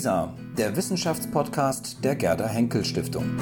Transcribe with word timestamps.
LISA, 0.00 0.34
der 0.56 0.74
Wissenschaftspodcast 0.76 2.02
der 2.02 2.16
Gerda 2.16 2.48
Henkel 2.48 2.86
Stiftung. 2.86 3.36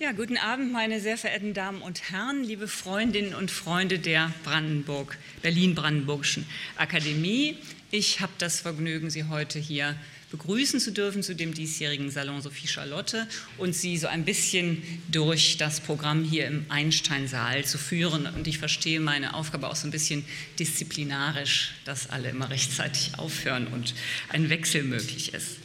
Ja, 0.00 0.10
guten 0.10 0.36
Abend, 0.36 0.72
meine 0.72 0.98
sehr 0.98 1.16
verehrten 1.16 1.54
Damen 1.54 1.80
und 1.80 2.10
Herren, 2.10 2.42
liebe 2.42 2.66
Freundinnen 2.66 3.36
und 3.36 3.52
Freunde 3.52 4.00
der 4.00 4.32
Brandenburg, 4.42 5.16
Berlin-Brandenburgischen 5.42 6.44
Akademie. 6.76 7.56
Ich 7.92 8.20
habe 8.20 8.32
das 8.38 8.58
Vergnügen, 8.58 9.10
Sie 9.10 9.28
heute 9.28 9.60
hier 9.60 9.94
begrüßen 10.34 10.80
zu 10.80 10.90
dürfen 10.90 11.22
zu 11.22 11.36
dem 11.36 11.54
diesjährigen 11.54 12.10
Salon 12.10 12.42
Sophie 12.42 12.66
Charlotte 12.66 13.28
und 13.56 13.72
Sie 13.72 13.96
so 13.96 14.08
ein 14.08 14.24
bisschen 14.24 14.82
durch 15.06 15.58
das 15.58 15.78
Programm 15.78 16.24
hier 16.24 16.48
im 16.48 16.66
Einstein-Saal 16.70 17.64
zu 17.64 17.78
führen. 17.78 18.26
Und 18.26 18.48
ich 18.48 18.58
verstehe 18.58 18.98
meine 18.98 19.34
Aufgabe 19.34 19.68
auch 19.68 19.76
so 19.76 19.86
ein 19.86 19.92
bisschen 19.92 20.24
disziplinarisch, 20.58 21.74
dass 21.84 22.10
alle 22.10 22.30
immer 22.30 22.50
rechtzeitig 22.50 23.12
aufhören 23.16 23.68
und 23.68 23.94
ein 24.28 24.50
Wechsel 24.50 24.82
möglich 24.82 25.34
ist. 25.34 25.58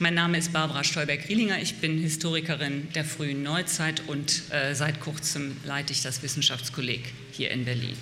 Mein 0.00 0.12
Name 0.12 0.36
ist 0.36 0.52
Barbara 0.52 0.84
Stolberg-Rielinger. 0.84 1.62
Ich 1.62 1.76
bin 1.76 1.98
Historikerin 1.98 2.88
der 2.94 3.06
frühen 3.06 3.42
Neuzeit 3.42 4.02
und 4.06 4.42
äh, 4.50 4.74
seit 4.74 5.00
kurzem 5.00 5.56
leite 5.64 5.94
ich 5.94 6.02
das 6.02 6.22
Wissenschaftskolleg 6.22 7.00
hier 7.32 7.50
in 7.50 7.64
Berlin. 7.64 7.96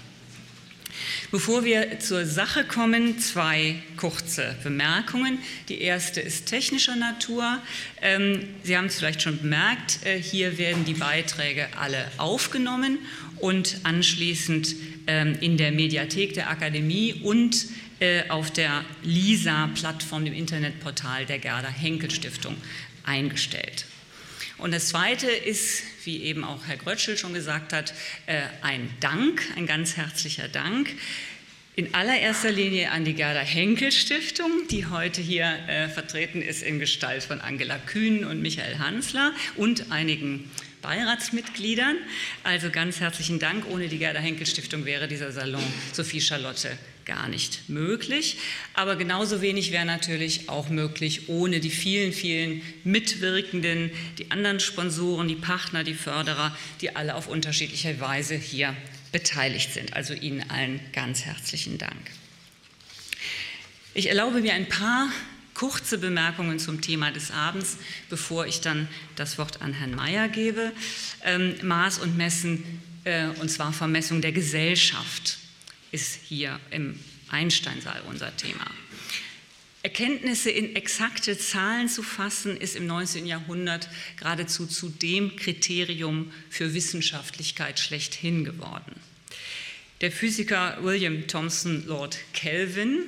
Bevor 1.31 1.65
wir 1.65 1.99
zur 2.01 2.27
Sache 2.27 2.65
kommen, 2.65 3.19
zwei 3.19 3.77
kurze 3.97 4.57
Bemerkungen. 4.63 5.39
Die 5.69 5.81
erste 5.81 6.21
ist 6.21 6.47
technischer 6.47 6.97
Natur. 6.97 7.59
Ähm, 8.01 8.45
Sie 8.63 8.77
haben 8.77 8.87
es 8.87 8.97
vielleicht 8.97 9.23
schon 9.23 9.39
bemerkt, 9.39 10.05
äh, 10.05 10.21
hier 10.21 10.59
werden 10.59 10.85
die 10.85 10.95
Beiträge 10.95 11.69
alle 11.79 12.11
aufgenommen 12.19 12.99
und 13.39 13.81
anschließend 13.83 14.75
ähm, 15.07 15.37
in 15.41 15.57
der 15.57 15.73
Mediathek 15.73 16.35
der 16.35 16.51
Akademie 16.51 17.15
und 17.23 17.67
äh, 18.01 18.29
auf 18.29 18.51
der 18.51 18.85
LISA-Plattform, 19.03 20.25
dem 20.25 20.35
Internetportal 20.35 21.27
der 21.27 21.39
Gerda 21.39 21.69
Henkel 21.69 22.11
Stiftung, 22.11 22.57
eingestellt. 23.05 23.87
Und 24.59 24.73
das 24.73 24.89
Zweite 24.89 25.29
ist, 25.29 25.83
wie 26.05 26.23
eben 26.23 26.45
auch 26.45 26.67
Herr 26.67 26.77
Grötschel 26.77 27.17
schon 27.17 27.35
gesagt 27.35 27.73
hat, 27.73 27.95
äh, 28.27 28.43
ein 28.63 28.91
Dank, 29.01 29.43
ein 29.57 29.67
ganz 29.67 29.97
herzlicher 29.97 30.49
Dank. 30.49 30.89
In 31.75 31.95
allererster 31.95 32.53
Linie 32.53 32.91
an 32.91 33.05
die 33.05 33.15
Gerda 33.15 33.41
Henkel 33.41 33.93
Stiftung, 33.93 34.51
die 34.71 34.87
heute 34.87 35.23
hier 35.23 35.47
äh, 35.69 35.89
vertreten 35.89 36.43
ist 36.43 36.63
in 36.63 36.79
Gestalt 36.79 37.23
von 37.23 37.41
Angela 37.41 37.79
Kühn 37.79 38.25
und 38.25 38.43
Michael 38.43 38.79
Hansler 38.79 39.33
und 39.57 39.91
einigen 39.91 40.51
Beiratsmitgliedern. 40.83 41.97
Also 42.45 42.69
ganz 42.69 43.01
herzlichen 43.01 43.39
Dank. 43.39 43.65
Ohne 43.71 43.89
die 43.89 43.99
Gerda 43.99 44.21
Henkel 44.21 44.47
Stiftung 44.47 44.85
wäre 44.85 45.09
dieser 45.09 45.33
Salon 45.33 45.63
Sophie 45.93 46.21
Charlotte 46.21 46.77
gar 47.05 47.29
nicht 47.29 47.69
möglich. 47.69 48.39
Aber 48.75 48.97
genauso 48.97 49.41
wenig 49.41 49.73
wäre 49.73 49.85
natürlich 49.85 50.49
auch 50.49 50.69
möglich 50.69 51.29
ohne 51.29 51.61
die 51.61 51.71
vielen, 51.71 52.13
vielen 52.13 52.63
Mitwirkenden, 52.85 53.91
die 54.19 54.31
anderen 54.31 54.61
Sponsoren, 54.61 55.29
die 55.29 55.37
Partner, 55.37 55.85
die 55.85 55.95
Förderer, 55.95 56.57
die 56.81 56.95
alle 56.97 57.15
auf 57.15 57.29
unterschiedliche 57.29 58.01
Weise 58.01 58.35
hier 58.35 58.77
beteiligt 59.13 59.73
sind. 59.73 59.95
Also 59.95 60.15
Ihnen 60.15 60.49
allen 60.51 60.81
ganz 60.93 61.25
herzlichen 61.25 61.79
Dank. 61.79 62.11
Ich 63.95 64.09
erlaube 64.09 64.41
mir 64.41 64.55
ein 64.55 64.69
paar 64.69 65.11
kurze 65.55 65.99
Bemerkungen 65.99 66.59
zum 66.59 66.81
Thema 66.81 67.11
des 67.11 67.31
Abends, 67.31 67.77
bevor 68.09 68.47
ich 68.47 68.63
dann 68.63 68.89
das 69.17 69.37
Wort 69.37 69.61
an 69.61 69.75
Herrn 69.75 69.95
Mayer 69.95 70.29
gebe. 70.29 70.73
Ähm, 71.25 71.55
Maß 71.63 71.99
und 71.99 72.17
Messen, 72.17 72.81
äh, 73.05 73.27
und 73.41 73.51
zwar 73.51 73.73
Vermessung 73.73 74.23
der 74.23 74.33
Gesellschaft 74.33 75.39
ist 75.93 76.19
hier 76.29 76.59
im 76.71 76.99
Einsteinsaal 77.29 78.03
unser 78.09 78.37
Thema. 78.37 78.67
Erkenntnisse 79.85 80.51
in 80.51 80.77
exakte 80.77 81.37
Zahlen 81.37 81.89
zu 81.89 82.03
fassen, 82.03 82.57
ist 82.57 82.77
im 82.77 82.87
19. 82.87 83.27
Jahrhundert 83.27 83.89
geradezu 84.17 84.67
zu 84.67 84.89
dem 84.89 85.35
Kriterium 85.35 86.33
für 86.51 86.73
Wissenschaftlichkeit 86.73 87.81
schlechthin 87.81 88.45
geworden. 88.45 88.95
Der 90.01 90.13
Physiker 90.13 90.79
William 90.83 91.27
Thomson 91.27 91.85
Lord 91.87 92.19
Kelvin, 92.33 93.05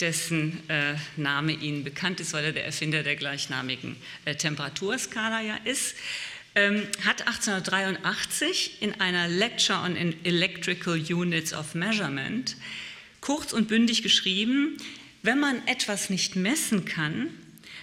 dessen 0.00 0.58
äh, 0.68 0.94
Name 1.16 1.52
Ihnen 1.52 1.84
bekannt 1.84 2.20
ist, 2.20 2.32
weil 2.32 2.46
er 2.46 2.52
der 2.52 2.64
Erfinder 2.64 3.02
der 3.02 3.16
gleichnamigen 3.16 3.96
äh, 4.24 4.34
Temperaturskala 4.34 5.42
ja 5.42 5.56
ist, 5.64 5.94
ähm, 6.54 6.86
hat 7.04 7.26
1883 7.26 8.82
in 8.82 9.00
einer 9.00 9.28
Lecture 9.28 9.78
on 9.80 9.96
Electrical 10.24 10.94
Units 10.94 11.52
of 11.52 11.74
Measurement 11.74 12.56
kurz 13.20 13.52
und 13.52 13.68
bündig 13.68 14.02
geschrieben, 14.02 14.76
wenn 15.22 15.38
man 15.38 15.66
etwas 15.66 16.10
nicht 16.10 16.36
messen 16.36 16.84
kann, 16.84 17.28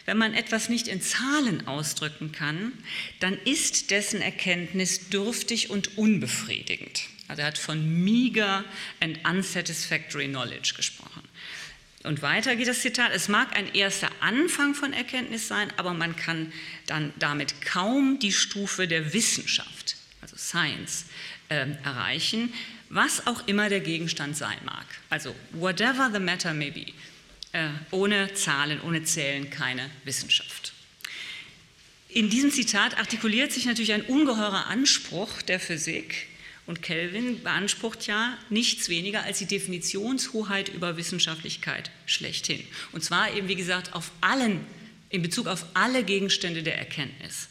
wenn 0.05 0.17
man 0.17 0.33
etwas 0.33 0.69
nicht 0.69 0.87
in 0.87 1.01
Zahlen 1.01 1.67
ausdrücken 1.67 2.31
kann, 2.31 2.71
dann 3.19 3.37
ist 3.45 3.91
dessen 3.91 4.21
Erkenntnis 4.21 5.09
dürftig 5.09 5.69
und 5.69 5.97
unbefriedigend. 5.97 7.03
Also 7.27 7.41
er 7.41 7.49
hat 7.49 7.57
von 7.57 8.03
meager 8.03 8.63
and 9.01 9.19
unsatisfactory 9.27 10.27
knowledge 10.27 10.73
gesprochen. 10.77 11.16
Und 12.07 12.21
weiter 12.21 12.55
geht 12.55 12.69
das 12.69 12.81
Zitat, 12.81 13.11
es 13.13 13.27
mag 13.27 13.53
ein 13.57 13.73
erster 13.75 14.09
Anfang 14.21 14.73
von 14.73 14.93
Erkenntnis 14.93 15.49
sein, 15.49 15.71
aber 15.75 15.93
man 15.93 16.15
kann 16.15 16.53
dann 16.85 17.11
damit 17.19 17.61
kaum 17.61 18.17
die 18.19 18.31
Stufe 18.31 18.87
der 18.87 19.13
Wissenschaft, 19.13 19.97
also 20.21 20.37
Science, 20.37 21.07
äh, 21.49 21.67
erreichen, 21.83 22.53
was 22.89 23.27
auch 23.27 23.45
immer 23.47 23.67
der 23.67 23.81
Gegenstand 23.81 24.37
sein 24.37 24.57
mag. 24.63 24.85
Also 25.09 25.35
whatever 25.51 26.09
the 26.13 26.19
matter 26.19 26.53
may 26.53 26.71
be. 26.71 26.85
Äh, 27.51 27.67
ohne 27.91 28.33
Zahlen, 28.33 28.79
ohne 28.81 29.03
Zählen 29.03 29.49
keine 29.49 29.89
Wissenschaft. 30.05 30.71
In 32.07 32.29
diesem 32.29 32.51
Zitat 32.51 32.97
artikuliert 32.97 33.51
sich 33.51 33.65
natürlich 33.65 33.91
ein 33.91 34.03
ungeheurer 34.03 34.67
Anspruch 34.67 35.41
der 35.41 35.59
Physik, 35.59 36.27
und 36.67 36.81
Kelvin 36.81 37.41
beansprucht 37.41 38.05
ja 38.07 38.37
nichts 38.49 38.89
weniger 38.89 39.23
als 39.23 39.39
die 39.39 39.45
Definitionshoheit 39.45 40.69
über 40.69 40.97
Wissenschaftlichkeit 40.97 41.89
schlechthin. 42.05 42.61
Und 42.91 43.03
zwar 43.03 43.33
eben, 43.33 43.47
wie 43.47 43.55
gesagt, 43.55 43.93
auf 43.93 44.11
allen, 44.21 44.59
in 45.09 45.21
Bezug 45.21 45.47
auf 45.47 45.65
alle 45.73 46.03
Gegenstände 46.03 46.63
der 46.63 46.77
Erkenntnis. 46.77 47.47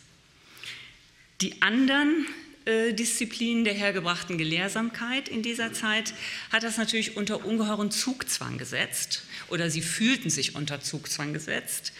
Die 1.40 1.62
anderen 1.62 2.26
äh, 2.66 2.92
Disziplinen 2.92 3.64
der 3.64 3.74
hergebrachten 3.74 4.36
Gelehrsamkeit 4.36 5.28
in 5.28 5.42
dieser 5.42 5.72
Zeit 5.72 6.12
hat 6.52 6.62
das 6.62 6.76
natürlich 6.76 7.16
unter 7.16 7.44
ungeheuren 7.44 7.90
Zugzwang 7.90 8.58
gesetzt 8.58 9.22
oder 9.48 9.70
sie 9.70 9.82
fühlten 9.82 10.28
sich 10.28 10.54
unter 10.54 10.82
Zugzwang 10.82 11.32
gesetzt. 11.32 11.92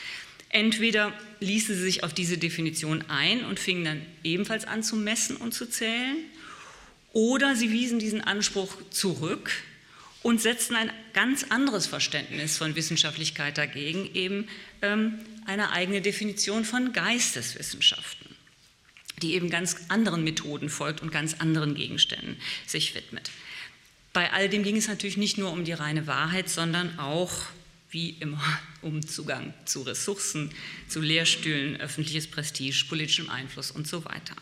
Entweder 0.50 1.12
ließen 1.40 1.74
sie 1.74 1.82
sich 1.82 2.04
auf 2.04 2.12
diese 2.12 2.36
Definition 2.36 3.04
ein 3.08 3.44
und 3.44 3.58
fingen 3.58 3.84
dann 3.84 4.02
ebenfalls 4.22 4.64
an 4.64 4.82
zu 4.82 4.96
messen 4.96 5.36
und 5.36 5.52
zu 5.52 5.66
zählen, 5.66 6.16
oder 7.12 7.56
sie 7.56 7.70
wiesen 7.70 7.98
diesen 7.98 8.20
Anspruch 8.20 8.76
zurück 8.90 9.50
und 10.22 10.40
setzten 10.40 10.74
ein 10.74 10.90
ganz 11.12 11.44
anderes 11.50 11.86
Verständnis 11.86 12.56
von 12.56 12.74
Wissenschaftlichkeit 12.74 13.58
dagegen, 13.58 14.12
eben 14.12 14.48
ähm, 14.82 15.20
eine 15.46 15.70
eigene 15.70 16.00
Definition 16.00 16.64
von 16.64 16.92
Geisteswissenschaften, 16.92 18.34
die 19.22 19.34
eben 19.34 19.50
ganz 19.50 19.76
anderen 19.88 20.24
Methoden 20.24 20.68
folgt 20.68 21.00
und 21.00 21.12
ganz 21.12 21.34
anderen 21.34 21.74
Gegenständen 21.76 22.36
sich 22.66 22.94
widmet. 22.94 23.30
Bei 24.12 24.32
all 24.32 24.48
dem 24.48 24.62
ging 24.62 24.76
es 24.76 24.88
natürlich 24.88 25.16
nicht 25.16 25.38
nur 25.38 25.52
um 25.52 25.64
die 25.64 25.74
reine 25.74 26.06
Wahrheit, 26.06 26.48
sondern 26.48 26.98
auch, 26.98 27.32
wie 27.90 28.10
immer, 28.18 28.42
um 28.82 29.06
Zugang 29.06 29.54
zu 29.64 29.82
Ressourcen, 29.82 30.50
zu 30.88 31.00
Lehrstühlen, 31.00 31.80
öffentliches 31.80 32.26
Prestige, 32.26 32.86
politischem 32.88 33.30
Einfluss 33.30 33.70
und 33.70 33.86
so 33.86 34.04
weiter. 34.04 34.34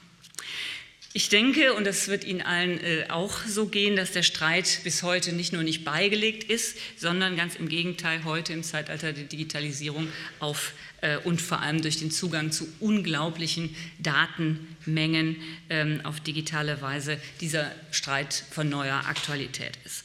Ich 1.16 1.28
denke, 1.28 1.75
und 1.75 1.87
das 1.87 2.08
wird 2.08 2.25
Ihnen 2.25 2.43
allen 2.43 2.81
äh, 2.81 3.05
auch 3.08 3.38
so 3.46 3.66
gehen, 3.66 3.94
dass 3.94 4.11
der 4.11 4.25
Streit 4.25 4.81
bis 4.82 5.05
heute 5.05 5.32
nicht 5.32 5.52
nur 5.52 5.62
nicht 5.62 5.84
beigelegt 5.84 6.50
ist, 6.50 6.76
sondern 6.96 7.37
ganz 7.37 7.55
im 7.55 7.69
Gegenteil 7.69 8.25
heute 8.25 8.52
im 8.52 8.64
Zeitalter 8.64 9.12
der 9.12 9.22
Digitalisierung 9.22 10.08
auf 10.40 10.72
äh, 11.02 11.19
und 11.19 11.40
vor 11.40 11.61
allem 11.61 11.82
durch 11.82 11.99
den 11.99 12.11
Zugang 12.11 12.50
zu 12.50 12.66
unglaublichen 12.81 13.76
Datenmengen 14.00 15.37
ähm, 15.70 16.00
auf 16.02 16.19
digitale 16.19 16.82
Weise 16.82 17.20
dieser 17.40 17.70
Streit 17.93 18.43
von 18.50 18.69
neuer 18.69 19.05
Aktualität 19.06 19.78
ist. 19.84 20.02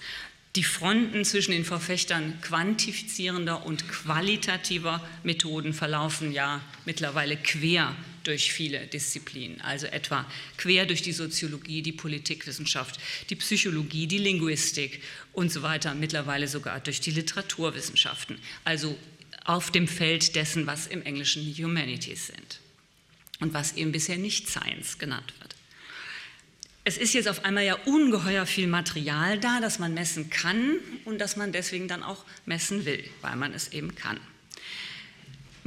Die 0.55 0.63
Fronten 0.63 1.25
zwischen 1.25 1.53
den 1.53 1.65
Verfechtern 1.65 2.37
quantifizierender 2.43 3.65
und 3.65 3.89
qualitativer 3.89 5.03
Methoden 5.23 5.73
verlaufen 5.73 6.31
ja 6.31 6.61
mittlerweile 6.85 7.35
quer 7.35 7.95
durch 8.29 8.53
viele 8.53 8.87
Disziplinen, 8.87 9.59
also 9.61 9.87
etwa 9.87 10.25
quer 10.57 10.85
durch 10.85 11.01
die 11.01 11.11
Soziologie, 11.11 11.81
die 11.81 11.91
Politikwissenschaft, 11.91 12.99
die 13.29 13.35
Psychologie, 13.35 14.07
die 14.07 14.19
Linguistik 14.19 15.01
und 15.33 15.51
so 15.51 15.63
weiter, 15.63 15.95
mittlerweile 15.95 16.47
sogar 16.47 16.79
durch 16.79 17.01
die 17.01 17.11
Literaturwissenschaften, 17.11 18.37
also 18.63 18.97
auf 19.43 19.71
dem 19.71 19.87
Feld 19.87 20.35
dessen, 20.35 20.67
was 20.67 20.87
im 20.87 21.01
Englischen 21.03 21.43
Humanities 21.43 22.27
sind. 22.27 22.59
und 23.39 23.53
was 23.53 23.73
eben 23.73 23.91
bisher 23.91 24.17
nicht 24.17 24.49
Science 24.49 24.97
genannt 24.97 25.33
wird. 25.39 25.55
Es 26.83 26.97
ist 26.97 27.13
jetzt 27.13 27.27
auf 27.27 27.45
einmal 27.45 27.65
ja 27.65 27.75
ungeheuer 27.85 28.45
viel 28.45 28.67
Material 28.67 29.39
da, 29.39 29.59
das 29.59 29.79
man 29.79 29.93
messen 29.93 30.29
kann 30.29 30.77
und 31.05 31.19
das 31.19 31.35
man 31.35 31.51
deswegen 31.51 31.87
dann 31.87 32.03
auch 32.03 32.25
messen 32.45 32.85
will, 32.85 33.03
weil 33.21 33.35
man 33.35 33.53
es 33.53 33.71
eben 33.71 33.95
kann. 33.95 34.19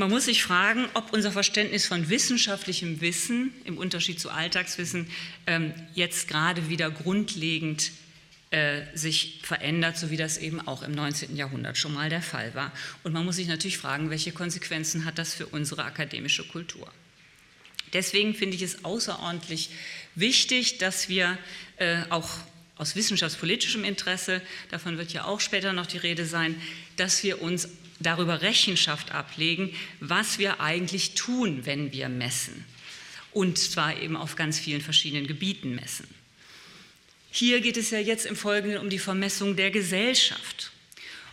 Man 0.02 0.10
muss 0.10 0.24
sich 0.24 0.42
fragen, 0.42 0.88
ob 0.94 1.12
unser 1.12 1.30
Verständnis 1.30 1.86
von 1.86 2.08
wissenschaftlichem 2.08 3.00
Wissen 3.00 3.54
im 3.62 3.78
Unterschied 3.78 4.18
zu 4.18 4.30
Alltagswissen 4.30 5.08
ähm, 5.46 5.72
jetzt 5.94 6.26
gerade 6.26 6.68
wieder 6.68 6.90
grundlegend 6.90 7.92
äh, 8.50 8.80
sich 8.94 9.38
verändert, 9.44 9.96
so 9.96 10.10
wie 10.10 10.16
das 10.16 10.38
eben 10.38 10.60
auch 10.66 10.82
im 10.82 10.90
19. 10.90 11.36
Jahrhundert 11.36 11.78
schon 11.78 11.94
mal 11.94 12.08
der 12.08 12.20
Fall 12.20 12.52
war. 12.56 12.72
Und 13.04 13.12
man 13.12 13.24
muss 13.24 13.36
sich 13.36 13.46
natürlich 13.46 13.78
fragen, 13.78 14.10
welche 14.10 14.32
Konsequenzen 14.32 15.04
hat 15.04 15.18
das 15.18 15.34
für 15.34 15.46
unsere 15.46 15.84
akademische 15.84 16.42
Kultur. 16.48 16.92
Deswegen 17.92 18.34
finde 18.34 18.56
ich 18.56 18.62
es 18.62 18.84
außerordentlich 18.84 19.70
wichtig, 20.16 20.78
dass 20.78 21.08
wir 21.08 21.38
äh, 21.76 22.02
auch 22.08 22.28
aus 22.76 22.96
wissenschaftspolitischem 22.96 23.84
Interesse, 23.84 24.42
davon 24.72 24.98
wird 24.98 25.12
ja 25.12 25.26
auch 25.26 25.38
später 25.38 25.72
noch 25.72 25.86
die 25.86 25.98
Rede 25.98 26.26
sein, 26.26 26.60
dass 26.96 27.22
wir 27.22 27.40
uns 27.40 27.68
darüber 28.02 28.42
Rechenschaft 28.42 29.12
ablegen, 29.12 29.74
was 30.00 30.38
wir 30.38 30.60
eigentlich 30.60 31.14
tun, 31.14 31.64
wenn 31.64 31.92
wir 31.92 32.08
messen. 32.08 32.64
Und 33.32 33.58
zwar 33.58 33.98
eben 34.00 34.16
auf 34.16 34.36
ganz 34.36 34.58
vielen 34.58 34.80
verschiedenen 34.80 35.26
Gebieten 35.26 35.74
messen. 35.74 36.06
Hier 37.30 37.62
geht 37.62 37.78
es 37.78 37.90
ja 37.90 37.98
jetzt 37.98 38.26
im 38.26 38.36
Folgenden 38.36 38.78
um 38.80 38.90
die 38.90 38.98
Vermessung 38.98 39.56
der 39.56 39.70
Gesellschaft. 39.70 40.70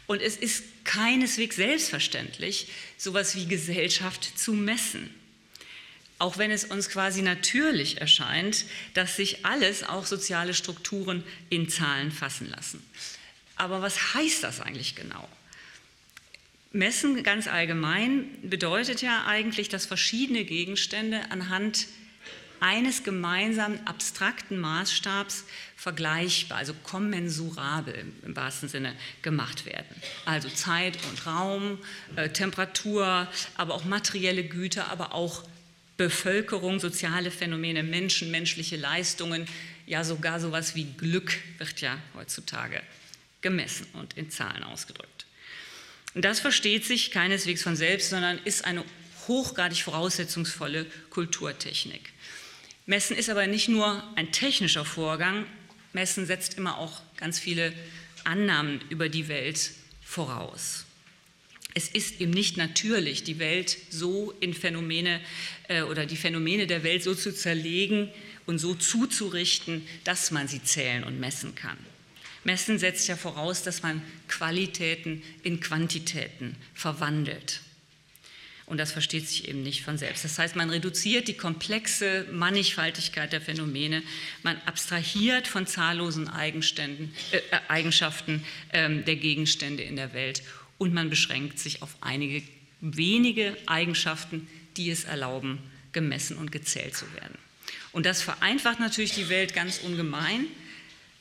Und 0.08 0.22
es 0.22 0.38
ist 0.38 0.64
keineswegs 0.86 1.58
selbstverständlich, 1.58 2.68
sowas 2.98 3.36
wie 3.36 3.46
Gesellschaft 3.46 4.40
zu 4.40 4.54
messen. 4.54 5.14
Auch 6.18 6.38
wenn 6.38 6.52
es 6.52 6.66
uns 6.66 6.90
quasi 6.90 7.22
natürlich 7.22 8.02
erscheint, 8.02 8.66
dass 8.94 9.18
sich 9.18 9.46
alles, 9.46 9.84
auch 9.84 10.06
soziale 10.06 10.54
Strukturen, 10.54 11.24
in 11.50 11.70
Zahlen 11.70 12.12
fassen 12.12 12.50
lassen. 12.50 12.84
Aber 13.56 13.82
was 13.82 14.14
heißt 14.14 14.44
das 14.44 14.62
eigentlich 14.62 14.96
genau? 14.96 15.30
Messen 16.72 17.24
ganz 17.24 17.48
allgemein 17.48 18.28
bedeutet 18.44 19.02
ja 19.02 19.26
eigentlich, 19.26 19.70
dass 19.70 19.86
verschiedene 19.86 20.44
Gegenstände 20.46 21.22
anhand 21.32 21.88
eines 22.60 23.04
gemeinsamen 23.04 23.80
abstrakten 23.88 24.60
Maßstabs 24.60 25.46
vergleichbar, 25.76 26.58
also 26.58 26.74
kommensurabel 26.84 28.06
im 28.24 28.36
wahrsten 28.36 28.70
Sinne 28.70 28.94
gemacht 29.22 29.66
werden. 29.66 29.96
Also 30.26 30.50
Zeit 30.50 30.98
und 31.10 31.26
Raum, 31.26 31.80
äh, 32.16 32.30
Temperatur, 32.30 33.28
aber 33.56 33.74
auch 33.74 33.86
materielle 33.86 34.44
Güter, 34.44 34.92
aber 34.92 35.14
auch 35.14 35.44
Bevölkerung, 35.98 36.80
soziale 36.80 37.32
Phänomene, 37.32 37.82
Menschen, 37.84 38.30
menschliche 38.30 38.78
Leistungen, 38.78 39.48
ja 39.86 40.04
sogar 40.04 40.40
sowas 40.40 40.76
wie 40.76 40.86
Glück 40.86 41.38
wird 41.58 41.82
ja 41.82 41.98
heutzutage 42.14 42.82
gemessen 43.42 43.88
und 43.94 44.16
in 44.18 44.30
Zahlen 44.30 44.64
ausgedrückt. 44.64 45.26
Und 46.14 46.26
das 46.26 46.40
versteht 46.40 46.86
sich 46.86 47.12
keineswegs 47.12 47.62
von 47.62 47.76
selbst, 47.76 48.10
sondern 48.10 48.40
ist 48.40 48.66
eine 48.66 48.84
hochgradig 49.28 49.84
voraussetzungsvolle 49.84 50.86
Kulturtechnik. 51.10 52.12
Messen 52.86 53.16
ist 53.16 53.30
aber 53.30 53.46
nicht 53.46 53.70
nur 53.70 54.04
ein 54.16 54.32
technischer 54.32 54.86
Vorgang, 54.86 55.46
Messen 55.94 56.26
setzt 56.26 56.58
immer 56.58 56.78
auch 56.78 57.02
ganz 57.18 57.40
viele 57.40 57.74
Annahmen 58.24 58.82
über 58.90 59.10
die 59.10 59.28
Welt 59.28 59.72
voraus. 60.04 60.86
Es 61.76 61.88
ist 61.88 62.20
eben 62.20 62.32
nicht 62.32 62.58
natürlich, 62.58 63.24
die 63.24 63.38
Welt 63.38 63.78
so 63.90 64.34
in 64.40 64.54
Phänomene 64.54 65.22
äh, 65.68 65.84
oder 65.84 66.06
die 66.06 66.18
Phänomene 66.18 66.66
der 66.66 66.84
Welt 66.84 67.04
so 67.04 67.14
zu 67.14 67.34
zerlegen 67.34 68.10
und 68.48 68.58
so 68.58 68.74
zuzurichten, 68.74 69.88
dass 70.04 70.32
man 70.32 70.48
sie 70.48 70.64
zählen 70.64 71.04
und 71.04 71.20
messen 71.20 71.54
kann. 71.54 71.78
Messen 72.44 72.80
setzt 72.80 73.08
ja 73.08 73.16
voraus, 73.16 73.64
dass 73.64 73.84
man 73.84 74.02
Qualitäten 74.28 75.24
in 75.44 75.60
Quantitäten 75.60 76.56
verwandelt. 76.74 77.62
Und 78.70 78.78
das 78.78 78.92
versteht 78.92 79.28
sich 79.28 79.48
eben 79.48 79.64
nicht 79.64 79.84
von 79.84 79.98
selbst. 79.98 80.24
Das 80.24 80.38
heißt, 80.38 80.56
man 80.56 80.70
reduziert 80.70 81.28
die 81.28 81.34
komplexe 81.34 82.28
Mannigfaltigkeit 82.32 83.34
der 83.34 83.42
Phänomene, 83.42 84.04
man 84.44 84.62
abstrahiert 84.68 85.48
von 85.48 85.66
zahllosen 85.66 86.28
Eigenschaften, 86.28 87.12
äh, 87.32 87.38
äh, 87.38 87.60
Eigenschaften 87.68 88.46
äh, 88.72 89.02
der 89.02 89.16
Gegenstände 89.16 89.82
in 89.82 89.96
der 89.96 90.14
Welt 90.14 90.44
und 90.78 90.94
man 90.94 91.10
beschränkt 91.10 91.58
sich 91.58 91.82
auf 91.82 91.98
einige 92.02 92.44
wenige 92.80 93.58
Eigenschaften, 93.66 94.48
die 94.78 94.92
es 94.92 95.04
erlauben, 95.04 95.58
gemessen 95.92 96.38
und 96.38 96.52
gezählt 96.52 96.96
zu 96.96 97.12
werden. 97.16 97.40
Und 97.92 98.06
das 98.06 98.22
vereinfacht 98.22 98.80
natürlich 98.80 99.14
die 99.14 99.30
Welt 99.30 99.56
ganz 99.56 99.80
ungemein. 99.80 100.46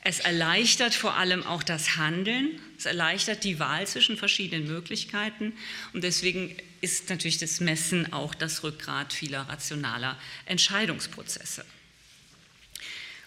Es 0.03 0.21
erleichtert 0.21 0.95
vor 0.95 1.17
allem 1.17 1.43
auch 1.43 1.63
das 1.63 1.97
Handeln, 1.97 2.61
es 2.79 2.87
erleichtert 2.87 3.45
die 3.45 3.59
Wahl 3.59 3.87
zwischen 3.87 4.17
verschiedenen 4.17 4.67
Möglichkeiten 4.67 5.53
und 5.93 6.05
deswegen 6.05 6.57
ist 6.81 7.11
natürlich 7.11 7.39
das 7.39 7.61
Messen 7.61 8.13
auch 8.13 8.35
das 8.35 8.63
Rückgrat 8.63 9.13
vieler 9.13 9.43
rationaler 9.43 10.17
Entscheidungsprozesse. 10.47 11.65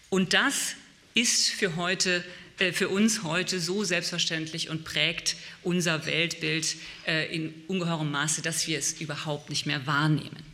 Und 0.09 0.33
das 0.33 0.75
ist 1.13 1.49
für, 1.49 1.75
heute, 1.75 2.23
äh, 2.59 2.71
für 2.71 2.89
uns 2.89 3.23
heute 3.23 3.59
so 3.59 3.83
selbstverständlich 3.83 4.69
und 4.69 4.83
prägt 4.83 5.35
unser 5.63 6.05
Weltbild 6.05 6.75
äh, 7.05 7.33
in 7.33 7.53
ungeheurem 7.67 8.11
Maße, 8.11 8.41
dass 8.41 8.67
wir 8.67 8.79
es 8.79 8.99
überhaupt 8.99 9.49
nicht 9.49 9.65
mehr 9.65 9.85
wahrnehmen. 9.85 10.50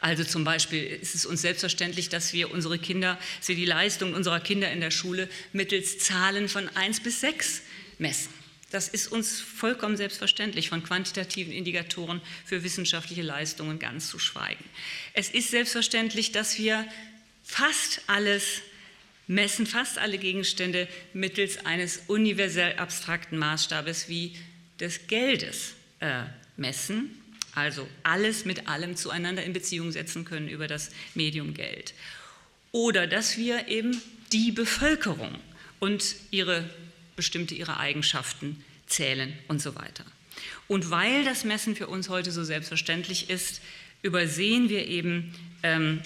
Also 0.00 0.22
zum 0.24 0.44
Beispiel 0.44 0.84
ist 0.84 1.14
es 1.14 1.26
uns 1.26 1.42
selbstverständlich, 1.42 2.08
dass 2.08 2.32
wir 2.32 2.52
unsere 2.52 2.78
Kinder, 2.78 3.18
dass 3.38 3.46
die 3.46 3.64
Leistung 3.64 4.14
unserer 4.14 4.40
Kinder 4.40 4.70
in 4.70 4.80
der 4.80 4.90
Schule 4.90 5.28
mittels 5.52 5.98
Zahlen 5.98 6.48
von 6.48 6.68
1 6.68 7.00
bis 7.00 7.20
6 7.20 7.62
messen. 7.98 8.32
Das 8.70 8.86
ist 8.86 9.10
uns 9.10 9.40
vollkommen 9.40 9.96
selbstverständlich, 9.96 10.68
von 10.68 10.82
quantitativen 10.82 11.52
Indikatoren 11.52 12.20
für 12.44 12.62
wissenschaftliche 12.62 13.22
Leistungen 13.22 13.78
ganz 13.78 14.08
zu 14.08 14.18
schweigen. 14.18 14.62
Es 15.14 15.30
ist 15.30 15.50
selbstverständlich, 15.50 16.32
dass 16.32 16.58
wir 16.58 16.86
fast 17.42 18.02
alles 18.06 18.60
messen, 19.26 19.66
fast 19.66 19.98
alle 19.98 20.18
Gegenstände 20.18 20.86
mittels 21.12 21.64
eines 21.64 22.02
universell 22.08 22.76
abstrakten 22.76 23.38
Maßstabes 23.38 24.08
wie 24.08 24.36
des 24.78 25.06
Geldes 25.06 25.74
äh, 26.00 26.24
messen 26.56 27.17
also 27.54 27.88
alles 28.02 28.44
mit 28.44 28.68
allem 28.68 28.96
zueinander 28.96 29.42
in 29.42 29.52
Beziehung 29.52 29.92
setzen 29.92 30.24
können 30.24 30.48
über 30.48 30.68
das 30.68 30.90
Medium 31.14 31.54
Geld. 31.54 31.94
Oder 32.72 33.06
dass 33.06 33.36
wir 33.36 33.68
eben 33.68 34.00
die 34.32 34.52
Bevölkerung 34.52 35.34
und 35.80 36.16
ihre 36.30 36.68
bestimmte 37.16 37.54
ihre 37.54 37.78
Eigenschaften 37.78 38.62
zählen 38.86 39.32
und 39.48 39.60
so 39.60 39.74
weiter. 39.74 40.04
Und 40.68 40.90
weil 40.90 41.24
das 41.24 41.44
Messen 41.44 41.74
für 41.74 41.88
uns 41.88 42.08
heute 42.08 42.30
so 42.30 42.44
selbstverständlich 42.44 43.28
ist, 43.30 43.60
übersehen 44.02 44.68
wir 44.68 44.86
eben 44.86 45.34
ähm, 45.62 46.00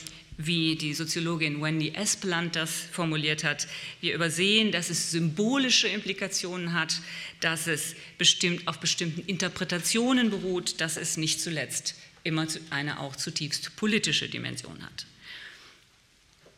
wie 0.46 0.76
die 0.76 0.94
Soziologin 0.94 1.62
Wendy 1.62 1.92
Espeland 1.94 2.56
das 2.56 2.70
formuliert 2.92 3.44
hat. 3.44 3.66
Wir 4.00 4.14
übersehen, 4.14 4.72
dass 4.72 4.90
es 4.90 5.10
symbolische 5.10 5.88
Implikationen 5.88 6.72
hat, 6.72 7.00
dass 7.40 7.66
es 7.66 7.94
bestimmt 8.18 8.66
auf 8.66 8.78
bestimmten 8.78 9.22
Interpretationen 9.26 10.30
beruht, 10.30 10.80
dass 10.80 10.96
es 10.96 11.16
nicht 11.16 11.40
zuletzt 11.40 11.94
immer 12.24 12.46
eine 12.70 13.00
auch 13.00 13.16
zutiefst 13.16 13.76
politische 13.76 14.28
Dimension 14.28 14.82
hat. 14.82 15.06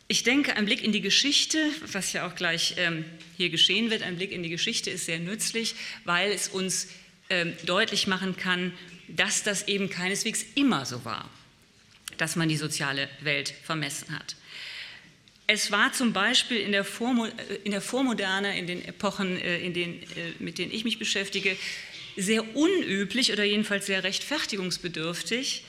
Ich 0.07 0.23
denke, 0.23 0.55
ein 0.55 0.65
Blick 0.65 0.83
in 0.83 0.91
die 0.91 1.01
Geschichte, 1.01 1.57
was 1.91 2.13
ja 2.13 2.27
auch 2.27 2.35
gleich 2.35 2.75
ähm, 2.77 3.05
hier 3.37 3.49
geschehen 3.49 3.89
wird, 3.89 4.03
ein 4.03 4.17
Blick 4.17 4.31
in 4.31 4.43
die 4.43 4.49
Geschichte 4.49 4.91
ist 4.91 5.05
sehr 5.05 5.19
nützlich, 5.19 5.75
weil 6.03 6.31
es 6.31 6.47
uns 6.47 6.89
ähm, 7.31 7.53
deutlich 7.65 8.05
machen 8.05 8.37
kann, 8.37 8.71
dass 9.07 9.41
das 9.41 9.67
eben 9.67 9.89
keineswegs 9.89 10.45
immer 10.53 10.85
so 10.85 11.03
war 11.05 11.29
dass 12.17 12.35
man 12.35 12.49
die 12.49 12.57
soziale 12.57 13.09
Welt 13.21 13.53
vermessen 13.63 14.15
hat. 14.15 14.35
Es 15.47 15.71
war 15.71 15.93
zum 15.93 16.11
Beispiel 16.11 16.57
in 16.57 16.71
der, 16.71 16.83
Vormo 16.83 17.27
in 17.63 17.71
der 17.71 17.81
Vormoderne, 17.81 18.57
in 18.57 18.65
den 18.65 18.83
Epochen, 18.83 19.39
äh, 19.39 19.59
in 19.59 19.73
denen, 19.73 20.01
äh, 20.01 20.33
mit 20.39 20.57
denen 20.57 20.71
ich 20.71 20.83
mich 20.83 20.97
beschäftige, 20.97 21.55
sehr 22.17 22.55
unüblich 22.55 23.31
oder 23.31 23.43
jedenfalls 23.43 23.85
sehr 23.85 24.03
rechtfertigungsbedürftig 24.03 25.63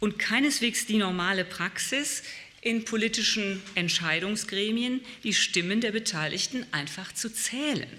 und 0.00 0.18
keineswegs 0.18 0.86
die 0.86 0.96
normale 0.96 1.44
Praxis, 1.44 2.22
in 2.62 2.84
politischen 2.84 3.60
Entscheidungsgremien 3.74 5.00
die 5.24 5.34
Stimmen 5.34 5.80
der 5.80 5.90
Beteiligten 5.90 6.64
einfach 6.70 7.12
zu 7.12 7.28
zählen, 7.28 7.90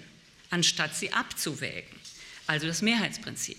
anstatt 0.50 0.96
sie 0.96 1.12
abzuwägen. 1.12 1.94
Also 2.46 2.66
das 2.66 2.82
Mehrheitsprinzip. 2.82 3.58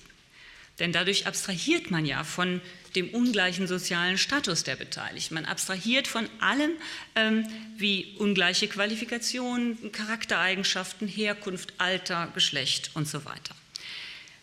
Denn 0.79 0.91
dadurch 0.91 1.27
abstrahiert 1.27 1.91
man 1.91 2.05
ja 2.05 2.24
von 2.24 2.60
dem 2.96 3.10
ungleichen 3.10 3.68
sozialen 3.68 4.18
Status 4.18 4.64
der 4.64 4.75
Beteiligten. 4.75 5.36
Man 5.36 5.46
abstrahiert 5.46 6.08
von 6.08 6.30
allem 6.40 6.72
ähm, 7.16 7.48
wie 7.78 8.16
ungleiche 8.18 8.68
Qualifikationen, 8.68 9.92
Charaktereigenschaften, 9.92 11.08
Herkunft, 11.08 11.74
Alter, 11.78 12.32
Geschlecht 12.34 12.92
und 12.94 13.08
so 13.08 13.25
weiter. 13.25 13.56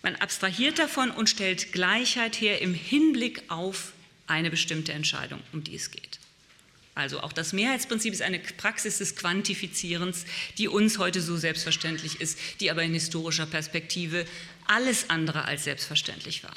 Man 0.02 0.16
abstrahiert 0.16 0.78
davon 0.78 1.10
und 1.10 1.30
stellt 1.30 1.72
Gleichheit 1.72 2.40
her 2.40 2.60
im 2.60 2.74
Hinblick 2.74 3.44
auf 3.48 3.92
eine 4.26 4.50
bestimmte 4.50 4.92
Entscheidung, 4.92 5.40
um 5.52 5.62
die 5.62 5.76
es 5.76 5.90
geht. 5.90 6.18
Also 6.94 7.20
auch 7.20 7.32
das 7.32 7.52
Mehrheitsprinzip 7.52 8.12
ist 8.12 8.20
eine 8.20 8.38
Praxis 8.38 8.98
des 8.98 9.16
Quantifizierens, 9.16 10.26
die 10.58 10.68
uns 10.68 10.98
heute 10.98 11.22
so 11.22 11.36
selbstverständlich 11.36 12.20
ist, 12.20 12.38
die 12.60 12.70
aber 12.70 12.82
in 12.82 12.92
historischer 12.92 13.46
Perspektive 13.46 14.26
alles 14.66 15.08
andere 15.08 15.46
als 15.46 15.64
selbstverständlich 15.64 16.44
war. 16.44 16.54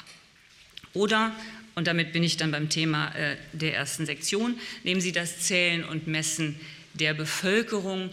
Oder, 0.92 1.34
und 1.76 1.86
damit 1.86 2.12
bin 2.12 2.24
ich 2.24 2.36
dann 2.36 2.50
beim 2.50 2.68
Thema 2.68 3.14
äh, 3.14 3.36
der 3.52 3.76
ersten 3.76 4.06
Sektion, 4.06 4.58
nehmen 4.82 5.00
Sie 5.00 5.12
das 5.12 5.40
Zählen 5.40 5.84
und 5.84 6.08
Messen 6.08 6.58
der 6.94 7.14
Bevölkerung, 7.14 8.10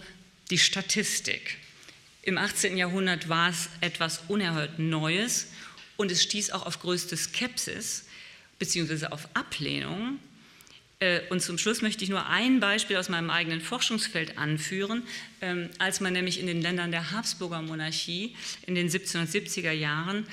die 0.51 0.59
Statistik. 0.59 1.57
Im 2.21 2.37
18. 2.37 2.77
Jahrhundert 2.77 3.29
war 3.29 3.49
es 3.49 3.69
etwas 3.81 4.21
unerhört 4.27 4.77
Neues 4.77 5.47
und 5.97 6.11
es 6.11 6.21
stieß 6.21 6.51
auch 6.51 6.65
auf 6.65 6.79
größte 6.79 7.17
Skepsis 7.17 8.05
bzw. 8.59 9.07
auf 9.07 9.27
Ablehnung 9.33 10.19
äh, 11.03 11.21
und 11.29 11.41
zum 11.41 11.57
Schluss 11.57 11.81
möchte 11.81 12.03
ich 12.03 12.09
nur 12.09 12.27
ein 12.27 12.59
Beispiel 12.59 12.95
aus 12.95 13.09
meinem 13.09 13.29
eigenen 13.29 13.59
Forschungsfeld 13.59 14.37
anführen. 14.37 15.03
Ähm, 15.41 15.69
als 15.77 15.99
man 15.99 16.13
nämlich 16.13 16.39
in 16.39 16.47
den 16.47 16.61
Ländern 16.61 16.91
der 16.91 17.11
Habsburger 17.11 17.61
Monarchie 17.61 18.35
in 18.65 18.75
den 18.75 18.89
1770er 18.89 19.71
Jahren 19.71 20.25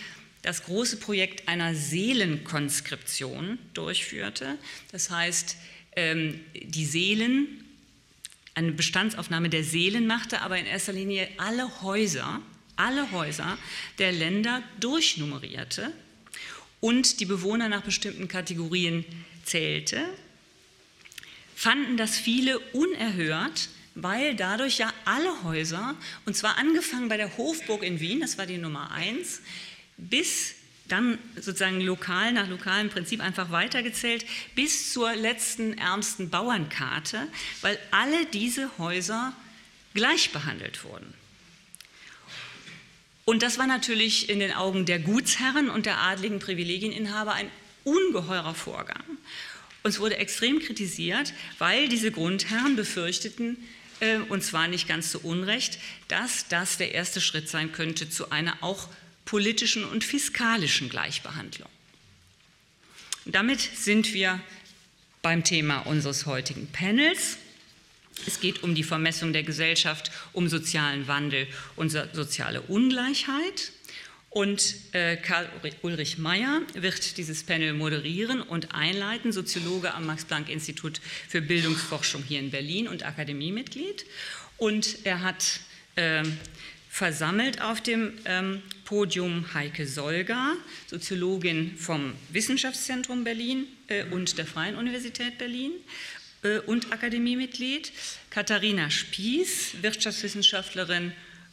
das 0.43 0.65
große 0.65 0.97
Projekt 0.99 1.49
einer 1.49 1.75
Seelenkonskription 1.75 3.59
durchführte, 3.75 4.59
das 4.93 5.11
heißt, 5.11 5.57
ähm, 5.97 6.41
die 6.55 6.87
Seelen, 6.87 7.65
eine 8.55 8.73
Bestandsaufnahme 8.73 9.49
der 9.49 9.65
Seelen 9.65 10.07
machte, 10.07 10.43
aber 10.43 10.59
in 10.59 10.67
erster 10.67 10.93
Linie 10.93 11.29
alle 11.37 11.83
Häuser, 11.83 12.43
alle 12.77 13.11
Häuser 13.13 13.59
der 13.99 14.13
Länder 14.13 14.63
durchnummerierte 14.81 15.93
und 16.81 17.21
die 17.21 17.27
Bewohner 17.27 17.69
nach 17.69 17.83
bestimmten 17.83 18.29
Kategorien 18.29 19.05
zählte 19.45 20.05
fanden 21.61 21.99
das 21.99 22.17
viele 22.17 22.59
unerhört, 22.73 23.69
weil 23.95 24.35
dadurch 24.35 24.79
ja 24.79 24.95
alle 25.05 25.45
Häuser, 25.45 25.95
und 26.25 26.35
zwar 26.35 26.57
angefangen 26.57 27.11
bei 27.11 27.19
der 27.19 27.37
Hofburg 27.37 27.83
in 27.83 28.01
Wien, 28.01 28.21
das 28.21 28.39
war 28.39 28.47
die 28.47 28.57
Nummer 28.57 28.93
eins, 28.93 29.43
bis 30.09 30.55
dann 30.89 31.19
sozusagen 31.37 31.81
lokal 31.81 32.33
nach 32.33 32.49
lokalem 32.49 32.91
Prinzip 32.91 33.21
einfach 33.21 33.51
weitergezählt 33.51 34.25
bis 34.55 34.93
zur 34.93 35.15
letzten 35.15 35.79
ärmsten 35.79 36.31
Bauernkarte, 36.31 37.29
weil 37.61 37.79
alle 37.91 38.27
diese 38.27 38.71
Häuser 38.79 39.33
gleich 39.95 40.31
behandelt 40.33 40.85
wurden. 40.85 41.15
Und 43.25 43.43
das 43.43 43.59
war 43.59 43.67
natürlich 43.67 44.29
in 44.29 44.41
den 44.41 44.53
Augen 44.53 44.87
der 44.87 44.99
Gutsherren 44.99 45.71
und 45.71 45.87
der 45.87 45.99
adligen 45.99 46.41
Privilegieninhaber 46.41 47.33
ein 47.33 47.49
ungeheurer 47.85 48.55
Vorgang. 48.55 49.05
Und 49.83 49.91
es 49.91 50.01
wurde 50.01 50.17
extrem 50.17 50.59
kritisiert, 50.59 51.33
weil 51.59 51.89
diese 51.89 52.11
Grundherren 52.11 52.77
befürchteten, 52.77 53.57
äh, 54.01 54.17
und 54.17 54.43
zwar 54.43 54.69
nicht 54.69 54.89
ganz 54.89 55.11
zu 55.11 55.21
Unrecht, 55.21 55.79
dass 56.09 56.49
das 56.49 56.77
der 56.77 56.93
erste 56.93 57.21
Schritt 57.21 57.49
sein 57.49 57.73
könnte 57.73 58.11
zu 58.11 58.31
einer 58.31 58.57
auch 58.63 58.89
politischen 59.31 59.85
und 59.85 60.03
fiskalischen 60.03 60.89
Gleichbehandlung. 60.89 61.69
Damit 63.27 63.61
sind 63.61 64.13
wir 64.13 64.41
beim 65.23 65.45
Thema 65.45 65.83
unseres 65.83 66.27
heutigen 66.27 66.67
Panels. 66.67 67.37
Es 68.27 68.41
geht 68.41 68.65
um 68.65 68.75
die 68.75 68.83
Vermessung 68.83 69.33
der 69.33 69.45
Gesellschaft, 69.45 70.11
um 70.33 70.49
sozialen 70.49 71.07
Wandel 71.07 71.47
und 71.77 71.91
soziale 71.91 72.61
Ungleichheit. 72.63 73.71
Und 74.31 74.75
äh, 74.93 75.17
Karl 75.17 75.49
Ulrich 75.83 76.19
Meyer 76.19 76.63
wird 76.75 77.17
dieses 77.17 77.45
Panel 77.45 77.73
moderieren 77.73 78.43
und 78.43 78.75
einleiten, 78.75 79.31
Soziologe 79.31 79.95
am 79.95 80.07
Max-Planck-Institut 80.07 81.01
für 81.29 81.41
Bildungsforschung 81.41 82.25
hier 82.25 82.41
in 82.41 82.51
Berlin 82.51 82.89
und 82.89 83.05
Akademiemitglied. 83.05 84.07
Und 84.57 85.07
er 85.07 85.21
hat 85.23 85.61
äh, 85.95 86.25
versammelt 86.91 87.63
auf 87.63 87.81
dem 87.81 88.13
ähm, 88.25 88.63
Podium 88.85 89.55
Heike 89.55 89.87
Solga, 89.87 90.57
Soziologin 90.89 91.77
vom 91.77 92.15
Wissenschaftszentrum 92.31 93.23
Berlin 93.23 93.69
äh, 93.87 94.05
und 94.11 94.37
der 94.37 94.45
Freien 94.45 94.75
Universität 94.75 95.39
Berlin 95.39 95.71
äh, 96.43 96.59
und 96.59 96.93
Akademiemitglied, 96.93 97.93
Katharina 98.29 98.91
Spieß, 98.91 99.83
Wirtschaftswissenschaftlerin 99.83 101.13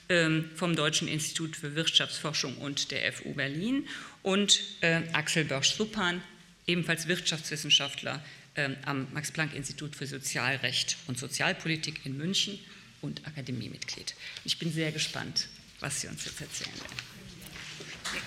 ähm, 0.09 0.49
vom 0.55 0.75
Deutschen 0.75 1.07
Institut 1.07 1.55
für 1.55 1.75
Wirtschaftsforschung 1.75 2.57
und 2.57 2.89
der 2.89 3.13
FU 3.13 3.33
Berlin 3.33 3.87
und 4.23 4.59
äh, 4.81 5.01
Axel 5.13 5.45
Börsch-Suppan, 5.45 6.19
ebenfalls 6.65 7.07
Wirtschaftswissenschaftler 7.07 8.25
äh, 8.55 8.71
am 8.85 9.07
Max-Planck-Institut 9.13 9.95
für 9.95 10.07
Sozialrecht 10.07 10.97
und 11.05 11.19
Sozialpolitik 11.19 12.07
in 12.07 12.17
München 12.17 12.57
und 13.01 13.25
Akademiemitglied. 13.27 14.15
Ich 14.43 14.59
bin 14.59 14.71
sehr 14.71 14.91
gespannt, 14.91 15.47
was 15.79 16.01
Sie 16.01 16.07
uns 16.07 16.25
jetzt 16.25 16.41
erzählen 16.41 16.73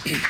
werden. 0.05 0.23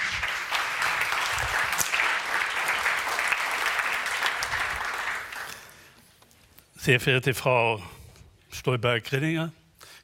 Sehr 6.77 7.01
verehrte 7.01 7.35
Frau 7.35 7.83
Stolberg-Grillinger, 8.51 9.53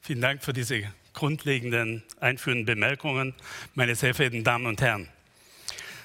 vielen 0.03 0.21
Dank 0.21 0.45
für 0.45 0.53
diese 0.53 0.93
grundlegenden 1.15 2.03
einführenden 2.21 2.67
Bemerkungen, 2.67 3.35
meine 3.75 3.95
sehr 3.95 4.15
verehrten 4.15 4.45
Damen 4.45 4.67
und 4.67 4.81
Herren. 4.83 5.09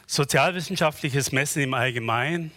Sozialwissenschaftliches 0.07 1.31
Messen 1.31 1.61
im 1.61 1.73
Allgemeinen 1.73 2.51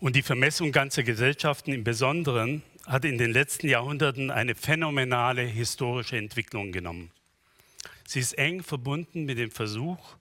und 0.00 0.16
die 0.16 0.22
Vermessung 0.22 0.72
ganzer 0.72 1.02
Gesellschaften 1.02 1.72
im 1.72 1.84
Besonderen 1.84 2.62
hat 2.86 3.04
in 3.04 3.18
den 3.18 3.32
letzten 3.32 3.68
Jahrhunderten 3.68 4.30
eine 4.30 4.54
phänomenale 4.54 5.42
historische 5.42 6.16
Entwicklung 6.16 6.72
genommen. 6.72 7.10
Sie 8.06 8.20
ist 8.20 8.34
eng 8.34 8.62
verbunden 8.62 9.24
mit 9.24 9.38
dem 9.38 9.50
Versuch, 9.50 10.16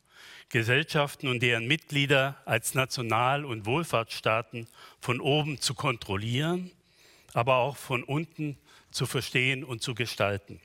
Gesellschaften 0.49 1.27
und 1.27 1.41
deren 1.41 1.67
Mitglieder 1.67 2.37
als 2.45 2.75
National- 2.75 3.43
und 3.43 3.65
Wohlfahrtsstaaten 3.65 4.67
von 4.99 5.19
oben 5.19 5.59
zu 5.59 5.73
kontrollieren, 5.73 6.71
aber 7.33 7.57
auch 7.57 7.75
von 7.75 8.03
unten 8.03 8.57
zu 8.91 9.05
verstehen 9.05 9.63
und 9.63 9.81
zu 9.81 9.95
gestalten. 9.95 10.61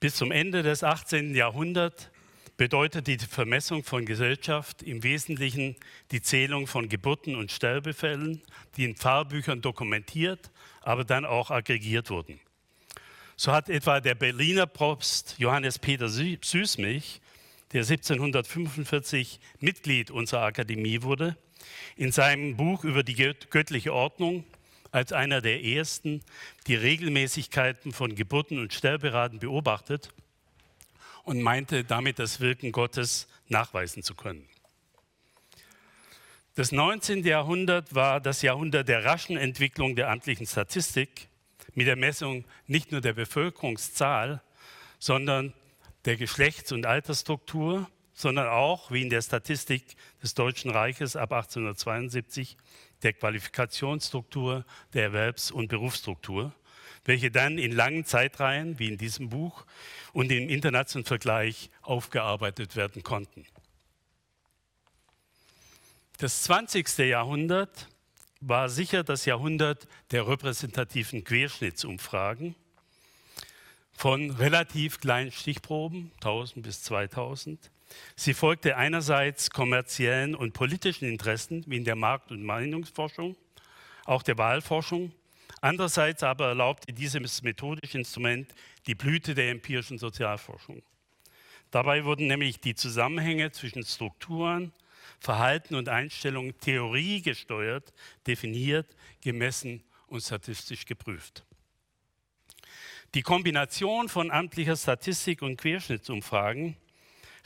Bis 0.00 0.16
zum 0.16 0.30
Ende 0.30 0.62
des 0.62 0.82
18. 0.82 1.34
Jahrhunderts 1.34 2.10
bedeutet 2.56 3.06
die 3.06 3.18
Vermessung 3.18 3.84
von 3.84 4.06
Gesellschaft 4.06 4.82
im 4.82 5.02
Wesentlichen 5.02 5.76
die 6.10 6.22
Zählung 6.22 6.66
von 6.66 6.88
Geburten 6.88 7.36
und 7.36 7.52
Sterbefällen, 7.52 8.42
die 8.76 8.84
in 8.84 8.96
Pfarrbüchern 8.96 9.60
dokumentiert, 9.60 10.50
aber 10.80 11.04
dann 11.04 11.24
auch 11.24 11.50
aggregiert 11.50 12.10
wurden. 12.10 12.40
So 13.36 13.52
hat 13.52 13.68
etwa 13.68 14.00
der 14.00 14.14
Berliner 14.14 14.66
Propst 14.66 15.34
Johannes 15.38 15.78
Peter 15.78 16.08
Süßmich, 16.08 17.20
der 17.72 17.82
1745 17.82 19.38
Mitglied 19.60 20.10
unserer 20.10 20.42
Akademie 20.42 21.02
wurde, 21.02 21.36
in 21.96 22.12
seinem 22.12 22.56
Buch 22.56 22.84
über 22.84 23.02
die 23.02 23.14
göttliche 23.14 23.92
Ordnung 23.92 24.44
als 24.92 25.12
einer 25.12 25.42
der 25.42 25.62
ersten 25.62 26.22
die 26.66 26.76
Regelmäßigkeiten 26.76 27.92
von 27.92 28.14
Geburten 28.14 28.58
und 28.58 28.72
Sterberaten 28.72 29.40
beobachtet 29.40 30.10
und 31.26 31.42
meinte 31.42 31.84
damit 31.84 32.20
das 32.20 32.40
Wirken 32.40 32.72
Gottes 32.72 33.26
nachweisen 33.48 34.02
zu 34.02 34.14
können. 34.14 34.48
Das 36.54 36.72
19. 36.72 37.24
Jahrhundert 37.24 37.94
war 37.94 38.20
das 38.20 38.42
Jahrhundert 38.42 38.88
der 38.88 39.04
raschen 39.04 39.36
Entwicklung 39.36 39.96
der 39.96 40.08
amtlichen 40.08 40.46
Statistik 40.46 41.28
mit 41.74 41.88
der 41.88 41.96
Messung 41.96 42.44
nicht 42.66 42.92
nur 42.92 43.00
der 43.00 43.12
Bevölkerungszahl, 43.12 44.40
sondern 45.00 45.52
der 46.04 46.16
Geschlechts- 46.16 46.72
und 46.72 46.86
Altersstruktur, 46.86 47.90
sondern 48.14 48.46
auch, 48.46 48.92
wie 48.92 49.02
in 49.02 49.10
der 49.10 49.20
Statistik 49.20 49.96
des 50.22 50.34
Deutschen 50.34 50.70
Reiches 50.70 51.16
ab 51.16 51.32
1872, 51.32 52.56
der 53.02 53.12
Qualifikationsstruktur, 53.14 54.64
der 54.94 55.02
Erwerbs- 55.02 55.50
und 55.50 55.68
Berufsstruktur, 55.68 56.54
welche 57.06 57.30
dann 57.30 57.58
in 57.58 57.72
langen 57.72 58.04
Zeitreihen, 58.04 58.78
wie 58.78 58.88
in 58.88 58.98
diesem 58.98 59.30
Buch, 59.30 59.64
und 60.12 60.30
im 60.30 60.48
internationalen 60.48 61.06
Vergleich 61.06 61.70
aufgearbeitet 61.82 62.76
werden 62.76 63.02
konnten. 63.02 63.46
Das 66.18 66.42
20. 66.44 66.98
Jahrhundert 66.98 67.88
war 68.40 68.68
sicher 68.68 69.04
das 69.04 69.24
Jahrhundert 69.24 69.86
der 70.10 70.26
repräsentativen 70.26 71.24
Querschnittsumfragen 71.24 72.54
von 73.92 74.30
relativ 74.30 75.00
kleinen 75.00 75.32
Stichproben, 75.32 76.12
1000 76.20 76.62
bis 76.62 76.82
2000, 76.82 77.70
Sie 78.14 78.34
folgte 78.34 78.76
einerseits 78.76 79.50
kommerziellen 79.50 80.34
und 80.34 80.52
politischen 80.52 81.08
Interessen 81.08 81.64
wie 81.66 81.76
in 81.76 81.84
der 81.84 81.96
Markt- 81.96 82.30
und 82.30 82.42
Meinungsforschung, 82.42 83.36
auch 84.04 84.22
der 84.22 84.38
Wahlforschung. 84.38 85.12
Andererseits 85.60 86.22
aber 86.22 86.48
erlaubte 86.48 86.92
dieses 86.92 87.42
methodische 87.42 87.98
Instrument 87.98 88.54
die 88.86 88.94
Blüte 88.94 89.34
der 89.34 89.50
empirischen 89.50 89.98
Sozialforschung. 89.98 90.82
Dabei 91.70 92.04
wurden 92.04 92.26
nämlich 92.26 92.60
die 92.60 92.74
Zusammenhänge 92.74 93.50
zwischen 93.50 93.84
Strukturen, 93.84 94.72
Verhalten 95.18 95.74
und 95.74 95.88
Einstellungen 95.88 96.58
theoriegesteuert, 96.60 97.92
definiert, 98.26 98.94
gemessen 99.22 99.82
und 100.06 100.22
statistisch 100.22 100.84
geprüft. 100.84 101.44
Die 103.14 103.22
Kombination 103.22 104.08
von 104.08 104.30
amtlicher 104.30 104.76
Statistik 104.76 105.42
und 105.42 105.56
Querschnittsumfragen 105.56 106.76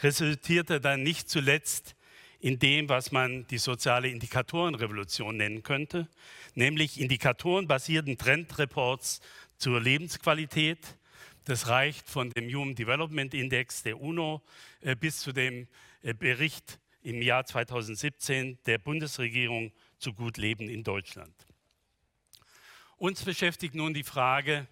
resultierte 0.02 0.81
dann 0.81 1.02
nicht 1.02 1.29
zuletzt 1.29 1.95
in 2.41 2.59
dem, 2.59 2.89
was 2.89 3.13
man 3.13 3.47
die 3.49 3.59
soziale 3.59 4.09
Indikatorenrevolution 4.09 5.37
nennen 5.37 5.63
könnte, 5.63 6.09
nämlich 6.55 7.01
indikatorenbasierten 7.01 8.17
Trendreports 8.17 9.21
zur 9.59 9.81
Lebensqualität. 9.81 10.97
Das 11.45 11.69
reicht 11.69 12.09
von 12.09 12.31
dem 12.31 12.49
Human 12.49 12.75
Development 12.75 13.35
Index 13.35 13.83
der 13.83 14.01
UNO 14.01 14.43
äh, 14.81 14.97
bis 14.97 15.21
zu 15.21 15.33
dem 15.33 15.69
äh, 16.03 16.15
Bericht 16.15 16.79
im 17.03 17.23
Jahr 17.23 17.45
2017 17.45 18.59
der 18.67 18.79
Bundesregierung 18.79 19.73
zu 19.99 20.13
Gut 20.13 20.37
Leben 20.37 20.69
in 20.69 20.83
Deutschland. 20.83 21.35
Uns 22.97 23.23
beschäftigt 23.23 23.75
nun 23.75 23.95
die 23.95 24.05
Frage, 24.05 24.67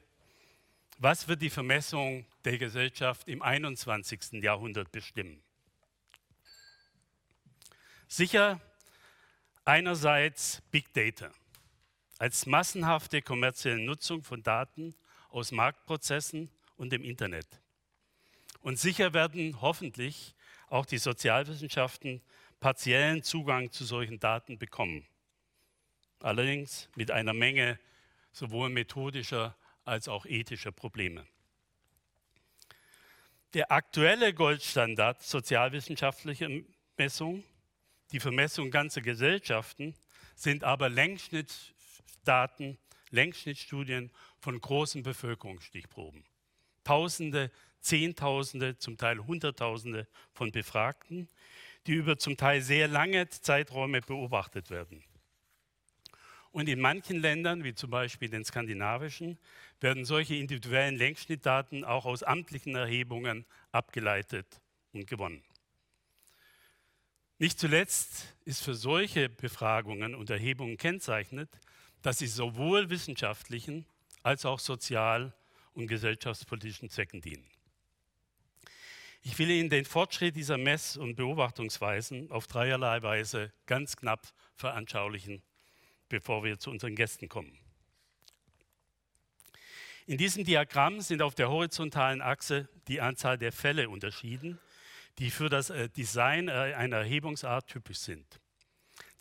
was 0.98 1.28
wird 1.28 1.42
die 1.42 1.50
Vermessung 1.50 2.26
der 2.44 2.58
Gesellschaft 2.58 3.28
im 3.28 3.40
21. 3.40 4.42
Jahrhundert 4.42 4.90
bestimmen? 4.90 5.42
Sicher 8.10 8.58
einerseits 9.66 10.62
Big 10.70 10.94
Data 10.94 11.30
als 12.18 12.46
massenhafte 12.46 13.20
kommerzielle 13.20 13.82
Nutzung 13.82 14.24
von 14.24 14.42
Daten 14.42 14.94
aus 15.28 15.52
Marktprozessen 15.52 16.50
und 16.78 16.90
dem 16.90 17.04
Internet. 17.04 17.46
Und 18.62 18.78
sicher 18.78 19.12
werden 19.12 19.60
hoffentlich 19.60 20.34
auch 20.68 20.86
die 20.86 20.96
Sozialwissenschaften 20.96 22.22
partiellen 22.60 23.22
Zugang 23.22 23.72
zu 23.72 23.84
solchen 23.84 24.18
Daten 24.18 24.58
bekommen. 24.58 25.06
Allerdings 26.20 26.88
mit 26.96 27.10
einer 27.10 27.34
Menge 27.34 27.78
sowohl 28.32 28.70
methodischer 28.70 29.54
als 29.84 30.08
auch 30.08 30.24
ethischer 30.24 30.72
Probleme. 30.72 31.26
Der 33.52 33.70
aktuelle 33.70 34.32
Goldstandard 34.32 35.22
sozialwissenschaftlicher 35.22 36.48
Messung, 36.96 37.44
die 38.12 38.20
Vermessung 38.20 38.70
ganzer 38.70 39.00
Gesellschaften, 39.00 39.94
sind 40.34 40.64
aber 40.64 40.88
Längsschnittdaten, 40.88 42.78
Längsschnittstudien 43.10 44.10
von 44.38 44.60
großen 44.60 45.02
Bevölkerungsstichproben. 45.02 46.24
Tausende, 46.84 47.50
Zehntausende, 47.80 48.78
zum 48.78 48.96
Teil 48.96 49.18
Hunderttausende 49.26 50.06
von 50.32 50.52
Befragten, 50.52 51.28
die 51.86 51.94
über 51.94 52.18
zum 52.18 52.36
Teil 52.36 52.60
sehr 52.60 52.88
lange 52.88 53.28
Zeiträume 53.28 54.00
beobachtet 54.00 54.70
werden. 54.70 55.04
Und 56.50 56.68
in 56.68 56.80
manchen 56.80 57.20
Ländern, 57.20 57.62
wie 57.62 57.74
zum 57.74 57.90
Beispiel 57.90 58.30
den 58.30 58.44
skandinavischen, 58.44 59.38
werden 59.80 60.04
solche 60.04 60.34
individuellen 60.34 60.96
Längsschnittdaten 60.96 61.84
auch 61.84 62.04
aus 62.04 62.22
amtlichen 62.22 62.74
Erhebungen 62.74 63.44
abgeleitet 63.70 64.60
und 64.92 65.06
gewonnen. 65.06 65.44
Nicht 67.38 67.58
zuletzt 67.58 68.34
ist 68.44 68.62
für 68.62 68.74
solche 68.74 69.28
Befragungen 69.28 70.14
und 70.14 70.30
Erhebungen 70.30 70.76
kennzeichnet, 70.76 71.48
dass 72.02 72.18
sie 72.18 72.26
sowohl 72.26 72.90
wissenschaftlichen 72.90 73.86
als 74.22 74.44
auch 74.44 74.58
sozial- 74.58 75.34
und 75.72 75.86
gesellschaftspolitischen 75.86 76.90
Zwecken 76.90 77.20
dienen. 77.20 77.48
Ich 79.22 79.38
will 79.38 79.50
Ihnen 79.50 79.70
den 79.70 79.84
Fortschritt 79.84 80.36
dieser 80.36 80.58
Mess- 80.58 80.96
und 80.96 81.16
Beobachtungsweisen 81.16 82.30
auf 82.30 82.46
dreierlei 82.46 83.02
Weise 83.02 83.52
ganz 83.66 83.96
knapp 83.96 84.32
veranschaulichen 84.54 85.42
bevor 86.08 86.44
wir 86.44 86.58
zu 86.58 86.70
unseren 86.70 86.94
Gästen 86.94 87.28
kommen. 87.28 87.58
In 90.06 90.16
diesem 90.16 90.44
Diagramm 90.44 91.00
sind 91.00 91.20
auf 91.20 91.34
der 91.34 91.50
horizontalen 91.50 92.22
Achse 92.22 92.68
die 92.88 93.00
Anzahl 93.00 93.36
der 93.36 93.52
Fälle 93.52 93.90
unterschieden, 93.90 94.58
die 95.18 95.30
für 95.30 95.48
das 95.48 95.70
äh, 95.70 95.88
Design 95.88 96.48
äh, 96.48 96.52
einer 96.52 96.98
Erhebungsart 96.98 97.68
typisch 97.68 97.98
sind. 97.98 98.40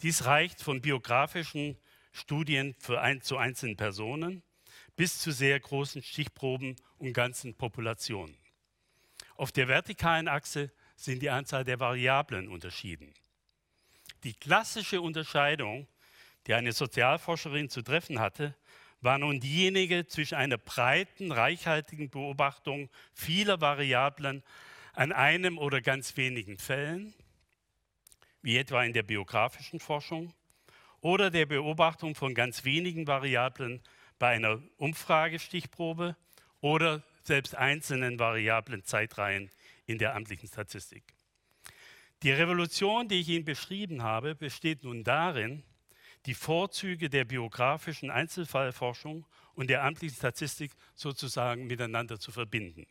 Dies 0.02 0.26
reicht 0.26 0.62
von 0.62 0.82
biografischen 0.82 1.78
Studien 2.12 2.76
ein, 2.88 3.22
zu 3.22 3.38
einzelnen 3.38 3.78
Personen 3.78 4.44
bis 4.96 5.20
zu 5.20 5.32
sehr 5.32 5.60
großen 5.60 6.02
Stichproben 6.02 6.76
und 6.98 7.14
ganzen 7.14 7.56
Populationen. 7.56 8.38
Auf 9.36 9.52
der 9.52 9.68
vertikalen 9.68 10.28
Achse 10.28 10.72
sind 10.96 11.22
die 11.22 11.30
Anzahl 11.30 11.64
der 11.64 11.80
Variablen 11.80 12.48
unterschieden. 12.48 13.14
Die 14.24 14.34
klassische 14.34 15.02
Unterscheidung 15.02 15.88
die 16.48 16.54
eine 16.54 16.72
Sozialforscherin 16.72 17.70
zu 17.70 17.82
treffen 17.82 18.20
hatte, 18.20 18.56
war 19.02 19.20
nun 19.20 19.40
diejenige 19.40 20.08
zwischen 20.08 20.36
einer 20.36 20.58
breiten, 20.58 21.32
reichhaltigen 21.32 22.10
Beobachtung 22.10 22.90
vieler 23.14 23.62
Variablen 23.62 24.44
an 24.98 25.12
einem 25.12 25.60
oder 25.60 25.80
ganz 25.80 26.18
wenigen 26.18 26.58
Fällen, 26.58 27.14
wie 28.42 28.58
etwa 28.58 28.84
in 28.84 28.94
der 28.94 29.04
biografischen 29.04 29.80
Forschung, 29.80 30.34
oder 31.02 31.30
der 31.30 31.46
Beobachtung 31.46 32.16
von 32.16 32.34
ganz 32.34 32.66
wenigen 32.66 33.06
Variablen 33.06 33.84
bei 34.18 34.30
einer 34.30 34.60
Umfragestichprobe 34.78 36.18
oder 36.62 37.04
selbst 37.22 37.54
einzelnen 37.54 38.18
variablen 38.18 38.84
Zeitreihen 38.86 39.52
in 39.86 40.00
der 40.00 40.16
amtlichen 40.16 40.48
Statistik. 40.48 41.04
Die 42.24 42.32
Revolution, 42.32 43.08
die 43.08 43.20
ich 43.20 43.30
Ihnen 43.30 43.46
beschrieben 43.46 44.02
habe, 44.02 44.34
besteht 44.34 44.84
nun 44.84 45.04
darin, 45.04 45.62
die 46.26 46.34
Vorzüge 46.34 47.12
der 47.12 47.26
biografischen 47.26 48.10
Einzelfallforschung 48.10 49.28
und 49.54 49.70
der 49.70 49.84
amtlichen 49.84 50.18
Statistik 50.18 50.72
sozusagen 50.96 51.68
miteinander 51.68 52.20
zu 52.20 52.32
verbinden. 52.32 52.88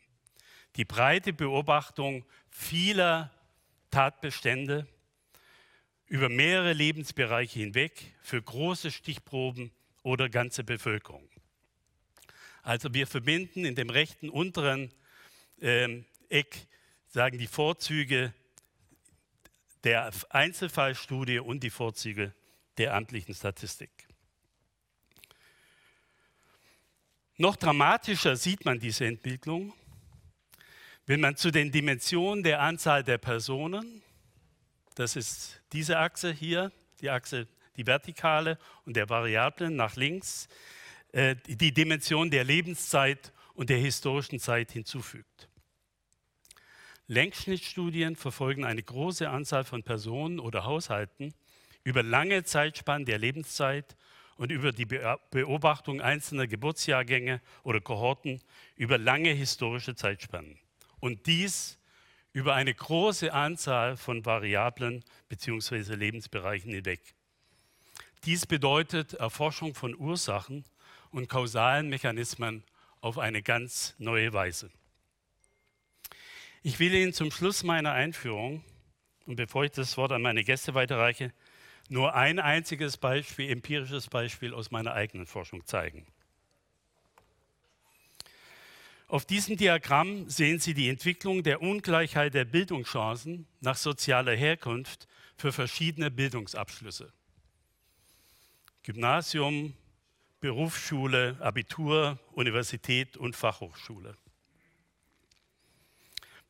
Die 0.76 0.84
breite 0.84 1.32
Beobachtung 1.32 2.24
vieler 2.50 3.30
Tatbestände 3.90 4.86
über 6.06 6.28
mehrere 6.28 6.72
Lebensbereiche 6.72 7.60
hinweg 7.60 8.14
für 8.20 8.40
große 8.40 8.90
Stichproben 8.90 9.72
oder 10.02 10.28
ganze 10.28 10.64
Bevölkerung. 10.64 11.28
Also 12.62 12.92
wir 12.92 13.06
verbinden 13.06 13.64
in 13.64 13.74
dem 13.74 13.90
rechten 13.90 14.28
unteren 14.28 14.92
äh, 15.60 16.02
Eck 16.28 16.66
sagen 17.08 17.38
die 17.38 17.46
Vorzüge 17.46 18.34
der 19.84 20.10
Einzelfallstudie 20.30 21.38
und 21.38 21.62
die 21.62 21.70
Vorzüge 21.70 22.34
der 22.76 22.94
amtlichen 22.94 23.34
Statistik. 23.34 23.90
Noch 27.38 27.56
dramatischer 27.56 28.36
sieht 28.36 28.64
man 28.64 28.80
diese 28.80 29.06
Entwicklung, 29.06 29.72
wenn 31.06 31.20
man 31.20 31.36
zu 31.36 31.50
den 31.50 31.70
Dimensionen 31.70 32.42
der 32.42 32.60
Anzahl 32.60 33.04
der 33.04 33.18
Personen, 33.18 34.02
das 34.96 35.14
ist 35.14 35.60
diese 35.72 35.98
Achse 35.98 36.32
hier, 36.32 36.72
die 37.00 37.10
Achse, 37.10 37.46
die 37.76 37.86
vertikale 37.86 38.58
und 38.84 38.96
der 38.96 39.08
Variablen 39.08 39.76
nach 39.76 39.94
links, 39.94 40.48
äh, 41.12 41.36
die 41.46 41.72
Dimension 41.72 42.30
der 42.30 42.42
Lebenszeit 42.42 43.32
und 43.54 43.70
der 43.70 43.78
historischen 43.78 44.40
Zeit 44.40 44.72
hinzufügt. 44.72 45.48
Längsschnittstudien 47.06 48.16
verfolgen 48.16 48.64
eine 48.64 48.82
große 48.82 49.28
Anzahl 49.28 49.64
von 49.64 49.84
Personen 49.84 50.40
oder 50.40 50.64
Haushalten 50.64 51.34
über 51.84 52.02
lange 52.02 52.42
Zeitspannen 52.42 53.06
der 53.06 53.18
Lebenszeit 53.18 53.96
und 54.36 54.50
über 54.50 54.72
die 54.72 54.86
Beobachtung 54.86 56.00
einzelner 56.00 56.48
Geburtsjahrgänge 56.48 57.40
oder 57.62 57.80
Kohorten 57.80 58.42
über 58.74 58.98
lange 58.98 59.30
historische 59.30 59.94
Zeitspannen. 59.94 60.58
Und 61.06 61.28
dies 61.28 61.78
über 62.32 62.56
eine 62.56 62.74
große 62.74 63.32
Anzahl 63.32 63.96
von 63.96 64.24
Variablen 64.26 65.04
bzw. 65.28 65.94
Lebensbereichen 65.94 66.72
hinweg. 66.72 67.00
Dies 68.24 68.44
bedeutet 68.44 69.14
Erforschung 69.14 69.76
von 69.76 69.94
Ursachen 69.94 70.64
und 71.12 71.28
kausalen 71.28 71.88
Mechanismen 71.90 72.64
auf 73.00 73.18
eine 73.18 73.40
ganz 73.40 73.94
neue 73.98 74.32
Weise. 74.32 74.68
Ich 76.64 76.80
will 76.80 76.92
Ihnen 76.92 77.12
zum 77.12 77.30
Schluss 77.30 77.62
meiner 77.62 77.92
Einführung 77.92 78.64
und 79.26 79.36
bevor 79.36 79.62
ich 79.62 79.70
das 79.70 79.96
Wort 79.96 80.10
an 80.10 80.22
meine 80.22 80.42
Gäste 80.42 80.74
weiterreiche, 80.74 81.32
nur 81.88 82.16
ein 82.16 82.40
einziges 82.40 82.96
Beispiel, 82.96 83.48
empirisches 83.52 84.08
Beispiel 84.08 84.52
aus 84.52 84.72
meiner 84.72 84.92
eigenen 84.92 85.26
Forschung 85.26 85.64
zeigen. 85.66 86.04
Auf 89.08 89.24
diesem 89.24 89.56
Diagramm 89.56 90.28
sehen 90.28 90.58
Sie 90.58 90.74
die 90.74 90.88
Entwicklung 90.88 91.44
der 91.44 91.62
Ungleichheit 91.62 92.34
der 92.34 92.44
Bildungschancen 92.44 93.46
nach 93.60 93.76
sozialer 93.76 94.34
Herkunft 94.34 95.06
für 95.36 95.52
verschiedene 95.52 96.10
Bildungsabschlüsse. 96.10 97.12
Gymnasium, 98.82 99.74
Berufsschule, 100.40 101.36
Abitur, 101.40 102.18
Universität 102.32 103.16
und 103.16 103.36
Fachhochschule. 103.36 104.16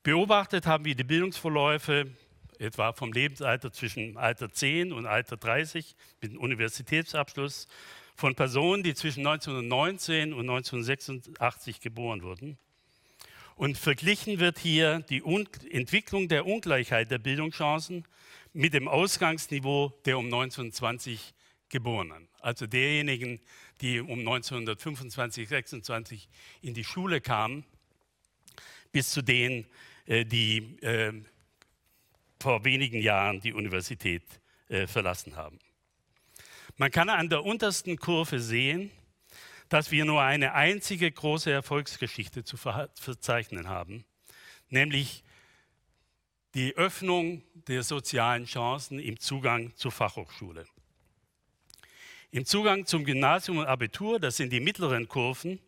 Beobachtet 0.03 0.67
haben 0.67 0.87
wir 0.87 0.95
die 0.95 1.05
Bildungsverläufe 1.05 2.11
etwa 2.59 2.95
vom 2.95 3.13
Lebensalter 3.13 3.71
zwischen 3.71 4.17
Alter 4.17 4.51
10 4.51 4.93
und 4.93 5.05
Alter 5.05 5.37
30 5.37 5.95
mit 6.23 6.31
einem 6.31 6.41
Universitätsabschluss, 6.41 7.69
von 8.17 8.35
Personen, 8.35 8.83
die 8.83 8.95
zwischen 8.95 9.27
1919 9.27 10.33
und 10.33 10.49
1986 10.49 11.81
geboren 11.81 12.23
wurden. 12.23 12.59
Und 13.55 13.79
verglichen 13.79 14.39
wird 14.39 14.59
hier 14.59 15.01
die 15.09 15.23
Entwicklung 15.71 16.29
der 16.29 16.47
Ungleichheit 16.47 17.11
der 17.11 17.19
Bildungschancen 17.19 18.05
mit 18.53 18.75
dem 18.75 18.89
Ausgangsniveau 18.89 19.93
der 20.05 20.19
um 20.19 20.27
1920 20.27 21.35
Geborenen, 21.69 22.29
also 22.41 22.67
derjenigen, 22.67 23.41
die 23.81 24.01
um 24.01 24.21
1925, 24.21 25.49
26 25.49 26.29
in 26.63 26.75
die 26.75 26.85
Schule 26.85 27.21
kamen, 27.21 27.65
bis 28.93 29.11
zu 29.11 29.21
denen, 29.21 29.67
äh, 30.07 30.25
die 30.25 30.79
äh, 30.81 31.13
vor 32.41 32.65
wenigen 32.65 33.01
Jahren 33.01 33.41
die 33.41 33.53
Universität 33.53 34.23
äh, 34.69 34.87
verlassen 34.87 35.37
haben. 35.37 35.59
Man 36.79 36.91
kann 36.91 37.09
an 37.09 37.31
der 37.31 37.43
untersten 37.43 37.97
Kurve 37.97 38.39
sehen, 38.39 38.91
dass 39.71 39.91
wir 39.91 40.05
nur 40.05 40.23
eine 40.23 40.53
einzige 40.53 41.11
große 41.11 41.51
Erfolgsgeschichte 41.51 42.45
zu 42.45 42.59
verzeichnen 42.59 43.69
haben, 43.69 44.05
nämlich 44.69 45.25
die 46.55 46.77
Öffnung 46.77 47.43
der 47.55 47.83
sozialen 47.83 48.45
Chancen 48.45 48.99
im 48.99 49.19
Zugang 49.19 49.75
zur 49.77 49.91
Fachhochschule. 49.91 50.67
Im 52.31 52.45
Zugang 52.45 52.85
zum 52.85 53.05
Gymnasium 53.05 53.59
und 53.59 53.67
Abitur, 53.67 54.21
das 54.21 54.37
sind 54.37 54.53
die 54.53 54.61
mittleren 54.61 55.09
Kurven, 55.09 55.59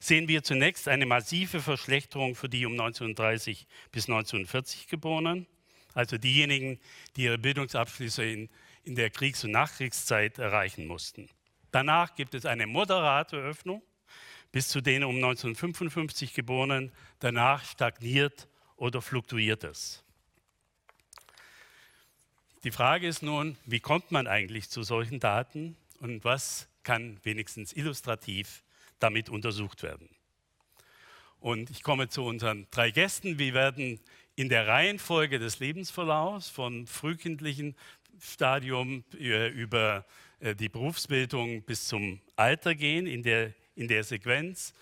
sehen 0.00 0.26
wir 0.26 0.42
zunächst 0.42 0.88
eine 0.88 1.06
massive 1.06 1.60
Verschlechterung 1.60 2.34
für 2.34 2.48
die 2.48 2.66
um 2.66 2.72
1930 2.72 3.68
bis 3.92 4.08
1940 4.08 4.88
Geborenen, 4.88 5.46
also 5.94 6.18
diejenigen, 6.18 6.80
die 7.14 7.24
ihre 7.24 7.38
Bildungsabschlüsse 7.38 8.24
in, 8.24 8.48
in 8.84 8.94
der 8.94 9.10
Kriegs- 9.10 9.44
und 9.44 9.52
Nachkriegszeit 9.52 10.38
erreichen 10.38 10.86
mussten. 10.86 11.28
Danach 11.70 12.14
gibt 12.14 12.34
es 12.34 12.46
eine 12.46 12.66
moderate 12.66 13.36
Öffnung 13.36 13.82
bis 14.52 14.68
zu 14.68 14.80
den 14.80 15.02
um 15.02 15.16
1955 15.16 16.34
Geborenen. 16.34 16.92
Danach 17.18 17.64
stagniert 17.64 18.48
oder 18.76 19.00
fluktuiert 19.00 19.64
es. 19.64 20.04
Die 22.64 22.70
Frage 22.70 23.08
ist 23.08 23.22
nun, 23.22 23.56
wie 23.64 23.80
kommt 23.80 24.12
man 24.12 24.26
eigentlich 24.26 24.68
zu 24.68 24.82
solchen 24.82 25.18
Daten 25.18 25.76
und 25.98 26.24
was 26.24 26.68
kann 26.84 27.18
wenigstens 27.24 27.72
illustrativ 27.72 28.62
damit 29.00 29.30
untersucht 29.30 29.82
werden? 29.82 30.08
Und 31.40 31.70
ich 31.70 31.82
komme 31.82 32.08
zu 32.08 32.22
unseren 32.22 32.68
drei 32.70 32.92
Gästen. 32.92 33.36
Wir 33.38 33.52
werden 33.52 33.98
in 34.36 34.48
der 34.48 34.68
Reihenfolge 34.68 35.40
des 35.40 35.58
Lebensverlaufs 35.58 36.48
von 36.48 36.86
frühkindlichen 36.86 37.74
Stadium 38.22 39.04
äh, 39.18 39.48
über 39.48 40.06
äh, 40.38 40.54
die 40.54 40.68
Berufsbildung 40.68 41.62
bis 41.62 41.88
zum 41.88 42.20
Alter 42.36 42.74
gehen 42.74 43.06
in 43.06 43.22
der, 43.22 43.52
in 43.74 43.88
der 43.88 44.04
Sequenz. 44.04 44.72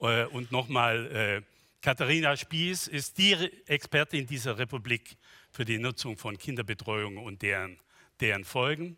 Äh, 0.00 0.24
und 0.26 0.50
nochmal, 0.50 1.44
Katharina 1.82 2.36
Spieß 2.36 2.88
ist 2.88 3.18
die 3.18 3.34
Expertin 3.66 4.26
dieser 4.26 4.58
Republik 4.58 5.16
für 5.50 5.64
die 5.64 5.78
Nutzung 5.78 6.16
von 6.16 6.36
Kinderbetreuung 6.36 7.18
und 7.18 7.42
deren, 7.42 7.78
deren 8.18 8.44
Folgen. 8.44 8.96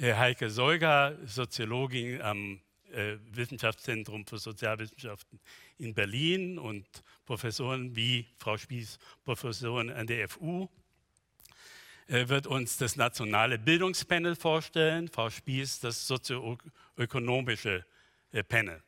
Heike 0.00 0.48
Solga, 0.48 1.16
Soziologin 1.26 2.22
am 2.22 2.60
Wissenschaftszentrum 3.32 4.24
für 4.26 4.38
Sozialwissenschaften 4.38 5.40
in 5.78 5.92
Berlin 5.92 6.58
und 6.58 6.86
Professoren 7.26 7.94
wie 7.96 8.26
Frau 8.38 8.56
Spieß, 8.56 8.98
Professorin 9.24 9.90
an 9.90 10.06
der 10.06 10.28
FU 10.28 10.68
wird 12.10 12.48
uns 12.48 12.76
das 12.76 12.96
nationale 12.96 13.56
Bildungspanel 13.56 14.34
vorstellen, 14.34 15.08
Frau 15.08 15.30
Spieß 15.30 15.78
das 15.78 16.08
sozioökonomische 16.08 17.84
äh, 18.32 18.42
Panel. 18.42 18.82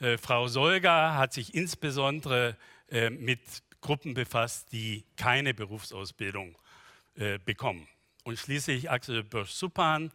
Äh, 0.00 0.18
Frau 0.18 0.48
Solga 0.48 1.14
hat 1.14 1.32
sich 1.32 1.54
insbesondere 1.54 2.56
äh, 2.90 3.08
mit 3.08 3.40
Gruppen 3.80 4.14
befasst, 4.14 4.72
die 4.72 5.04
keine 5.16 5.52
Berufsausbildung 5.52 6.56
bekommen. 7.44 7.86
Und 8.24 8.40
schließlich 8.40 8.90
Axel 8.90 9.22
Bösch-Suppan, 9.22 10.10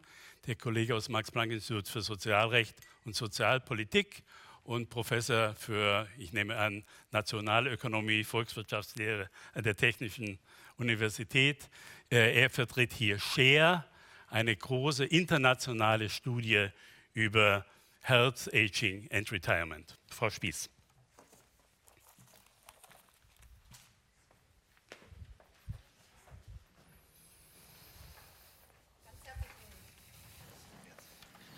der 0.48 0.56
Kollege 0.56 0.96
aus 0.96 1.08
Max-Planck-Institut 1.08 1.88
für 1.88 2.02
Sozialrecht 2.02 2.76
und 3.06 3.16
Sozialpolitik 3.16 4.24
und 4.64 4.90
Professor 4.90 5.54
für, 5.56 6.08
ich 6.18 6.34
nehme 6.34 6.58
an, 6.58 6.84
Nationalökonomie, 7.12 8.24
Volkswirtschaftslehre 8.24 9.30
an 9.54 9.64
der 9.64 9.78
Technischen 9.78 10.40
Universität. 10.80 11.70
Äh, 12.12 12.42
er 12.42 12.50
vertritt 12.50 12.94
hier 12.94 13.20
SHARE, 13.20 13.86
eine 14.28 14.56
große 14.56 15.06
internationale 15.06 16.10
Studie 16.10 16.70
über 17.14 17.66
Health, 18.02 18.50
Aging 18.54 19.08
and 19.12 19.32
Retirement. 19.32 19.98
Frau 20.10 20.30
Spieß. 20.30 20.70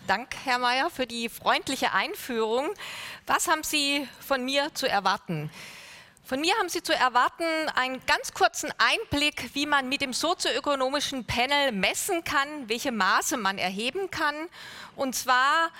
Dank, 0.07 0.36
Herr 0.43 0.60
Mayer, 0.60 0.89
für 0.89 1.07
die 1.07 1.29
freundliche 1.29 1.93
Einführung. 1.93 2.73
Was 3.27 3.47
haben 3.47 3.63
Sie 3.63 4.05
von 4.19 4.43
mir 4.43 4.73
zu 4.73 4.89
erwarten? 4.89 5.49
Von 6.31 6.39
mir 6.39 6.57
haben 6.59 6.69
Sie 6.69 6.81
zu 6.81 6.95
erwarten 6.95 7.43
einen 7.75 8.01
ganz 8.05 8.33
kurzen 8.33 8.71
Einblick, 8.77 9.53
wie 9.53 9.65
man 9.65 9.89
mit 9.89 9.99
dem 9.99 10.13
sozioökonomischen 10.13 11.25
Panel 11.25 11.73
messen 11.73 12.23
kann, 12.23 12.69
welche 12.69 12.93
Maße 12.93 13.35
man 13.35 13.57
erheben 13.57 14.09
kann. 14.09 14.47
Und 14.95 15.13
zwar 15.13 15.71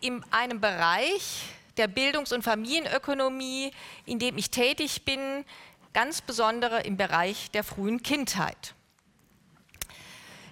in 0.00 0.24
einem 0.30 0.62
Bereich 0.62 1.42
der 1.76 1.88
Bildungs- 1.88 2.32
und 2.32 2.42
Familienökonomie, 2.42 3.72
in 4.06 4.18
dem 4.18 4.38
ich 4.38 4.50
tätig 4.50 5.04
bin, 5.04 5.44
ganz 5.92 6.22
besondere 6.22 6.80
im 6.84 6.96
Bereich 6.96 7.50
der 7.50 7.62
frühen 7.62 8.02
Kindheit. 8.02 8.72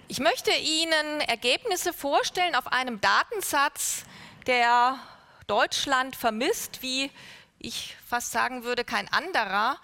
Ich 0.07 0.19
möchte 0.19 0.51
Ihnen 0.51 1.21
Ergebnisse 1.21 1.93
vorstellen 1.93 2.53
auf 2.53 2.67
einem 2.67 3.01
Datensatz, 3.01 4.03
der 4.45 4.99
Deutschland 5.47 6.15
vermisst, 6.15 6.83
wie 6.83 7.09
ich 7.59 7.95
fast 8.07 8.31
sagen 8.31 8.63
würde, 8.63 8.83
kein 8.83 9.07
anderer. 9.11 9.79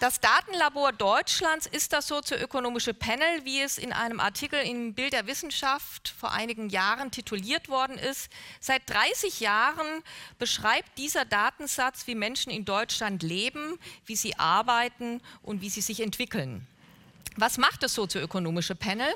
Das 0.00 0.18
Datenlabor 0.18 0.92
Deutschlands 0.92 1.66
ist 1.66 1.92
das 1.92 2.08
sozioökonomische 2.08 2.94
Panel, 2.94 3.44
wie 3.44 3.60
es 3.60 3.76
in 3.76 3.92
einem 3.92 4.18
Artikel 4.18 4.58
im 4.60 4.94
Bild 4.94 5.12
der 5.12 5.26
Wissenschaft 5.26 6.14
vor 6.18 6.32
einigen 6.32 6.70
Jahren 6.70 7.10
tituliert 7.10 7.68
worden 7.68 7.98
ist. 7.98 8.30
Seit 8.60 8.88
30 8.88 9.40
Jahren 9.40 10.02
beschreibt 10.38 10.96
dieser 10.96 11.26
Datensatz, 11.26 12.06
wie 12.06 12.14
Menschen 12.14 12.50
in 12.50 12.64
Deutschland 12.64 13.22
leben, 13.22 13.78
wie 14.06 14.16
sie 14.16 14.38
arbeiten 14.38 15.20
und 15.42 15.60
wie 15.60 15.68
sie 15.68 15.82
sich 15.82 16.00
entwickeln. 16.00 16.66
Was 17.36 17.58
macht 17.58 17.82
das 17.82 17.92
sozioökonomische 17.92 18.74
Panel? 18.74 19.12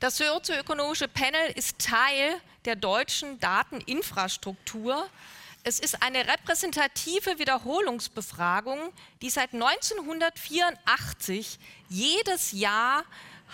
Das 0.00 0.18
sozioökonomische 0.18 1.08
Panel 1.08 1.50
ist 1.54 1.78
Teil 1.78 2.38
der 2.66 2.76
deutschen 2.76 3.40
Dateninfrastruktur 3.40 5.08
es 5.62 5.78
ist 5.78 6.02
eine 6.02 6.26
repräsentative 6.26 7.38
Wiederholungsbefragung, 7.38 8.78
die 9.20 9.30
seit 9.30 9.52
1984 9.52 11.58
jedes 11.88 12.52
Jahr 12.52 13.04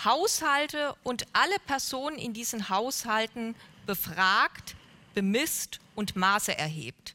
Haushalte 0.05 0.95
und 1.03 1.27
alle 1.33 1.59
Personen 1.67 2.19
in 2.19 2.35
diesen 2.35 2.69
Haushalten 2.69 3.57
befragt, 3.87 4.77
bemisst 5.15 5.81
und 5.95 6.17
Maße 6.17 6.57
erhebt. 6.57 7.15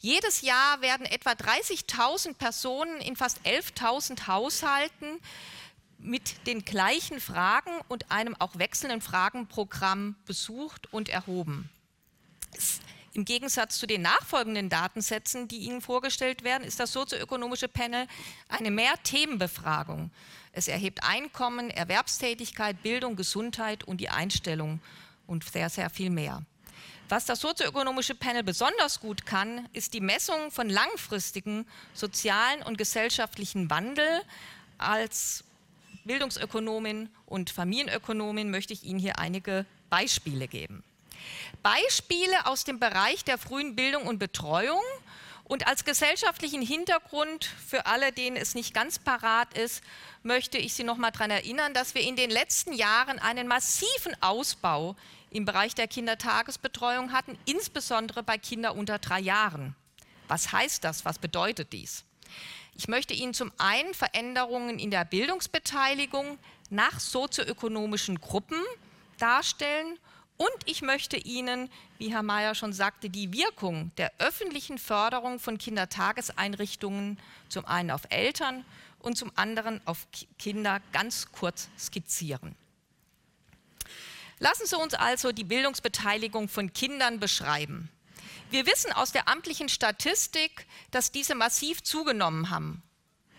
Jedes 0.00 0.40
Jahr 0.40 0.80
werden 0.80 1.06
etwa 1.06 1.32
30.000 1.32 2.34
Personen 2.34 3.00
in 3.00 3.16
fast 3.16 3.40
11.000 3.46 4.26
Haushalten 4.26 5.20
mit 5.98 6.46
den 6.46 6.64
gleichen 6.64 7.20
Fragen 7.20 7.72
und 7.88 8.10
einem 8.10 8.34
auch 8.38 8.58
wechselnden 8.58 9.00
Fragenprogramm 9.00 10.16
besucht 10.26 10.92
und 10.92 11.08
erhoben. 11.08 11.70
Im 13.14 13.24
Gegensatz 13.24 13.78
zu 13.78 13.86
den 13.86 14.02
nachfolgenden 14.02 14.68
Datensätzen, 14.68 15.46
die 15.46 15.58
Ihnen 15.58 15.80
vorgestellt 15.80 16.42
werden, 16.42 16.64
ist 16.64 16.80
das 16.80 16.92
sozioökonomische 16.92 17.68
Panel 17.68 18.08
eine 18.48 18.72
Mehr-Themenbefragung. 18.72 20.10
Es 20.52 20.66
erhebt 20.66 21.04
Einkommen, 21.04 21.70
Erwerbstätigkeit, 21.70 22.82
Bildung, 22.82 23.14
Gesundheit 23.14 23.84
und 23.84 23.98
die 23.98 24.08
Einstellung 24.08 24.80
und 25.28 25.44
sehr, 25.44 25.70
sehr 25.70 25.90
viel 25.90 26.10
mehr. 26.10 26.42
Was 27.08 27.24
das 27.24 27.40
sozioökonomische 27.40 28.16
Panel 28.16 28.42
besonders 28.42 28.98
gut 28.98 29.24
kann, 29.24 29.68
ist 29.72 29.94
die 29.94 30.00
Messung 30.00 30.50
von 30.50 30.68
langfristigen 30.68 31.66
sozialen 31.92 32.62
und 32.62 32.78
gesellschaftlichen 32.78 33.70
Wandel. 33.70 34.22
Als 34.76 35.44
Bildungsökonomin 36.04 37.10
und 37.26 37.50
Familienökonomin 37.50 38.50
möchte 38.50 38.72
ich 38.72 38.82
Ihnen 38.82 38.98
hier 38.98 39.20
einige 39.20 39.66
Beispiele 39.88 40.48
geben. 40.48 40.82
Beispiele 41.62 42.46
aus 42.46 42.64
dem 42.64 42.78
Bereich 42.78 43.24
der 43.24 43.38
frühen 43.38 43.74
Bildung 43.76 44.06
und 44.06 44.18
Betreuung 44.18 44.82
Und 45.46 45.66
als 45.66 45.84
gesellschaftlichen 45.84 46.62
Hintergrund 46.62 47.44
für 47.44 47.84
alle, 47.84 48.12
denen 48.12 48.36
es 48.36 48.54
nicht 48.54 48.72
ganz 48.72 48.98
parat 48.98 49.56
ist, 49.56 49.82
möchte 50.22 50.56
ich 50.56 50.72
Sie 50.72 50.84
noch 50.84 50.96
mal 50.96 51.10
daran 51.10 51.30
erinnern, 51.30 51.74
dass 51.74 51.94
wir 51.94 52.00
in 52.00 52.16
den 52.16 52.30
letzten 52.30 52.72
Jahren 52.72 53.18
einen 53.18 53.46
massiven 53.46 54.20
Ausbau 54.22 54.96
im 55.30 55.44
Bereich 55.44 55.74
der 55.74 55.86
Kindertagesbetreuung 55.86 57.12
hatten, 57.12 57.38
insbesondere 57.44 58.22
bei 58.22 58.38
Kindern 58.38 58.78
unter 58.78 58.98
drei 58.98 59.20
Jahren. 59.20 59.76
Was 60.28 60.50
heißt 60.50 60.82
das? 60.82 61.04
Was 61.04 61.18
bedeutet 61.18 61.74
dies? 61.74 62.04
Ich 62.74 62.88
möchte 62.88 63.12
Ihnen 63.12 63.34
zum 63.34 63.52
einen 63.58 63.92
Veränderungen 63.92 64.78
in 64.78 64.90
der 64.90 65.04
Bildungsbeteiligung 65.04 66.38
nach 66.70 66.98
sozioökonomischen 66.98 68.18
Gruppen 68.18 68.60
darstellen 69.18 69.98
und 70.36 70.50
ich 70.66 70.82
möchte 70.82 71.16
Ihnen, 71.16 71.70
wie 71.98 72.12
Herr 72.12 72.22
Mayer 72.22 72.54
schon 72.54 72.72
sagte, 72.72 73.08
die 73.08 73.32
Wirkung 73.32 73.92
der 73.96 74.12
öffentlichen 74.18 74.78
Förderung 74.78 75.38
von 75.38 75.58
Kindertageseinrichtungen 75.58 77.18
zum 77.48 77.64
einen 77.66 77.90
auf 77.90 78.02
Eltern 78.10 78.64
und 78.98 79.16
zum 79.16 79.30
anderen 79.36 79.80
auf 79.84 80.06
Kinder 80.38 80.80
ganz 80.92 81.30
kurz 81.30 81.68
skizzieren. 81.78 82.56
Lassen 84.40 84.66
Sie 84.66 84.76
uns 84.76 84.94
also 84.94 85.30
die 85.30 85.44
Bildungsbeteiligung 85.44 86.48
von 86.48 86.72
Kindern 86.72 87.20
beschreiben. 87.20 87.88
Wir 88.50 88.66
wissen 88.66 88.92
aus 88.92 89.12
der 89.12 89.28
amtlichen 89.28 89.68
Statistik, 89.68 90.66
dass 90.90 91.12
diese 91.12 91.34
massiv 91.34 91.82
zugenommen 91.82 92.50
haben. 92.50 92.82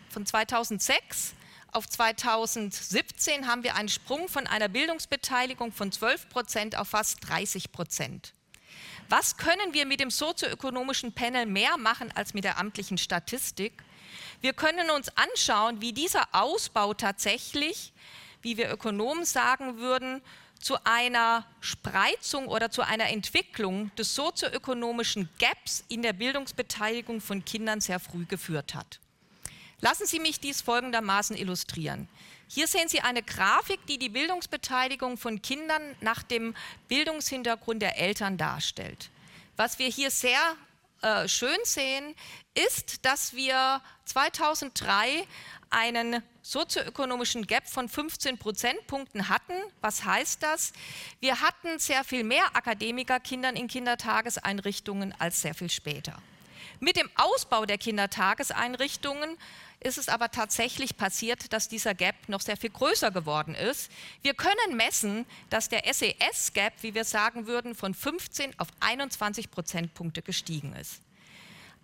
Von 0.10 0.26
2006 0.26 1.34
auf 1.72 1.90
2017 1.90 3.48
haben 3.48 3.64
wir 3.64 3.76
einen 3.76 3.90
Sprung 3.90 4.28
von 4.28 4.48
einer 4.48 4.70
Bildungsbeteiligung 4.70 5.72
von 5.72 5.92
12 5.92 6.30
Prozent 6.30 6.78
auf 6.78 6.90
fast 6.90 7.28
30 7.28 7.72
Prozent. 7.72 8.34
Was 9.10 9.38
können 9.38 9.74
wir 9.74 9.86
mit 9.86 10.00
dem 10.00 10.10
sozioökonomischen 10.10 11.14
Panel 11.14 11.46
mehr 11.46 11.78
machen 11.78 12.12
als 12.16 12.34
mit 12.34 12.44
der 12.44 12.58
amtlichen 12.58 12.98
Statistik? 12.98 13.84
Wir 14.42 14.54
können 14.54 14.90
uns 14.90 15.10
anschauen, 15.16 15.82
wie 15.82 15.94
dieser 15.94 16.28
Ausbau 16.32 16.94
tatsächlich, 16.94 17.94
wie 18.42 18.58
wir 18.58 18.72
Ökonomen 18.72 19.26
sagen 19.26 19.78
würden, 19.78 20.22
zu 20.60 20.78
einer 20.84 21.46
Spreizung 21.60 22.48
oder 22.48 22.72
zu 22.72 22.82
einer 22.82 23.10
Entwicklung 23.10 23.94
des 23.96 24.16
sozioökonomischen 24.16 25.30
Gaps 25.38 25.84
in 25.90 26.02
der 26.02 26.14
Bildungsbeteiligung 26.14 27.22
von 27.22 27.46
Kindern 27.46 27.82
sehr 27.82 28.00
früh 28.00 28.26
geführt 28.26 28.74
hat. 28.74 29.00
Lassen 29.82 30.08
Sie 30.08 30.20
mich 30.20 30.40
dies 30.40 30.62
folgendermaßen 30.62 31.36
illustrieren. 31.36 32.08
Hier 32.48 32.68
sehen 32.68 32.88
Sie 32.88 33.02
eine 33.02 33.24
Grafik, 33.24 33.86
die 33.88 33.98
die 33.98 34.10
Bildungsbeteiligung 34.10 35.18
von 35.18 35.42
Kindern 35.42 35.96
nach 36.02 36.24
dem 36.24 36.56
Bildungshintergrund 36.88 37.82
der 37.82 37.98
Eltern 37.98 38.38
darstellt. 38.38 39.10
Was 39.58 39.80
wir 39.80 39.88
hier 39.88 40.12
sehr 40.12 40.40
äh, 41.02 41.28
schön 41.28 41.58
sehen, 41.64 42.16
ist, 42.54 43.06
dass 43.06 43.34
wir 43.34 43.82
2003 44.06 45.26
einen 45.70 46.22
sozioökonomischen 46.42 47.48
Gap 47.48 47.68
von 47.68 47.90
15 47.90 48.38
Prozentpunkten 48.38 49.28
hatten. 49.28 49.54
Was 49.82 50.06
heißt 50.06 50.44
das? 50.44 50.72
Wir 51.20 51.42
hatten 51.42 51.80
sehr 51.80 52.04
viel 52.04 52.24
mehr 52.24 52.56
Akademikerkindern 52.56 53.56
in 53.56 53.68
Kindertageseinrichtungen 53.68 55.14
als 55.20 55.42
sehr 55.42 55.56
viel 55.56 55.70
später. 55.70 56.22
Mit 56.86 56.98
dem 56.98 57.10
Ausbau 57.16 57.66
der 57.66 57.80
Kindertageseinrichtungen 57.80 59.38
ist 59.80 59.98
es 59.98 60.08
aber 60.08 60.30
tatsächlich 60.30 60.96
passiert, 60.96 61.52
dass 61.52 61.68
dieser 61.68 61.96
Gap 61.96 62.14
noch 62.30 62.42
sehr 62.42 62.58
viel 62.58 62.70
größer 62.70 63.10
geworden 63.10 63.56
ist. 63.56 63.90
Wir 64.22 64.36
können 64.36 64.78
messen, 64.78 65.26
dass 65.50 65.68
der 65.68 65.92
SES-Gap, 65.92 66.74
wie 66.82 66.94
wir 66.94 67.04
sagen 67.04 67.48
würden, 67.48 67.74
von 67.74 67.96
15 67.96 68.60
auf 68.60 68.68
21 68.82 69.50
Prozentpunkte 69.50 70.22
gestiegen 70.22 70.76
ist. 70.76 71.02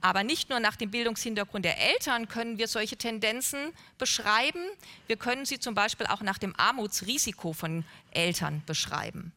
Aber 0.01 0.23
nicht 0.23 0.51
nur 0.51 0.59
nach 0.59 0.75
dem 0.75 0.91
Bildungshintergrund 0.91 1.65
der 1.65 1.79
Eltern 1.79 2.27
können 2.27 2.59
wir 2.59 2.67
solche 2.67 2.95
Tendenzen 2.95 3.73
beschreiben, 3.97 4.63
wir 5.07 5.17
können 5.17 5.47
sie 5.47 5.59
zum 5.59 5.73
Beispiel 5.73 6.05
auch 6.05 6.21
nach 6.21 6.37
dem 6.37 6.53
Armutsrisiko 6.59 7.53
von 7.53 7.85
Eltern 8.11 8.61
beschreiben. 8.67 9.31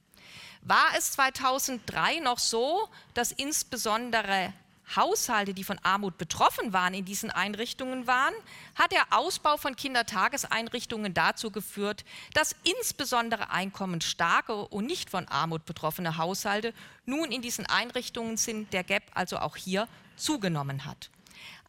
War 0.61 0.92
es 0.98 1.12
2003 1.12 2.20
noch 2.20 2.38
so, 2.38 2.87
dass 3.14 3.33
insbesondere 3.33 4.53
Haushalte, 4.94 5.55
die 5.55 5.64
von 5.64 5.79
Armut 5.83 6.18
betroffen 6.18 6.73
waren, 6.73 6.94
in 6.94 7.05
diesen 7.05 7.31
Einrichtungen 7.31 8.07
waren, 8.07 8.35
hat 8.75 8.92
der 8.92 9.07
Ausbau 9.11 9.57
von 9.57 9.77
Kindertageseinrichtungen 9.77 11.14
dazu 11.14 11.51
geführt, 11.51 12.05
dass 12.35 12.55
insbesondere 12.64 13.51
einkommensstarke 13.51 14.55
und 14.66 14.87
nicht 14.87 15.11
von 15.11 15.27
Armut 15.29 15.64
betroffene 15.64 16.18
Haushalte 16.18 16.75
nun 17.07 17.33
in 17.33 17.42
diesen 17.42 17.66
Einrichtungen 17.66 18.37
sind, 18.37 18.73
der 18.73 18.85
Gap 18.85 19.05
also 19.14 19.38
auch 19.38 19.57
hier 19.57 19.88
zugenommen 20.16 20.85
hat. 20.85 21.11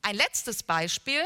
Ein 0.01 0.15
letztes 0.15 0.61
Beispiel 0.61 1.21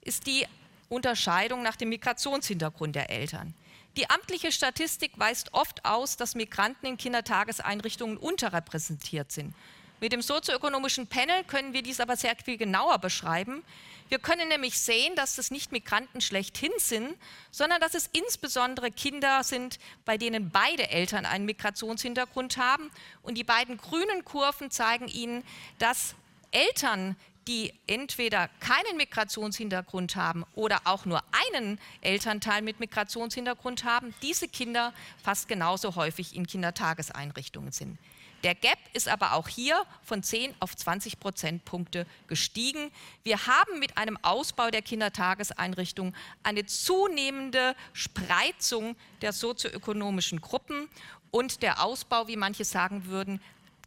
ist 0.00 0.26
die 0.26 0.46
Unterscheidung 0.88 1.62
nach 1.62 1.76
dem 1.76 1.88
Migrationshintergrund 1.88 2.94
der 2.94 3.10
Eltern. 3.10 3.54
Die 3.96 4.10
amtliche 4.10 4.50
Statistik 4.50 5.12
weist 5.16 5.52
oft 5.54 5.84
aus, 5.84 6.16
dass 6.16 6.34
Migranten 6.34 6.86
in 6.86 6.96
Kindertageseinrichtungen 6.96 8.16
unterrepräsentiert 8.16 9.30
sind. 9.30 9.54
Mit 10.00 10.12
dem 10.12 10.22
sozioökonomischen 10.22 11.06
Panel 11.06 11.44
können 11.44 11.72
wir 11.72 11.82
dies 11.82 12.00
aber 12.00 12.16
sehr 12.16 12.34
viel 12.44 12.56
genauer 12.56 12.98
beschreiben. 12.98 13.62
Wir 14.08 14.18
können 14.18 14.48
nämlich 14.48 14.78
sehen, 14.78 15.16
dass 15.16 15.38
es 15.38 15.50
nicht 15.50 15.72
Migranten 15.72 16.20
schlechthin 16.20 16.72
sind, 16.76 17.16
sondern 17.50 17.80
dass 17.80 17.94
es 17.94 18.10
insbesondere 18.12 18.90
Kinder 18.90 19.42
sind, 19.42 19.78
bei 20.04 20.18
denen 20.18 20.50
beide 20.50 20.90
Eltern 20.90 21.24
einen 21.24 21.46
Migrationshintergrund 21.46 22.58
haben. 22.58 22.90
Und 23.22 23.38
die 23.38 23.44
beiden 23.44 23.78
grünen 23.78 24.24
Kurven 24.24 24.70
zeigen 24.70 25.08
Ihnen, 25.08 25.42
dass 25.78 26.14
Eltern, 26.50 27.16
die 27.48 27.72
entweder 27.86 28.48
keinen 28.60 28.96
Migrationshintergrund 28.96 30.16
haben 30.16 30.44
oder 30.54 30.82
auch 30.84 31.04
nur 31.06 31.22
einen 31.52 31.78
Elternteil 32.00 32.62
mit 32.62 32.80
Migrationshintergrund 32.80 33.84
haben, 33.84 34.14
diese 34.22 34.48
Kinder 34.48 34.92
fast 35.22 35.48
genauso 35.48 35.94
häufig 35.96 36.36
in 36.36 36.46
Kindertageseinrichtungen 36.46 37.72
sind. 37.72 37.98
Der 38.44 38.54
Gap 38.54 38.78
ist 38.92 39.08
aber 39.08 39.32
auch 39.32 39.48
hier 39.48 39.86
von 40.02 40.22
10 40.22 40.54
auf 40.60 40.76
20 40.76 41.18
Prozentpunkte 41.18 42.06
gestiegen. 42.28 42.92
Wir 43.22 43.46
haben 43.46 43.78
mit 43.78 43.96
einem 43.96 44.18
Ausbau 44.20 44.70
der 44.70 44.82
Kindertageseinrichtungen 44.82 46.14
eine 46.42 46.66
zunehmende 46.66 47.74
Spreizung 47.94 48.96
der 49.22 49.32
sozioökonomischen 49.32 50.42
Gruppen 50.42 50.90
und 51.30 51.62
der 51.62 51.82
Ausbau, 51.82 52.28
wie 52.28 52.36
manche 52.36 52.66
sagen 52.66 53.06
würden, 53.06 53.40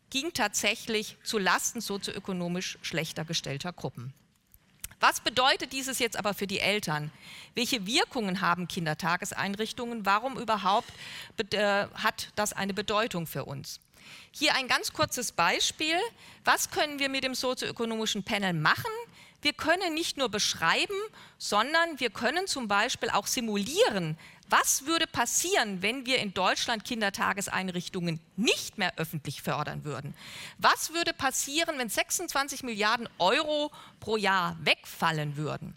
ging 0.10 0.34
tatsächlich 0.34 1.18
zu 1.24 1.38
Lasten 1.38 1.80
sozioökonomisch 1.80 2.80
schlechter 2.82 3.26
gestellter 3.26 3.72
Gruppen. 3.74 4.12
Was 5.00 5.20
bedeutet 5.22 5.72
dieses 5.72 6.00
jetzt 6.00 6.18
aber 6.18 6.34
für 6.34 6.48
die 6.48 6.60
Eltern? 6.60 7.12
Welche 7.54 7.86
Wirkungen 7.86 8.42
haben 8.42 8.68
Kindertageseinrichtungen? 8.68 10.08
Warum 10.08 10.40
überhaupt 10.40 10.92
äh, 11.54 11.86
hat 11.94 12.32
das 12.36 12.54
eine 12.54 12.74
Bedeutung 12.74 13.28
für 13.28 13.46
uns? 13.46 13.80
Hier 14.32 14.56
ein 14.56 14.68
ganz 14.68 14.94
kurzes 14.94 15.32
Beispiel. 15.32 15.96
Was 16.44 16.70
können 16.70 17.00
wir 17.00 17.10
mit 17.10 17.24
dem 17.24 17.36
sozioökonomischen 17.36 18.24
Panel 18.24 18.54
machen? 18.54 18.92
Wir 19.42 19.54
können 19.54 19.94
nicht 19.94 20.18
nur 20.18 20.30
beschreiben, 20.30 20.96
sondern 21.38 22.00
wir 22.00 22.10
können 22.10 22.48
zum 22.48 22.68
Beispiel 22.68 23.10
auch 23.10 23.28
simulieren, 23.28 24.18
was 24.50 24.86
würde 24.86 25.08
passieren, 25.08 25.82
wenn 25.82 26.06
wir 26.06 26.20
in 26.20 26.34
Deutschland 26.34 26.86
Kindertageseinrichtungen 26.86 28.22
nicht 28.38 28.78
mehr 28.78 28.94
öffentlich 28.98 29.42
fördern 29.42 29.84
würden? 29.84 30.16
Was 30.58 30.94
würde 30.94 31.12
passieren, 31.12 31.78
wenn 31.78 31.90
26 31.90 32.64
Milliarden 32.64 33.10
Euro 33.20 33.72
pro 34.00 34.16
Jahr 34.16 34.58
wegfallen 34.62 35.36
würden? 35.36 35.76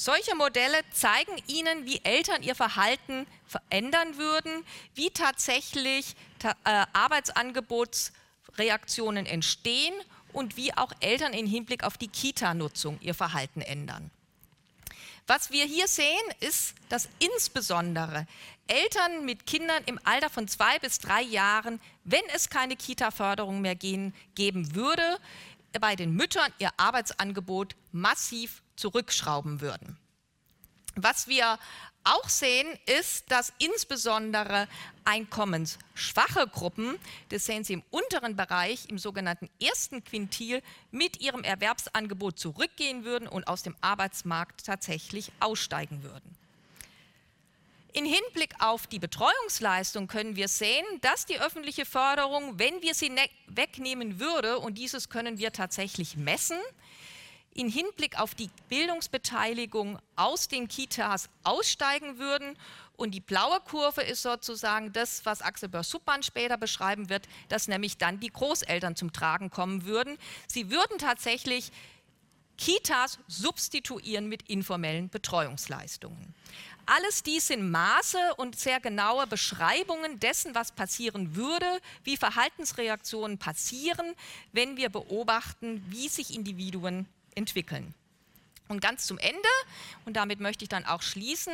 Solche 0.00 0.34
Modelle 0.34 0.80
zeigen 0.92 1.36
Ihnen, 1.46 1.84
wie 1.84 2.00
Eltern 2.04 2.42
ihr 2.42 2.54
Verhalten 2.54 3.26
verändern 3.44 4.16
würden, 4.16 4.64
wie 4.94 5.10
tatsächlich 5.10 6.16
äh, 6.42 6.54
Arbeitsangebotsreaktionen 6.94 9.26
entstehen 9.26 9.92
und 10.32 10.56
wie 10.56 10.72
auch 10.72 10.94
Eltern 11.00 11.34
im 11.34 11.44
Hinblick 11.44 11.84
auf 11.84 11.98
die 11.98 12.08
Kita-Nutzung 12.08 12.98
ihr 13.02 13.12
Verhalten 13.12 13.60
ändern. 13.60 14.10
Was 15.26 15.50
wir 15.50 15.66
hier 15.66 15.86
sehen, 15.86 16.06
ist, 16.40 16.76
dass 16.88 17.10
insbesondere 17.18 18.26
Eltern 18.68 19.26
mit 19.26 19.44
Kindern 19.44 19.82
im 19.84 20.00
Alter 20.04 20.30
von 20.30 20.48
zwei 20.48 20.78
bis 20.78 21.00
drei 21.00 21.20
Jahren, 21.20 21.78
wenn 22.04 22.24
es 22.34 22.48
keine 22.48 22.76
Kita-Förderung 22.76 23.60
mehr 23.60 23.74
gehen, 23.74 24.14
geben 24.34 24.74
würde, 24.74 25.18
bei 25.78 25.94
den 25.94 26.14
Müttern 26.14 26.50
ihr 26.58 26.70
Arbeitsangebot 26.78 27.76
massiv 27.92 28.62
zurückschrauben 28.80 29.60
würden. 29.60 29.96
Was 30.96 31.28
wir 31.28 31.58
auch 32.02 32.28
sehen, 32.28 32.66
ist, 32.86 33.30
dass 33.30 33.52
insbesondere 33.58 34.66
einkommensschwache 35.04 36.46
Gruppen, 36.48 36.98
das 37.28 37.44
sehen 37.44 37.62
Sie 37.62 37.74
im 37.74 37.82
unteren 37.90 38.36
Bereich, 38.36 38.88
im 38.88 38.98
sogenannten 38.98 39.50
ersten 39.62 40.02
Quintil, 40.02 40.62
mit 40.90 41.20
ihrem 41.20 41.44
Erwerbsangebot 41.44 42.38
zurückgehen 42.38 43.04
würden 43.04 43.28
und 43.28 43.46
aus 43.46 43.62
dem 43.62 43.76
Arbeitsmarkt 43.82 44.64
tatsächlich 44.64 45.30
aussteigen 45.40 46.02
würden. 46.02 46.36
In 47.92 48.04
Hinblick 48.04 48.54
auf 48.60 48.86
die 48.86 49.00
Betreuungsleistung 49.00 50.06
können 50.06 50.36
wir 50.36 50.48
sehen, 50.48 50.84
dass 51.00 51.26
die 51.26 51.40
öffentliche 51.40 51.84
Förderung, 51.84 52.58
wenn 52.58 52.82
wir 52.82 52.94
sie 52.94 53.10
ne-, 53.10 53.28
wegnehmen 53.48 54.20
würde, 54.20 54.58
und 54.58 54.78
dieses 54.78 55.08
können 55.08 55.38
wir 55.38 55.52
tatsächlich 55.52 56.16
messen, 56.16 56.58
in 57.54 57.68
Hinblick 57.68 58.18
auf 58.18 58.34
die 58.34 58.50
Bildungsbeteiligung 58.68 59.98
aus 60.16 60.48
den 60.48 60.68
Kitas 60.68 61.28
aussteigen 61.42 62.18
würden. 62.18 62.56
Und 62.96 63.12
die 63.12 63.20
blaue 63.20 63.60
Kurve 63.60 64.02
ist 64.02 64.22
sozusagen 64.22 64.92
das, 64.92 65.24
was 65.24 65.42
Axel 65.42 65.68
Börs-Suppmann 65.68 66.22
später 66.22 66.58
beschreiben 66.58 67.08
wird, 67.08 67.28
dass 67.48 67.66
nämlich 67.66 67.96
dann 67.96 68.20
die 68.20 68.28
Großeltern 68.28 68.94
zum 68.94 69.12
Tragen 69.12 69.50
kommen 69.50 69.84
würden. 69.84 70.18
Sie 70.46 70.70
würden 70.70 70.98
tatsächlich 70.98 71.72
Kitas 72.58 73.18
substituieren 73.26 74.28
mit 74.28 74.50
informellen 74.50 75.08
Betreuungsleistungen. 75.08 76.34
Alles 76.84 77.22
dies 77.22 77.46
sind 77.46 77.70
Maße 77.70 78.34
und 78.36 78.58
sehr 78.58 78.80
genaue 78.80 79.26
Beschreibungen 79.26 80.20
dessen, 80.20 80.54
was 80.54 80.72
passieren 80.72 81.36
würde, 81.36 81.80
wie 82.04 82.16
Verhaltensreaktionen 82.16 83.38
passieren, 83.38 84.14
wenn 84.52 84.76
wir 84.76 84.90
beobachten, 84.90 85.82
wie 85.88 86.08
sich 86.08 86.34
Individuen 86.34 87.06
entwickeln. 87.40 87.94
Und 88.68 88.80
ganz 88.80 89.06
zum 89.06 89.18
Ende, 89.18 89.48
und 90.04 90.14
damit 90.14 90.38
möchte 90.40 90.64
ich 90.64 90.68
dann 90.68 90.84
auch 90.84 91.02
schließen, 91.02 91.52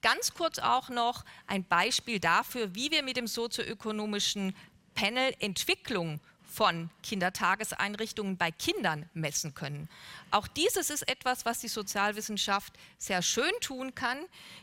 ganz 0.00 0.32
kurz 0.32 0.58
auch 0.58 0.88
noch 0.88 1.24
ein 1.46 1.64
Beispiel 1.64 2.20
dafür, 2.20 2.74
wie 2.74 2.90
wir 2.90 3.02
mit 3.02 3.16
dem 3.16 3.26
sozioökonomischen 3.26 4.54
Panel 4.94 5.34
Entwicklung 5.40 6.20
von 6.46 6.88
Kindertageseinrichtungen 7.02 8.36
bei 8.36 8.52
Kindern 8.52 9.10
messen 9.12 9.54
können. 9.54 9.88
Auch 10.30 10.46
dieses 10.46 10.88
ist 10.88 11.08
etwas, 11.08 11.44
was 11.44 11.58
die 11.58 11.68
Sozialwissenschaft 11.68 12.72
sehr 12.96 13.22
schön 13.22 13.52
tun 13.60 13.94
kann. 13.94 14.18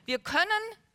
Wir 0.06 0.20
können 0.20 0.48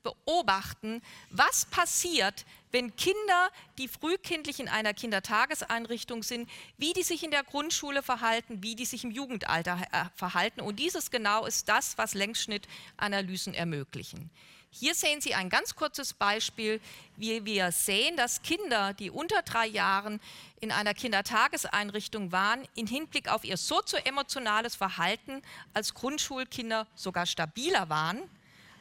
beobachten, 0.03 1.03
was 1.31 1.67
passiert, 1.67 2.47
wenn 2.77 2.95
Kinder, 2.95 3.51
die 3.79 3.89
frühkindlich 3.89 4.61
in 4.61 4.69
einer 4.69 4.93
Kindertageseinrichtung 4.93 6.23
sind, 6.23 6.47
wie 6.77 6.93
die 6.93 7.05
sich 7.05 7.23
in 7.23 7.31
der 7.31 7.43
Grundschule 7.43 8.03
verhalten, 8.03 8.63
wie 8.63 8.77
die 8.77 8.85
sich 8.85 9.03
im 9.03 9.11
Jugendalter 9.11 9.81
äh, 9.93 10.05
verhalten. 10.15 10.61
Und 10.61 10.79
dieses 10.79 11.11
genau 11.11 11.47
ist 11.47 11.71
das, 11.71 11.97
was 11.97 12.13
Längsschnittanalysen 12.13 13.55
ermöglichen. 13.55 14.29
Hier 14.69 14.95
sehen 14.95 15.23
Sie 15.23 15.35
ein 15.35 15.49
ganz 15.49 15.75
kurzes 15.75 16.13
Beispiel, 16.13 16.79
wie 17.17 17.47
wir 17.47 17.73
sehen, 17.73 18.15
dass 18.19 18.43
Kinder, 18.43 18.93
die 18.93 19.09
unter 19.09 19.41
drei 19.41 19.67
Jahren 19.67 20.21
in 20.61 20.71
einer 20.71 20.93
Kindertageseinrichtung 20.93 22.31
waren, 22.31 22.69
in 22.75 22.87
Hinblick 22.87 23.31
auf 23.33 23.43
ihr 23.45 23.57
sozioemotionales 23.57 24.77
Verhalten 24.77 25.41
als 25.73 25.95
Grundschulkinder 25.95 26.87
sogar 26.95 27.25
stabiler 27.25 27.89
waren. 27.89 28.21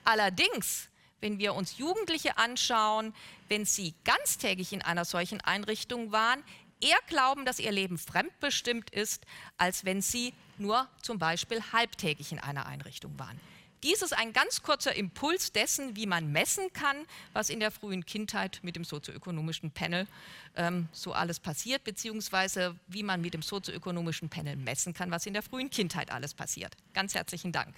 Allerdings, 0.03 0.89
wenn 1.25 1.39
wir 1.39 1.55
uns 1.55 1.79
Jugendliche 1.79 2.37
anschauen, 2.37 3.11
wenn 3.49 3.65
sie 3.65 3.95
ganztägig 4.03 4.71
in 4.73 4.83
einer 4.83 5.05
solchen 5.05 5.41
Einrichtung 5.41 6.11
waren, 6.11 6.43
eher 6.79 6.99
glauben, 7.07 7.45
dass 7.45 7.57
ihr 7.57 7.71
Leben 7.71 7.97
fremdbestimmt 7.97 8.91
ist, 8.91 9.25
als 9.57 9.85
wenn 9.85 10.03
sie 10.03 10.35
nur 10.59 10.87
zum 11.01 11.17
Beispiel 11.17 11.63
halbtägig 11.73 12.31
in 12.31 12.37
einer 12.37 12.67
Einrichtung 12.67 13.17
waren. 13.17 13.39
Dies 13.81 14.03
ist 14.03 14.13
ein 14.13 14.33
ganz 14.33 14.61
kurzer 14.61 14.95
Impuls 14.95 15.51
dessen, 15.51 15.95
wie 15.95 16.05
man 16.05 16.31
messen 16.31 16.71
kann, 16.73 16.95
was 17.33 17.49
in 17.49 17.59
der 17.59 17.71
frühen 17.71 18.05
Kindheit 18.05 18.59
mit 18.61 18.75
dem 18.75 18.83
sozioökonomischen 18.83 19.71
Panel 19.71 20.05
ähm, 20.55 20.89
so 20.91 21.11
alles 21.11 21.39
passiert, 21.39 21.83
beziehungsweise 21.83 22.75
wie 22.87 23.01
man 23.01 23.19
mit 23.19 23.33
dem 23.33 23.41
sozioökonomischen 23.41 24.29
Panel 24.29 24.57
messen 24.57 24.93
kann, 24.93 25.09
was 25.09 25.25
in 25.25 25.33
der 25.33 25.41
frühen 25.41 25.71
Kindheit 25.71 26.11
alles 26.11 26.35
passiert. 26.35 26.75
Ganz 26.93 27.15
herzlichen 27.15 27.51
Dank. 27.51 27.73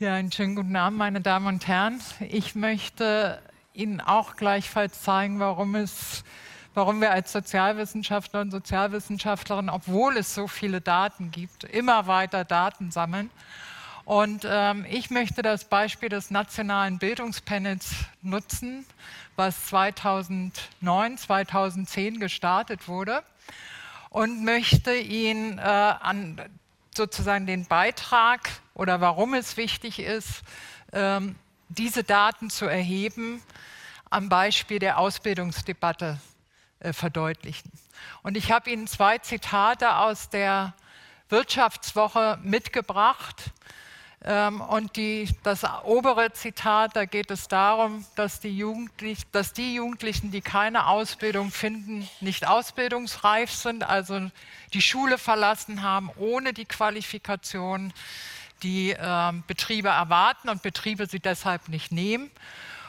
Ja, 0.00 0.14
einen 0.14 0.32
schönen 0.32 0.56
guten 0.56 0.76
Abend, 0.76 0.96
meine 0.96 1.20
Damen 1.20 1.46
und 1.46 1.68
Herren. 1.68 2.00
Ich 2.20 2.54
möchte 2.54 3.38
Ihnen 3.74 4.00
auch 4.00 4.34
gleichfalls 4.36 5.02
zeigen, 5.02 5.40
warum, 5.40 5.74
es, 5.74 6.24
warum 6.72 7.02
wir 7.02 7.10
als 7.10 7.32
Sozialwissenschaftler 7.32 8.40
und 8.40 8.50
Sozialwissenschaftlerinnen, 8.50 9.68
obwohl 9.68 10.16
es 10.16 10.34
so 10.34 10.46
viele 10.46 10.80
Daten 10.80 11.30
gibt, 11.30 11.64
immer 11.64 12.06
weiter 12.06 12.46
Daten 12.46 12.90
sammeln. 12.90 13.28
Und 14.06 14.46
ähm, 14.48 14.86
ich 14.88 15.10
möchte 15.10 15.42
das 15.42 15.66
Beispiel 15.66 16.08
des 16.08 16.30
nationalen 16.30 16.98
Bildungspanels 16.98 17.90
nutzen, 18.22 18.86
was 19.36 19.66
2009, 19.66 21.18
2010 21.18 22.20
gestartet 22.20 22.88
wurde 22.88 23.22
und 24.08 24.46
möchte 24.46 24.94
Ihnen 24.94 25.58
äh, 25.58 25.60
an 25.60 26.40
sozusagen 26.94 27.44
den 27.44 27.66
Beitrag 27.66 28.48
oder 28.80 29.02
warum 29.02 29.34
es 29.34 29.58
wichtig 29.58 29.98
ist, 29.98 30.40
ähm, 30.94 31.36
diese 31.68 32.02
Daten 32.02 32.48
zu 32.48 32.64
erheben, 32.64 33.42
am 34.08 34.30
Beispiel 34.30 34.78
der 34.78 34.96
Ausbildungsdebatte 34.96 36.18
äh, 36.78 36.94
verdeutlichen. 36.94 37.70
Und 38.22 38.38
ich 38.38 38.50
habe 38.50 38.70
Ihnen 38.70 38.86
zwei 38.86 39.18
Zitate 39.18 39.96
aus 39.96 40.30
der 40.30 40.72
Wirtschaftswoche 41.28 42.38
mitgebracht. 42.42 43.52
Ähm, 44.24 44.62
und 44.62 44.96
die, 44.96 45.28
das 45.42 45.62
obere 45.84 46.32
Zitat, 46.32 46.96
da 46.96 47.04
geht 47.04 47.30
es 47.30 47.48
darum, 47.48 48.06
dass 48.16 48.40
die, 48.40 48.56
Jugendlich, 48.56 49.30
dass 49.30 49.52
die 49.52 49.74
Jugendlichen, 49.74 50.30
die 50.30 50.40
keine 50.40 50.86
Ausbildung 50.86 51.50
finden, 51.50 52.08
nicht 52.20 52.48
ausbildungsreif 52.48 53.52
sind, 53.52 53.84
also 53.84 54.30
die 54.72 54.80
Schule 54.80 55.18
verlassen 55.18 55.82
haben 55.82 56.10
ohne 56.16 56.54
die 56.54 56.64
Qualifikation, 56.64 57.92
die 58.62 58.90
äh, 58.90 59.32
Betriebe 59.46 59.88
erwarten 59.88 60.48
und 60.48 60.62
Betriebe 60.62 61.06
sie 61.06 61.20
deshalb 61.20 61.68
nicht 61.68 61.92
nehmen. 61.92 62.30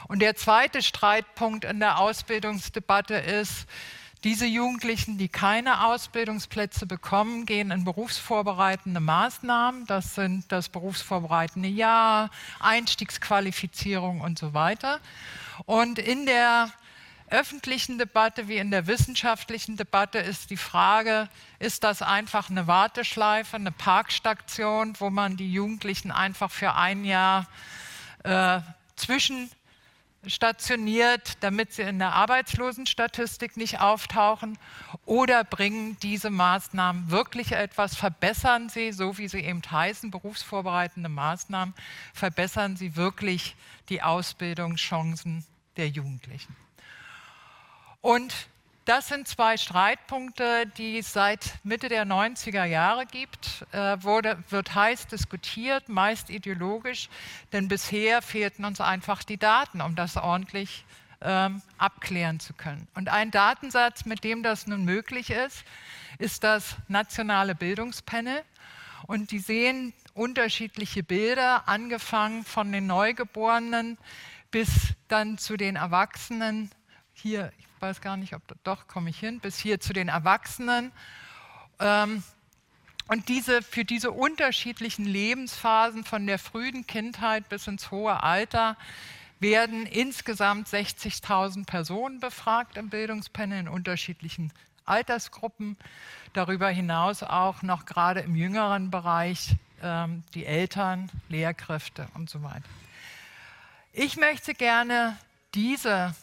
Und 0.08 0.20
der 0.20 0.36
zweite 0.36 0.82
Streitpunkt 0.82 1.66
in 1.66 1.80
der 1.80 2.00
Ausbildungsdebatte 2.00 3.16
ist, 3.16 3.68
diese 4.24 4.46
Jugendlichen, 4.46 5.18
die 5.18 5.30
keine 5.30 5.86
Ausbildungsplätze 5.86 6.86
bekommen, 6.86 7.48
gehen 7.48 7.72
in 7.72 7.84
berufsvorbereitende 7.86 9.00
Maßnahmen. 9.00 9.88
Das 9.88 10.14
sind 10.14 10.52
das 10.52 10.70
berufsvorbereitende 10.70 11.70
Jahr, 11.70 12.30
Einstiegsqualifizierung 12.60 14.22
und 14.22 14.38
so 14.38 14.54
weiter. 14.54 15.00
Und 15.66 15.98
in 15.98 16.28
der 16.28 16.70
öffentlichen 17.32 17.98
Debatte 17.98 18.48
wie 18.48 18.58
in 18.58 18.70
der 18.70 18.86
wissenschaftlichen 18.86 19.76
Debatte 19.76 20.20
ist 20.20 20.52
die 20.52 20.58
Frage, 20.58 21.28
ist 21.62 21.84
das 21.84 22.02
einfach 22.02 22.50
eine 22.50 22.66
Warteschleife, 22.66 23.56
eine 23.56 23.72
Parkstation, 23.72 24.96
wo 25.00 25.12
man 25.12 25.38
die 25.38 25.54
Jugendlichen 25.54 26.10
einfach 26.12 26.50
für 26.50 26.74
ein 26.74 27.06
Jahr 27.06 27.46
äh, 28.24 28.62
zwischenstationiert, 28.96 31.38
damit 31.42 31.74
sie 31.74 31.84
in 31.84 32.00
der 32.00 32.14
Arbeitslosenstatistik 32.14 33.58
nicht 33.58 33.80
auftauchen? 33.80 34.58
Oder 35.06 35.44
bringen 35.44 35.98
diese 36.02 36.32
Maßnahmen 36.32 37.12
wirklich 37.12 37.52
etwas? 37.52 37.96
Verbessern 37.96 38.70
sie, 38.70 38.92
so 38.92 39.20
wie 39.20 39.28
sie 39.28 39.42
eben 39.42 39.62
heißen, 39.62 40.10
berufsvorbereitende 40.10 41.10
Maßnahmen, 41.10 41.76
verbessern 42.14 42.76
sie 42.76 42.96
wirklich 42.96 43.56
die 43.90 44.02
Ausbildungschancen 44.02 45.46
der 45.78 45.90
Jugendlichen? 45.90 46.56
Und 48.02 48.34
das 48.86 49.08
sind 49.08 49.28
zwei 49.28 49.58
Streitpunkte, 49.58 50.66
die 50.78 50.98
es 50.98 51.14
seit 51.14 51.60
Mitte 51.64 51.88
der 51.88 52.06
90er 52.06 52.66
Jahre 52.66 53.06
gibt. 53.06 53.66
Äh, 53.72 54.02
wurde, 54.02 54.44
wird 54.50 54.74
heiß 54.74 55.08
diskutiert, 55.08 55.88
meist 55.88 56.30
ideologisch, 56.30 57.10
denn 57.54 57.68
bisher 57.68 58.22
fehlten 58.22 58.66
uns 58.66 58.82
einfach 58.82 59.24
die 59.24 59.38
Daten, 59.38 59.82
um 59.82 59.96
das 59.96 60.18
ordentlich 60.18 60.84
ähm, 61.22 61.62
abklären 61.78 62.40
zu 62.40 62.54
können. 62.54 62.88
Und 62.96 63.10
ein 63.10 63.30
Datensatz, 63.30 64.06
mit 64.06 64.24
dem 64.24 64.42
das 64.42 64.66
nun 64.66 64.84
möglich 64.84 65.30
ist, 65.30 65.64
ist 66.18 66.44
das 66.44 66.76
nationale 66.88 67.54
Bildungspanel. 67.54 68.42
Und 69.06 69.32
die 69.32 69.40
sehen 69.40 69.94
unterschiedliche 70.14 71.04
Bilder, 71.04 71.68
angefangen 71.68 72.44
von 72.44 72.72
den 72.72 72.88
Neugeborenen 72.88 73.98
bis 74.50 74.70
dann 75.08 75.38
zu 75.38 75.58
den 75.58 75.76
Erwachsenen. 75.76 76.72
Hier, 77.14 77.52
ich 77.58 77.68
weiß 77.82 78.02
gar 78.02 78.18
nicht, 78.18 78.34
ob 78.34 78.42
doch 78.64 78.88
komme 78.88 79.10
ich 79.10 79.20
hin, 79.20 79.40
bis 79.40 79.58
hier 79.58 79.80
zu 79.80 79.94
den 79.94 80.08
Erwachsenen. 80.08 80.92
Ähm, 81.80 82.24
und 83.08 83.28
diese, 83.28 83.62
für 83.62 83.84
diese 83.84 84.12
unterschiedlichen 84.12 85.06
Lebensphasen 85.06 86.06
von 86.06 86.28
der 86.28 86.40
frühen 86.40 86.88
Kindheit 86.88 87.50
bis 87.50 87.68
ins 87.68 87.92
hohe 87.92 88.24
Alter 88.24 88.78
werden 89.40 89.86
insgesamt 89.86 90.68
60.000 90.68 91.66
Personen 91.66 92.20
befragt 92.20 92.78
im 92.78 92.90
Bildungspanel 92.90 93.60
in 93.62 93.68
unterschiedlichen 93.68 94.54
Altersgruppen. 94.86 95.78
Darüber 96.34 96.70
hinaus 96.70 97.24
auch 97.24 97.64
noch 97.64 97.86
gerade 97.86 98.22
im 98.22 98.36
jüngeren 98.36 98.92
Bereich 98.92 99.56
ähm, 99.82 100.24
die 100.34 100.46
Eltern, 100.46 101.10
Lehrkräfte 101.28 102.08
und 102.14 102.30
so 102.30 102.44
weiter. 102.44 102.70
Ich 103.94 104.16
möchte 104.16 104.54
gerne 104.54 105.18
diese 105.54 106.16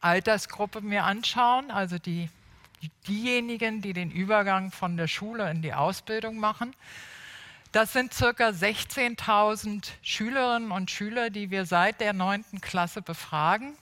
Altersgruppe 0.00 0.80
mir 0.80 1.04
anschauen, 1.04 1.70
also 1.70 1.98
die, 1.98 2.30
diejenigen, 3.06 3.82
die 3.82 3.92
den 3.92 4.10
Übergang 4.10 4.70
von 4.70 4.96
der 4.96 5.08
Schule 5.08 5.50
in 5.50 5.62
die 5.62 5.74
Ausbildung 5.74 6.38
machen. 6.38 6.74
Das 7.72 7.92
sind 7.92 8.14
circa 8.14 8.48
16.000 8.48 9.90
Schülerinnen 10.00 10.70
und 10.70 10.90
Schüler, 10.90 11.30
die 11.30 11.50
wir 11.50 11.66
seit 11.66 12.00
der 12.00 12.12
9. 12.14 12.60
Klasse 12.60 13.02
befragen. 13.02 13.76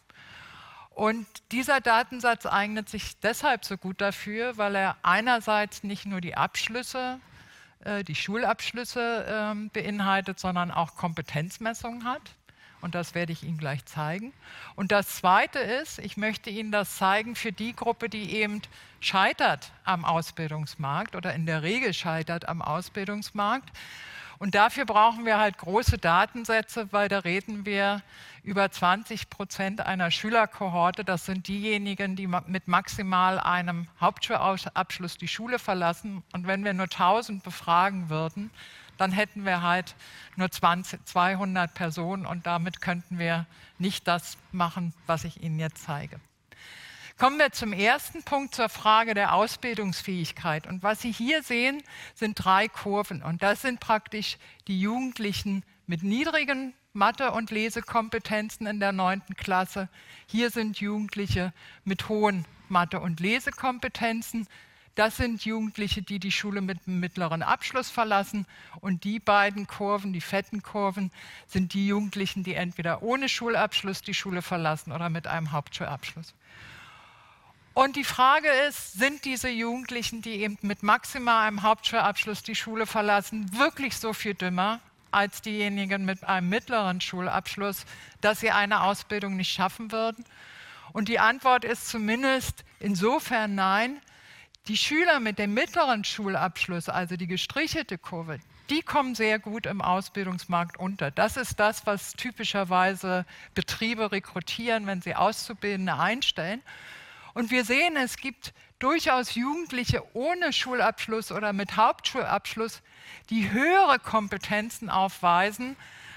Und 0.90 1.26
dieser 1.52 1.80
Datensatz 1.80 2.46
eignet 2.46 2.88
sich 2.88 3.20
deshalb 3.20 3.64
so 3.64 3.76
gut 3.76 4.00
dafür, 4.00 4.56
weil 4.56 4.74
er 4.74 4.96
einerseits 5.02 5.82
nicht 5.82 6.06
nur 6.06 6.22
die 6.22 6.36
Abschlüsse, 6.36 7.20
äh, 7.84 8.02
die 8.02 8.14
Schulabschlüsse 8.14 9.26
ähm, 9.28 9.70
beinhaltet, 9.70 10.40
sondern 10.40 10.70
auch 10.70 10.96
Kompetenzmessungen 10.96 12.04
hat. 12.04 12.22
Und 12.80 12.94
das 12.94 13.14
werde 13.14 13.32
ich 13.32 13.42
Ihnen 13.42 13.58
gleich 13.58 13.84
zeigen. 13.84 14.32
Und 14.74 14.92
das 14.92 15.16
Zweite 15.16 15.58
ist, 15.58 15.98
ich 15.98 16.16
möchte 16.16 16.50
Ihnen 16.50 16.72
das 16.72 16.96
zeigen 16.96 17.34
für 17.34 17.52
die 17.52 17.74
Gruppe, 17.74 18.08
die 18.08 18.32
eben 18.32 18.62
scheitert 19.00 19.72
am 19.84 20.04
Ausbildungsmarkt 20.04 21.16
oder 21.16 21.34
in 21.34 21.46
der 21.46 21.62
Regel 21.62 21.94
scheitert 21.94 22.48
am 22.48 22.62
Ausbildungsmarkt. 22.62 23.70
Und 24.38 24.54
dafür 24.54 24.84
brauchen 24.84 25.24
wir 25.24 25.38
halt 25.38 25.56
große 25.56 25.96
Datensätze, 25.96 26.92
weil 26.92 27.08
da 27.08 27.20
reden 27.20 27.64
wir 27.64 28.02
über 28.42 28.70
20 28.70 29.30
Prozent 29.30 29.80
einer 29.80 30.10
Schülerkohorte. 30.10 31.04
Das 31.04 31.24
sind 31.24 31.48
diejenigen, 31.48 32.16
die 32.16 32.26
mit 32.26 32.68
maximal 32.68 33.40
einem 33.40 33.88
Hauptschulabschluss 34.00 35.16
die 35.16 35.28
Schule 35.28 35.58
verlassen. 35.58 36.22
Und 36.32 36.46
wenn 36.46 36.64
wir 36.64 36.74
nur 36.74 36.84
1000 36.84 37.42
befragen 37.42 38.10
würden, 38.10 38.50
dann 38.96 39.12
hätten 39.12 39.44
wir 39.44 39.62
halt 39.62 39.94
nur 40.36 40.50
20, 40.50 41.04
200 41.06 41.72
Personen 41.74 42.26
und 42.26 42.46
damit 42.46 42.80
könnten 42.80 43.18
wir 43.18 43.46
nicht 43.78 44.06
das 44.08 44.36
machen, 44.52 44.94
was 45.06 45.24
ich 45.24 45.42
Ihnen 45.42 45.58
jetzt 45.58 45.84
zeige. 45.84 46.20
Kommen 47.18 47.38
wir 47.38 47.50
zum 47.50 47.72
ersten 47.72 48.22
Punkt, 48.24 48.54
zur 48.54 48.68
Frage 48.68 49.14
der 49.14 49.32
Ausbildungsfähigkeit. 49.32 50.66
Und 50.66 50.82
was 50.82 51.00
Sie 51.00 51.10
hier 51.10 51.42
sehen, 51.42 51.82
sind 52.14 52.34
drei 52.34 52.68
Kurven. 52.68 53.22
Und 53.22 53.42
das 53.42 53.62
sind 53.62 53.80
praktisch 53.80 54.36
die 54.68 54.78
Jugendlichen 54.78 55.64
mit 55.86 56.02
niedrigen 56.02 56.74
Mathe- 56.92 57.30
und 57.32 57.50
Lesekompetenzen 57.50 58.66
in 58.66 58.80
der 58.80 58.92
neunten 58.92 59.34
Klasse. 59.34 59.88
Hier 60.26 60.50
sind 60.50 60.78
Jugendliche 60.78 61.54
mit 61.84 62.10
hohen 62.10 62.44
Mathe- 62.68 63.00
und 63.00 63.20
Lesekompetenzen. 63.20 64.46
Das 64.96 65.18
sind 65.18 65.44
Jugendliche, 65.44 66.00
die 66.00 66.18
die 66.18 66.32
Schule 66.32 66.62
mit 66.62 66.78
einem 66.86 67.00
mittleren 67.00 67.42
Abschluss 67.42 67.90
verlassen. 67.90 68.46
Und 68.80 69.04
die 69.04 69.20
beiden 69.20 69.66
Kurven, 69.66 70.14
die 70.14 70.22
fetten 70.22 70.62
Kurven, 70.62 71.12
sind 71.46 71.74
die 71.74 71.86
Jugendlichen, 71.86 72.44
die 72.44 72.54
entweder 72.54 73.02
ohne 73.02 73.28
Schulabschluss 73.28 74.00
die 74.00 74.14
Schule 74.14 74.40
verlassen 74.40 74.92
oder 74.92 75.10
mit 75.10 75.26
einem 75.26 75.52
Hauptschulabschluss. 75.52 76.34
Und 77.74 77.96
die 77.96 78.04
Frage 78.04 78.48
ist, 78.66 78.94
sind 78.94 79.26
diese 79.26 79.50
Jugendlichen, 79.50 80.22
die 80.22 80.40
eben 80.40 80.56
mit 80.62 80.82
maximal 80.82 81.46
einem 81.46 81.62
Hauptschulabschluss 81.62 82.42
die 82.42 82.54
Schule 82.54 82.86
verlassen, 82.86 83.54
wirklich 83.58 83.98
so 83.98 84.14
viel 84.14 84.32
dümmer 84.32 84.80
als 85.10 85.42
diejenigen 85.42 86.06
mit 86.06 86.24
einem 86.24 86.48
mittleren 86.48 87.02
Schulabschluss, 87.02 87.84
dass 88.22 88.40
sie 88.40 88.50
eine 88.50 88.80
Ausbildung 88.80 89.36
nicht 89.36 89.52
schaffen 89.52 89.92
würden? 89.92 90.24
Und 90.94 91.08
die 91.08 91.18
Antwort 91.18 91.66
ist 91.66 91.86
zumindest 91.86 92.64
insofern 92.80 93.54
nein, 93.54 94.00
die 94.68 94.76
Schüler 94.76 95.20
mit 95.20 95.38
dem 95.38 95.54
mittleren 95.54 96.04
Schulabschluss, 96.04 96.88
also 96.88 97.16
die 97.16 97.26
gestrichelte 97.26 97.98
Kurve, 97.98 98.40
die 98.68 98.82
kommen 98.82 99.14
sehr 99.14 99.38
gut 99.38 99.66
im 99.66 99.80
Ausbildungsmarkt 99.80 100.76
unter. 100.78 101.10
Das 101.10 101.36
ist 101.36 101.60
das, 101.60 101.86
was 101.86 102.14
typischerweise 102.14 103.24
Betriebe 103.54 104.10
rekrutieren, 104.10 104.86
wenn 104.86 105.02
sie 105.02 105.14
Auszubildende 105.14 105.94
einstellen. 105.94 106.62
Und 107.32 107.50
wir 107.50 107.64
sehen, 107.64 107.96
es 107.96 108.16
gibt 108.16 108.54
durchaus 108.78 109.34
Jugendliche 109.34 110.02
ohne 110.14 110.52
Schulabschluss 110.52 111.30
oder 111.30 111.52
mit 111.52 111.76
Hauptschulabschluss, 111.76 112.82
die 113.30 113.50
höhere 113.52 113.98
Kompetenzen 113.98 114.90
aufweisen 114.90 115.76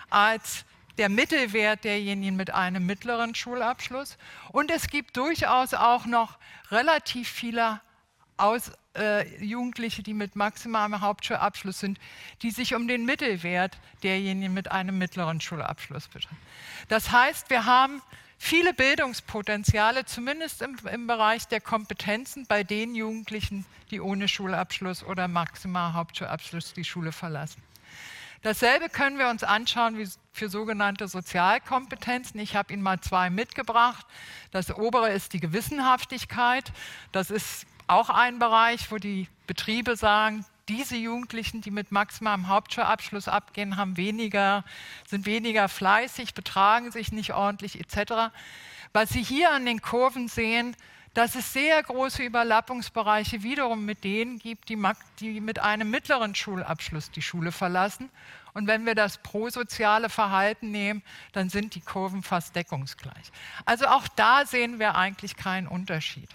als 0.10 0.66
der 0.98 1.10
Mittelwert 1.10 1.84
derjenigen 1.84 2.36
mit 2.36 2.52
einem 2.52 2.86
mittleren 2.86 3.36
Schulabschluss. 3.36 4.18
Und 4.52 4.72
es 4.72 4.88
gibt 4.88 5.18
durchaus 5.18 5.74
auch 5.74 6.06
noch 6.06 6.38
relativ 6.72 7.30
viele 7.30 7.80
aus, 8.40 8.72
äh, 8.96 9.44
Jugendliche, 9.44 10.04
die 10.04 10.14
mit 10.14 10.36
maximalem 10.36 11.02
Hauptschulabschluss 11.02 11.80
sind, 11.80 12.00
die 12.42 12.52
sich 12.52 12.76
um 12.76 12.88
den 12.88 13.06
Mittelwert 13.06 13.78
derjenigen 14.04 14.54
mit 14.54 14.72
einem 14.72 14.98
mittleren 14.98 15.42
Schulabschluss 15.42 16.08
betreffen. 16.08 16.38
Das 16.88 17.12
heißt, 17.12 17.50
wir 17.50 17.66
haben 17.66 18.02
viele 18.38 18.74
Bildungspotenziale, 18.74 20.06
zumindest 20.06 20.62
im, 20.62 20.78
im, 20.92 21.08
Bereich 21.08 21.48
der 21.48 21.62
Kompetenzen 21.62 22.46
bei 22.48 22.64
den 22.64 22.96
Jugendlichen, 22.96 23.66
die 23.92 24.02
ohne 24.02 24.28
Schulabschluss 24.28 25.04
oder 25.04 25.28
maximal 25.28 25.94
Hauptschulabschluss 25.94 26.74
die 26.74 26.86
Schule 26.86 27.12
verlassen. 27.12 27.62
Dasselbe 28.42 28.88
können 28.88 29.18
wir 29.18 29.30
uns 29.30 29.44
anschauen 29.44 29.98
wie 29.98 30.08
für 30.32 30.50
sogenannte 30.50 31.10
Sozialkompetenzen. 31.10 32.40
Ich 32.40 32.56
habe 32.56 32.72
Ihnen 32.72 32.82
mal 32.82 33.02
zwei 33.02 33.30
mitgebracht. 33.30 34.06
Das 34.52 34.74
obere 34.74 35.10
ist 35.10 35.34
die 35.34 35.42
Gewissenhaftigkeit. 35.42 36.72
Das 37.12 37.32
ist 37.32 37.66
auch 37.90 38.10
ein 38.10 38.40
Bereich, 38.40 38.92
wo 38.92 38.98
die 38.98 39.28
Betriebe 39.48 39.96
sagen, 39.96 40.46
diese 40.68 40.96
Jugendlichen, 40.96 41.62
die 41.62 41.72
mit 41.72 41.92
maximalem 41.92 42.48
Hauptschulabschluss 42.48 43.28
abgehen, 43.28 43.76
haben 43.78 43.98
weniger, 43.98 44.64
sind 45.08 45.26
weniger 45.26 45.68
fleißig, 45.68 46.36
betragen 46.36 46.92
sich 46.92 47.12
nicht 47.12 47.34
ordentlich 47.34 47.80
etc. 47.80 48.32
Was 48.94 49.10
Sie 49.10 49.24
hier 49.24 49.52
an 49.52 49.66
den 49.66 49.82
Kurven 49.82 50.28
sehen, 50.28 50.76
dass 51.16 51.34
es 51.34 51.54
sehr 51.54 51.82
große 51.82 52.22
Überlappungsbereiche 52.22 53.42
wiederum 53.42 53.84
mit 53.84 54.04
denen 54.04 54.38
gibt, 54.38 54.70
die, 54.70 54.78
die 55.20 55.42
mit 55.42 55.58
einem 55.60 55.90
mittleren 55.90 56.36
Schulabschluss 56.36 57.10
die 57.10 57.24
Schule 57.24 57.52
verlassen. 57.52 58.12
Und 58.54 58.68
wenn 58.68 58.86
wir 58.86 58.94
das 58.94 59.18
prosoziale 59.18 60.10
Verhalten 60.10 60.70
nehmen, 60.70 61.02
dann 61.34 61.50
sind 61.50 61.74
die 61.74 61.82
Kurven 61.82 62.22
fast 62.22 62.56
deckungsgleich. 62.56 63.32
Also 63.66 63.88
auch 63.88 64.08
da 64.16 64.46
sehen 64.46 64.78
wir 64.78 64.96
eigentlich 64.96 65.36
keinen 65.36 65.68
Unterschied. 65.68 66.30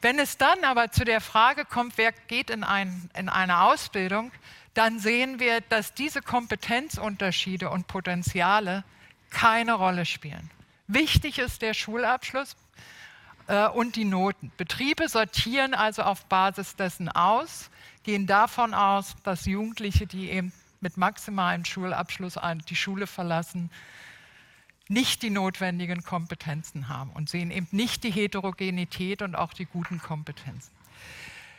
Wenn 0.00 0.18
es 0.18 0.36
dann 0.36 0.64
aber 0.64 0.90
zu 0.90 1.04
der 1.04 1.20
Frage 1.20 1.64
kommt, 1.64 1.98
wer 1.98 2.12
geht 2.12 2.50
in, 2.50 2.64
ein, 2.64 3.10
in 3.16 3.28
eine 3.28 3.62
Ausbildung, 3.62 4.32
dann 4.74 4.98
sehen 4.98 5.40
wir, 5.40 5.60
dass 5.62 5.94
diese 5.94 6.20
Kompetenzunterschiede 6.20 7.70
und 7.70 7.86
Potenziale 7.86 8.84
keine 9.30 9.74
Rolle 9.74 10.04
spielen. 10.04 10.50
Wichtig 10.86 11.38
ist 11.38 11.62
der 11.62 11.74
Schulabschluss 11.74 12.56
äh, 13.48 13.68
und 13.68 13.96
die 13.96 14.04
Noten. 14.04 14.52
Betriebe 14.56 15.08
sortieren 15.08 15.74
also 15.74 16.02
auf 16.02 16.26
Basis 16.26 16.76
dessen 16.76 17.08
aus, 17.08 17.70
gehen 18.02 18.26
davon 18.26 18.74
aus, 18.74 19.16
dass 19.24 19.46
Jugendliche, 19.46 20.06
die 20.06 20.30
eben 20.30 20.52
mit 20.80 20.96
maximalem 20.96 21.64
Schulabschluss 21.64 22.38
die 22.68 22.76
Schule 22.76 23.06
verlassen, 23.06 23.70
nicht 24.88 25.22
die 25.22 25.30
notwendigen 25.30 26.04
Kompetenzen 26.04 26.88
haben 26.88 27.10
und 27.10 27.28
sehen 27.28 27.50
eben 27.50 27.68
nicht 27.70 28.04
die 28.04 28.10
Heterogenität 28.10 29.22
und 29.22 29.34
auch 29.34 29.52
die 29.52 29.66
guten 29.66 30.00
Kompetenzen. 30.00 30.70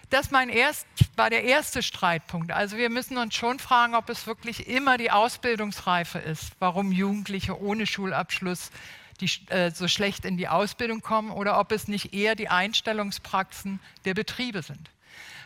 Das 0.10 0.32
erst, 0.32 0.88
war 1.18 1.30
der 1.30 1.44
erste 1.44 1.84
Streitpunkt. 1.84 2.52
Also 2.52 2.78
wir 2.78 2.90
müssen 2.90 3.18
uns 3.18 3.36
schon 3.36 3.60
fragen, 3.60 3.94
ob 3.94 4.10
es 4.10 4.26
wirklich 4.26 4.68
immer 4.68 4.98
die 4.98 5.12
Ausbildungsreife 5.12 6.20
ist, 6.20 6.54
warum 6.60 6.94
Jugendliche 6.94 7.62
ohne 7.62 7.86
Schulabschluss 7.86 8.72
die, 9.20 9.30
äh, 9.50 9.72
so 9.72 9.90
schlecht 9.90 10.24
in 10.24 10.38
die 10.38 10.48
Ausbildung 10.48 11.02
kommen 11.02 11.32
oder 11.32 11.60
ob 11.60 11.74
es 11.74 11.90
nicht 11.90 12.14
eher 12.14 12.36
die 12.36 12.48
Einstellungspraxen 12.48 13.82
der 14.06 14.14
Betriebe 14.14 14.62
sind. 14.62 14.90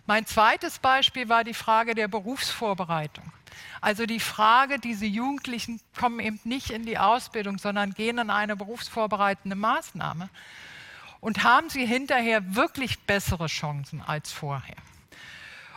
Mein 0.05 0.25
zweites 0.25 0.79
Beispiel 0.79 1.29
war 1.29 1.43
die 1.43 1.53
Frage 1.53 1.95
der 1.95 2.07
Berufsvorbereitung. 2.07 3.31
Also 3.81 4.05
die 4.05 4.19
Frage, 4.19 4.79
diese 4.79 5.05
Jugendlichen 5.05 5.81
kommen 5.97 6.19
eben 6.19 6.39
nicht 6.43 6.69
in 6.69 6.85
die 6.85 6.97
Ausbildung, 6.97 7.57
sondern 7.57 7.93
gehen 7.93 8.17
in 8.17 8.29
eine 8.29 8.55
berufsvorbereitende 8.55 9.55
Maßnahme. 9.55 10.29
Und 11.19 11.43
haben 11.43 11.69
sie 11.69 11.85
hinterher 11.85 12.55
wirklich 12.55 12.99
bessere 13.01 13.47
Chancen 13.47 14.01
als 14.01 14.31
vorher? 14.31 14.77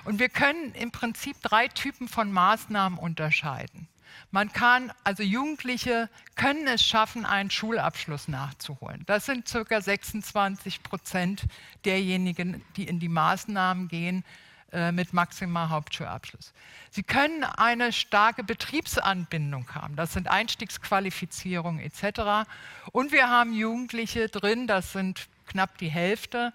Und 0.04 0.18
wir 0.18 0.28
können 0.28 0.74
im 0.74 0.90
Prinzip 0.90 1.36
drei 1.42 1.68
Typen 1.68 2.08
von 2.08 2.32
Maßnahmen 2.32 2.98
unterscheiden. 2.98 3.88
Man 4.30 4.52
kann, 4.52 4.92
also 5.04 5.22
Jugendliche 5.22 6.08
können 6.36 6.66
es 6.66 6.84
schaffen, 6.84 7.24
einen 7.24 7.50
Schulabschluss 7.50 8.28
nachzuholen. 8.28 9.02
Das 9.06 9.26
sind 9.26 9.48
circa 9.48 9.80
26 9.80 10.82
Prozent 10.82 11.44
derjenigen, 11.84 12.62
die 12.76 12.84
in 12.88 13.00
die 13.00 13.08
Maßnahmen 13.08 13.88
gehen 13.88 14.24
äh, 14.72 14.92
mit 14.92 15.12
maximal 15.12 15.68
Hauptschulabschluss. 15.68 16.52
Sie 16.90 17.02
können 17.02 17.44
eine 17.44 17.92
starke 17.92 18.42
Betriebsanbindung 18.42 19.74
haben. 19.74 19.94
Das 19.96 20.12
sind 20.12 20.28
Einstiegsqualifizierungen 20.28 21.80
etc. 21.80 22.48
Und 22.92 23.12
wir 23.12 23.28
haben 23.28 23.52
Jugendliche 23.52 24.28
drin, 24.28 24.66
das 24.66 24.92
sind 24.92 25.28
knapp 25.46 25.78
die 25.78 25.90
Hälfte, 25.90 26.52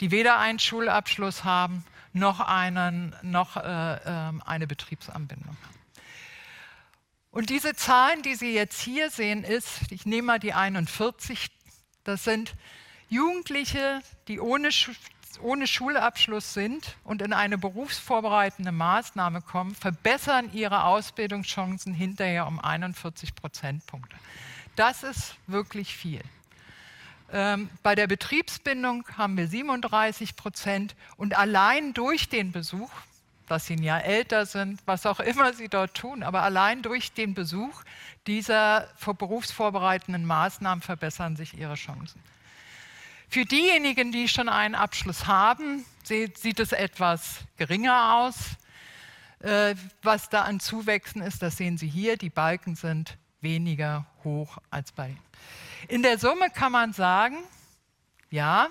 die 0.00 0.10
weder 0.10 0.38
einen 0.38 0.58
Schulabschluss 0.58 1.44
haben 1.44 1.84
noch, 2.12 2.40
einen, 2.40 3.14
noch 3.22 3.56
äh, 3.56 3.60
äh, 3.60 4.32
eine 4.44 4.66
Betriebsanbindung 4.66 5.56
haben. 5.64 5.81
Und 7.32 7.50
diese 7.50 7.74
Zahlen, 7.74 8.22
die 8.22 8.34
Sie 8.34 8.52
jetzt 8.54 8.80
hier 8.80 9.10
sehen, 9.10 9.42
ist, 9.42 9.90
ich 9.90 10.06
nehme 10.06 10.26
mal 10.26 10.38
die 10.38 10.52
41, 10.52 11.50
das 12.04 12.24
sind 12.24 12.54
Jugendliche, 13.08 14.00
die 14.28 14.38
ohne 14.38 14.70
ohne 15.40 15.66
Schulabschluss 15.66 16.54
sind 16.54 16.96
und 17.04 17.22
in 17.22 17.32
eine 17.32 17.58
berufsvorbereitende 17.58 18.70
Maßnahme 18.70 19.40
kommen, 19.40 19.74
verbessern 19.74 20.50
ihre 20.52 20.84
Ausbildungschancen 20.84 21.94
hinterher 21.94 22.46
um 22.46 22.60
41 22.60 23.34
Prozentpunkte. 23.34 24.14
Das 24.76 25.02
ist 25.02 25.34
wirklich 25.46 25.96
viel. 25.96 26.20
Ähm, 27.32 27.70
bei 27.82 27.94
der 27.94 28.06
Betriebsbindung 28.06 29.04
haben 29.16 29.36
wir 29.36 29.48
37 29.48 30.36
Prozent 30.36 30.94
und 31.16 31.36
allein 31.36 31.94
durch 31.94 32.28
den 32.28 32.52
Besuch, 32.52 32.90
dass 33.52 33.66
sie 33.66 33.74
ein 33.74 33.82
Jahr 33.82 34.02
älter 34.02 34.46
sind, 34.46 34.80
was 34.86 35.04
auch 35.04 35.20
immer 35.20 35.52
sie 35.52 35.68
dort 35.68 35.94
tun, 35.94 36.22
aber 36.22 36.42
allein 36.42 36.80
durch 36.80 37.12
den 37.12 37.34
Besuch 37.34 37.82
dieser 38.26 38.88
berufsvorbereitenden 39.04 40.24
Maßnahmen 40.24 40.80
verbessern 40.80 41.36
sich 41.36 41.58
ihre 41.58 41.74
Chancen. 41.74 42.18
Für 43.28 43.44
diejenigen, 43.44 44.10
die 44.10 44.28
schon 44.28 44.48
einen 44.48 44.74
Abschluss 44.74 45.26
haben, 45.26 45.84
sieht 46.02 46.60
es 46.60 46.72
etwas 46.72 47.40
geringer 47.58 48.16
aus. 48.16 48.36
Äh, 49.40 49.74
was 50.02 50.28
da 50.28 50.42
an 50.42 50.58
Zuwächsen 50.60 51.20
ist, 51.20 51.42
das 51.42 51.56
sehen 51.56 51.76
Sie 51.76 51.88
hier. 51.88 52.16
Die 52.16 52.30
Balken 52.30 52.74
sind 52.74 53.18
weniger 53.40 54.06
hoch 54.24 54.58
als 54.70 54.92
bei. 54.92 55.16
In 55.88 56.02
der 56.02 56.18
Summe 56.18 56.48
kann 56.50 56.72
man 56.72 56.92
sagen, 56.92 57.38
ja, 58.30 58.68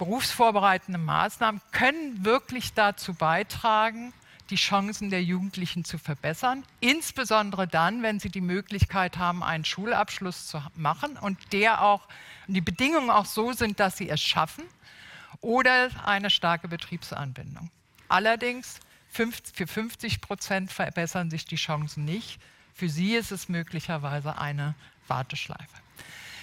berufsvorbereitende 0.00 0.98
Maßnahmen 0.98 1.60
können 1.72 2.24
wirklich 2.24 2.72
dazu 2.72 3.12
beitragen, 3.12 4.14
die 4.48 4.56
Chancen 4.56 5.10
der 5.10 5.22
Jugendlichen 5.22 5.84
zu 5.84 5.98
verbessern, 5.98 6.64
insbesondere 6.80 7.68
dann, 7.68 8.02
wenn 8.02 8.18
sie 8.18 8.30
die 8.30 8.40
Möglichkeit 8.40 9.18
haben, 9.18 9.42
einen 9.42 9.66
Schulabschluss 9.66 10.46
zu 10.46 10.62
machen 10.74 11.18
und 11.18 11.52
der 11.52 11.82
auch 11.82 12.08
die 12.46 12.62
Bedingungen 12.62 13.10
auch 13.10 13.26
so 13.26 13.52
sind, 13.52 13.78
dass 13.78 13.98
sie 13.98 14.08
es 14.08 14.22
schaffen 14.22 14.64
oder 15.42 15.90
eine 16.06 16.30
starke 16.30 16.66
Betriebsanbindung. 16.66 17.70
Allerdings 18.08 18.80
für 19.10 19.66
50 19.66 20.22
Prozent 20.22 20.72
verbessern 20.72 21.30
sich 21.30 21.44
die 21.44 21.56
Chancen 21.56 22.06
nicht. 22.06 22.40
Für 22.72 22.88
sie 22.88 23.16
ist 23.16 23.32
es 23.32 23.50
möglicherweise 23.50 24.38
eine 24.38 24.74
Warteschleife. 25.08 25.76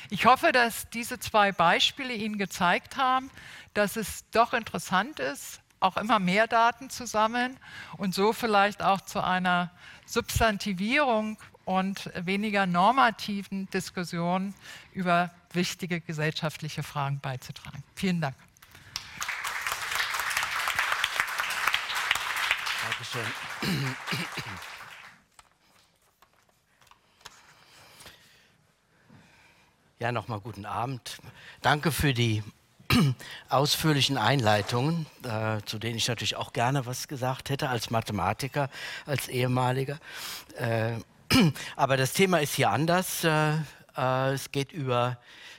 Ich 0.10 0.26
hoffe, 0.26 0.52
dass 0.52 0.90
diese 0.90 1.20
zwei 1.20 1.52
Beispiele 1.52 2.14
Ihnen 2.14 2.38
gezeigt 2.38 2.98
haben, 2.98 3.30
dass 3.74 3.98
es 3.98 4.30
doch 4.32 4.54
interessant 4.54 5.20
ist, 5.20 5.62
auch 5.80 5.98
immer 5.98 6.20
mehr 6.20 6.48
Daten 6.48 6.90
zu 6.90 7.06
sammeln 7.06 7.58
und 7.98 8.16
so 8.16 8.34
vielleicht 8.34 8.82
auch 8.82 9.02
zu 9.02 9.24
einer 9.24 9.72
Substantivierung 10.06 11.38
und 11.66 12.10
weniger 12.16 12.66
normativen 12.66 13.70
Diskussion 13.70 14.56
über 14.94 15.32
wichtige 15.52 16.00
gesellschaftliche 16.00 16.84
Fragen 16.84 17.20
beizutragen. 17.20 17.84
Vielen 17.96 18.22
Dank. 18.22 18.36
Dankeschön. 22.90 24.68
Ja, 30.00 30.12
nochmal 30.12 30.40
guten 30.40 30.68
Abend. 30.68 31.18
Danke 31.64 31.92
für 31.92 32.14
die 32.14 32.44
ausführlichen 33.50 34.20
Einleitungen, 34.20 35.08
äh, 35.24 35.60
zu 35.66 35.80
denen 35.80 35.98
ich 35.98 36.08
natürlich 36.08 36.36
auch 36.36 36.54
gerne 36.54 36.86
was 36.86 37.08
gesagt 37.08 37.50
hätte 37.50 37.68
als 37.68 37.90
Mathematiker, 37.90 38.70
als 39.08 39.28
ehemaliger. 39.28 39.98
Äh, 40.56 40.98
aber 41.76 41.98
das 41.98 42.14
Thema 42.14 42.38
ist 42.42 42.54
hier 42.54 42.70
anders. 42.70 43.24
Äh, 43.24 43.54
äh 43.98 44.34
es 44.34 44.52
geht 44.52 44.72
über 44.72 45.18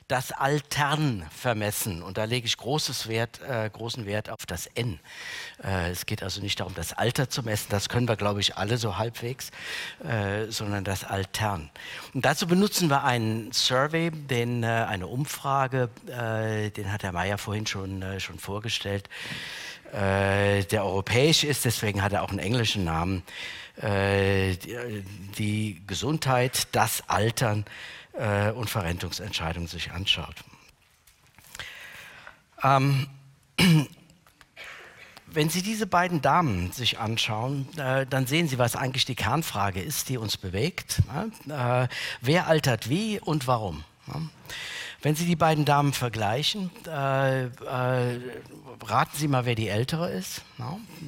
das 0.09 0.31
Altern 0.31 1.23
vermessen. 1.29 2.01
Und 2.01 2.17
da 2.17 2.23
lege 2.25 2.47
ich 2.47 2.57
Wert, 2.57 3.39
äh, 3.47 3.69
großen 3.69 4.07
Wert 4.07 4.29
auf 4.29 4.45
das 4.47 4.65
N. 4.65 4.99
Äh, 5.63 5.91
es 5.91 6.07
geht 6.07 6.23
also 6.23 6.41
nicht 6.41 6.59
darum, 6.59 6.73
das 6.73 6.93
Alter 6.93 7.29
zu 7.29 7.43
messen, 7.43 7.67
das 7.69 7.89
können 7.89 8.07
wir, 8.07 8.15
glaube 8.15 8.41
ich, 8.41 8.57
alle 8.57 8.77
so 8.77 8.97
halbwegs, 8.97 9.51
äh, 10.03 10.47
sondern 10.49 10.83
das 10.83 11.03
Altern. 11.03 11.69
Und 12.15 12.25
dazu 12.25 12.47
benutzen 12.47 12.89
wir 12.89 13.03
einen 13.03 13.51
Survey, 13.51 14.09
den, 14.09 14.63
äh, 14.63 14.67
eine 14.89 15.05
Umfrage, 15.05 15.89
äh, 16.07 16.71
den 16.71 16.91
hat 16.91 17.03
Herr 17.03 17.11
Mayer 17.11 17.37
vorhin 17.37 17.67
schon, 17.67 18.01
äh, 18.01 18.19
schon 18.19 18.39
vorgestellt, 18.39 19.07
der 19.91 20.85
europäisch 20.85 21.43
ist, 21.43 21.65
deswegen 21.65 22.03
hat 22.03 22.13
er 22.13 22.21
auch 22.21 22.29
einen 22.29 22.37
englischen 22.37 22.83
Namen. 22.83 23.23
Die, 23.81 25.03
die 25.35 25.81
Gesundheit, 25.87 26.67
das 26.73 27.01
Altern 27.09 27.65
äh, 28.13 28.51
und 28.51 28.69
Verrentungsentscheidungen 28.69 29.67
sich 29.67 29.91
anschaut. 29.91 30.35
Ähm, 32.63 33.07
wenn 35.27 35.49
Sie 35.49 35.61
diese 35.61 35.87
beiden 35.87 36.21
Damen 36.21 36.71
sich 36.71 36.99
anschauen, 36.99 37.67
äh, 37.77 38.05
dann 38.05 38.27
sehen 38.27 38.47
Sie, 38.47 38.57
was 38.57 38.75
eigentlich 38.75 39.05
die 39.05 39.15
Kernfrage 39.15 39.81
ist, 39.81 40.09
die 40.09 40.17
uns 40.17 40.37
bewegt. 40.37 41.01
Äh, 41.49 41.87
wer 42.21 42.47
altert 42.47 42.89
wie 42.89 43.19
und 43.19 43.47
warum? 43.47 43.83
Ja? 44.07 44.21
Wenn 45.01 45.15
Sie 45.15 45.25
die 45.25 45.37
beiden 45.37 45.63
Damen 45.63 45.93
vergleichen, 45.93 46.71
äh, 46.85 47.45
äh, 47.45 48.19
raten 48.85 49.17
Sie 49.17 49.29
mal, 49.29 49.45
wer 49.45 49.55
die 49.55 49.69
ältere 49.69 50.11
ist. 50.11 50.41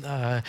Äh, 0.04 0.42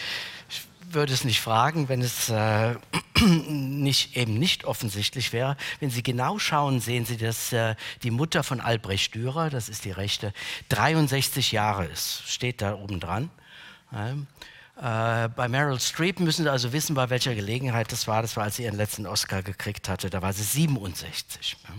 ich 0.49 0.63
würde 0.91 1.13
es 1.13 1.25
nicht 1.25 1.41
fragen, 1.41 1.89
wenn 1.89 2.03
es 2.03 2.29
äh, 2.29 2.77
nicht, 3.49 4.17
eben 4.17 4.35
nicht 4.35 4.65
offensichtlich 4.65 5.33
wäre. 5.33 5.57
Wenn 5.81 5.91
Sie 5.91 6.03
genau 6.03 6.39
schauen, 6.39 6.81
sehen 6.81 7.05
Sie, 7.05 7.17
dass 7.17 7.53
äh, 7.53 7.75
die 8.03 8.11
Mutter 8.11 8.43
von 8.43 8.61
Albrecht 8.61 9.15
Dürer, 9.15 9.51
das 9.51 9.69
ist 9.69 9.85
die 9.85 9.91
rechte, 9.91 10.33
63 10.71 11.53
Jahre 11.53 11.87
ist. 11.87 12.23
Steht 12.27 12.63
da 12.63 12.75
oben 12.75 13.01
dran. 13.01 13.31
Ja. 13.93 14.15
Äh, 14.83 15.29
bei 15.29 15.49
Meryl 15.49 15.79
Streep 15.79 16.19
müssen 16.19 16.45
Sie 16.45 16.51
also 16.51 16.73
wissen, 16.73 16.95
bei 16.95 17.11
welcher 17.11 17.35
Gelegenheit 17.35 17.93
das 17.93 18.09
war. 18.09 18.23
Das 18.23 18.37
war, 18.37 18.45
als 18.45 18.57
sie 18.57 18.65
ihren 18.65 18.77
letzten 18.77 19.07
Oscar 19.07 19.43
gekriegt 19.43 19.89
hatte. 19.89 20.11
Da 20.11 20.23
war 20.23 20.33
sie 20.33 20.43
67. 20.43 21.57
Ja. 21.63 21.75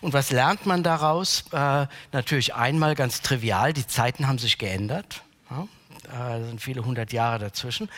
Und 0.00 0.12
was 0.12 0.30
lernt 0.30 0.66
man 0.66 0.82
daraus? 0.82 1.44
Äh, 1.52 1.86
natürlich 2.12 2.54
einmal 2.54 2.94
ganz 2.94 3.22
trivial, 3.22 3.72
die 3.72 3.86
Zeiten 3.86 4.28
haben 4.28 4.38
sich 4.38 4.58
geändert. 4.58 5.22
Ja. 5.50 5.66
Da 6.04 6.38
sind 6.38 6.60
viele 6.60 6.84
hundert 6.84 7.12
Jahre 7.12 7.40
dazwischen. 7.40 7.88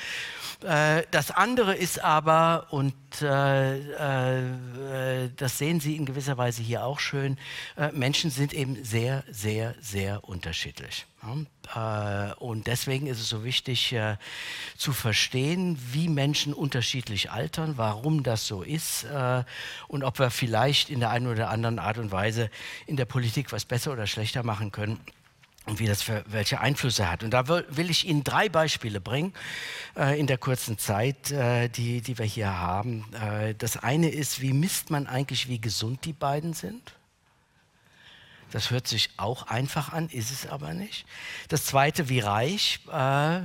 Äh, 0.63 1.05
das 1.13 1.31
andere 1.31 1.77
ist 1.77 2.03
aber, 2.03 2.67
und 2.71 2.95
äh, 3.23 3.79
äh, 3.79 5.31
das 5.37 5.59
sehen 5.59 5.79
Sie 5.79 5.95
in 5.95 6.05
gewisser 6.05 6.37
Weise 6.37 6.63
hier 6.63 6.85
auch 6.85 6.99
schön, 6.99 7.39
Menschen 7.93 8.31
sind 8.31 8.53
eben 8.53 8.85
sehr, 8.85 9.25
sehr, 9.31 9.75
sehr 9.81 10.25
unterschiedlich. 10.25 11.07
Und 12.39 12.67
deswegen 12.67 13.07
ist 13.07 13.21
es 13.21 13.29
so 13.29 13.45
wichtig 13.45 13.95
zu 14.77 14.93
verstehen, 14.93 15.79
wie 15.93 16.09
Menschen 16.09 16.55
unterschiedlich 16.55 17.31
altern, 17.31 17.75
warum 17.77 18.23
das 18.23 18.47
so 18.47 18.63
ist 18.63 19.07
und 19.89 20.05
ob 20.05 20.19
wir 20.19 20.31
vielleicht 20.31 20.91
in 20.91 21.01
der 21.01 21.11
einen 21.11 21.27
oder 21.27 21.51
anderen 21.51 21.79
Art 21.79 21.99
und 21.99 22.13
Weise 22.13 22.51
in 22.87 22.97
der 22.97 23.05
Politik 23.05 23.53
was 23.53 23.65
besser 23.65 23.93
oder 23.93 24.07
schlechter 24.07 24.43
machen 24.43 24.73
können 24.73 25.01
und 25.69 25.79
wie 25.79 25.87
das 25.87 26.03
für 26.03 26.25
welche 26.27 26.61
Einflüsse 26.61 27.11
hat. 27.11 27.23
Und 27.23 27.31
da 27.31 27.49
will 27.49 27.91
ich 27.91 28.07
Ihnen 28.07 28.25
drei 28.25 28.49
Beispiele 28.49 29.01
bringen 29.01 29.35
äh, 29.97 30.19
in 30.19 30.27
der 30.27 30.39
kurzen 30.39 30.79
Zeit, 30.79 31.31
äh, 31.31 31.69
die, 31.69 32.01
die 32.01 32.19
wir 32.19 32.25
hier 32.25 32.59
haben. 32.59 33.05
Äh, 33.15 33.55
das 33.55 33.77
eine 33.77 34.09
ist, 34.09 34.41
wie 34.41 34.53
misst 34.53 34.91
man 34.91 35.07
eigentlich, 35.07 35.49
wie 35.49 35.61
gesund 35.61 36.05
die 36.05 36.13
beiden 36.13 36.55
sind? 36.55 36.95
Das 38.51 38.71
hört 38.71 38.89
sich 38.89 39.11
auch 39.19 39.49
einfach 39.49 39.93
an, 39.93 40.09
ist 40.09 40.31
es 40.31 40.47
aber 40.47 40.73
nicht. 40.73 41.07
Das 41.49 41.67
zweite, 41.67 42.09
wie 42.09 42.21
reich. 42.21 42.81
Äh, 42.91 43.41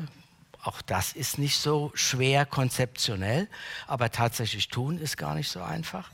auch 0.63 0.81
das 0.81 1.11
ist 1.11 1.39
nicht 1.39 1.57
so 1.57 1.91
schwer 1.93 2.45
konzeptionell, 2.45 3.49
aber 3.85 4.11
tatsächlich 4.11 4.69
tun 4.69 4.97
ist 4.97 5.17
gar 5.17 5.35
nicht 5.35 5.49
so 5.49 5.61
einfach. 5.61 6.09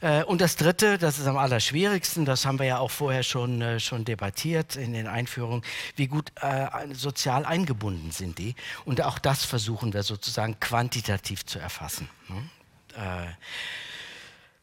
Äh, 0.00 0.22
und 0.24 0.40
das 0.40 0.56
Dritte, 0.56 0.98
das 0.98 1.18
ist 1.18 1.26
am 1.26 1.36
allerschwierigsten, 1.36 2.24
das 2.24 2.46
haben 2.46 2.58
wir 2.58 2.66
ja 2.66 2.78
auch 2.78 2.90
vorher 2.90 3.22
schon, 3.22 3.60
äh, 3.62 3.80
schon 3.80 4.04
debattiert 4.04 4.76
in 4.76 4.92
den 4.92 5.06
Einführungen, 5.06 5.62
wie 5.96 6.06
gut 6.06 6.32
äh, 6.40 6.66
sozial 6.92 7.44
eingebunden 7.44 8.10
sind 8.10 8.38
die. 8.38 8.54
Und 8.84 9.02
auch 9.02 9.18
das 9.18 9.44
versuchen 9.44 9.92
wir 9.92 10.02
sozusagen 10.02 10.60
quantitativ 10.60 11.44
zu 11.46 11.58
erfassen. 11.58 12.08
Ne? 12.28 12.48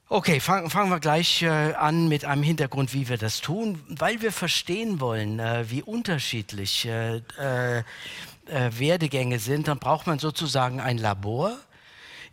Okay, 0.09 0.39
fangen 0.41 0.69
fang 0.69 0.89
wir 0.89 0.99
gleich 0.99 1.47
an 1.47 2.09
mit 2.09 2.25
einem 2.25 2.43
Hintergrund, 2.43 2.93
wie 2.93 3.07
wir 3.07 3.17
das 3.17 3.39
tun, 3.39 3.81
weil 3.87 4.21
wir 4.21 4.33
verstehen 4.33 4.99
wollen, 4.99 5.39
wie 5.69 5.81
unterschiedlich 5.81 6.85
Werdegänge 8.45 9.39
sind. 9.39 9.69
Dann 9.69 9.79
braucht 9.79 10.05
man 10.05 10.19
sozusagen 10.19 10.81
ein 10.81 10.97
Labor, 10.97 11.57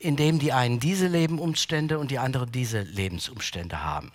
in 0.02 0.16
dem 0.16 0.38
die 0.38 0.52
einen 0.52 0.80
diese 0.80 1.06
Lebensumstände 1.06 1.98
und 1.98 2.10
die 2.10 2.18
anderen 2.18 2.50
diese 2.50 2.82
Lebensumstände 2.82 3.82
haben. 3.82 4.12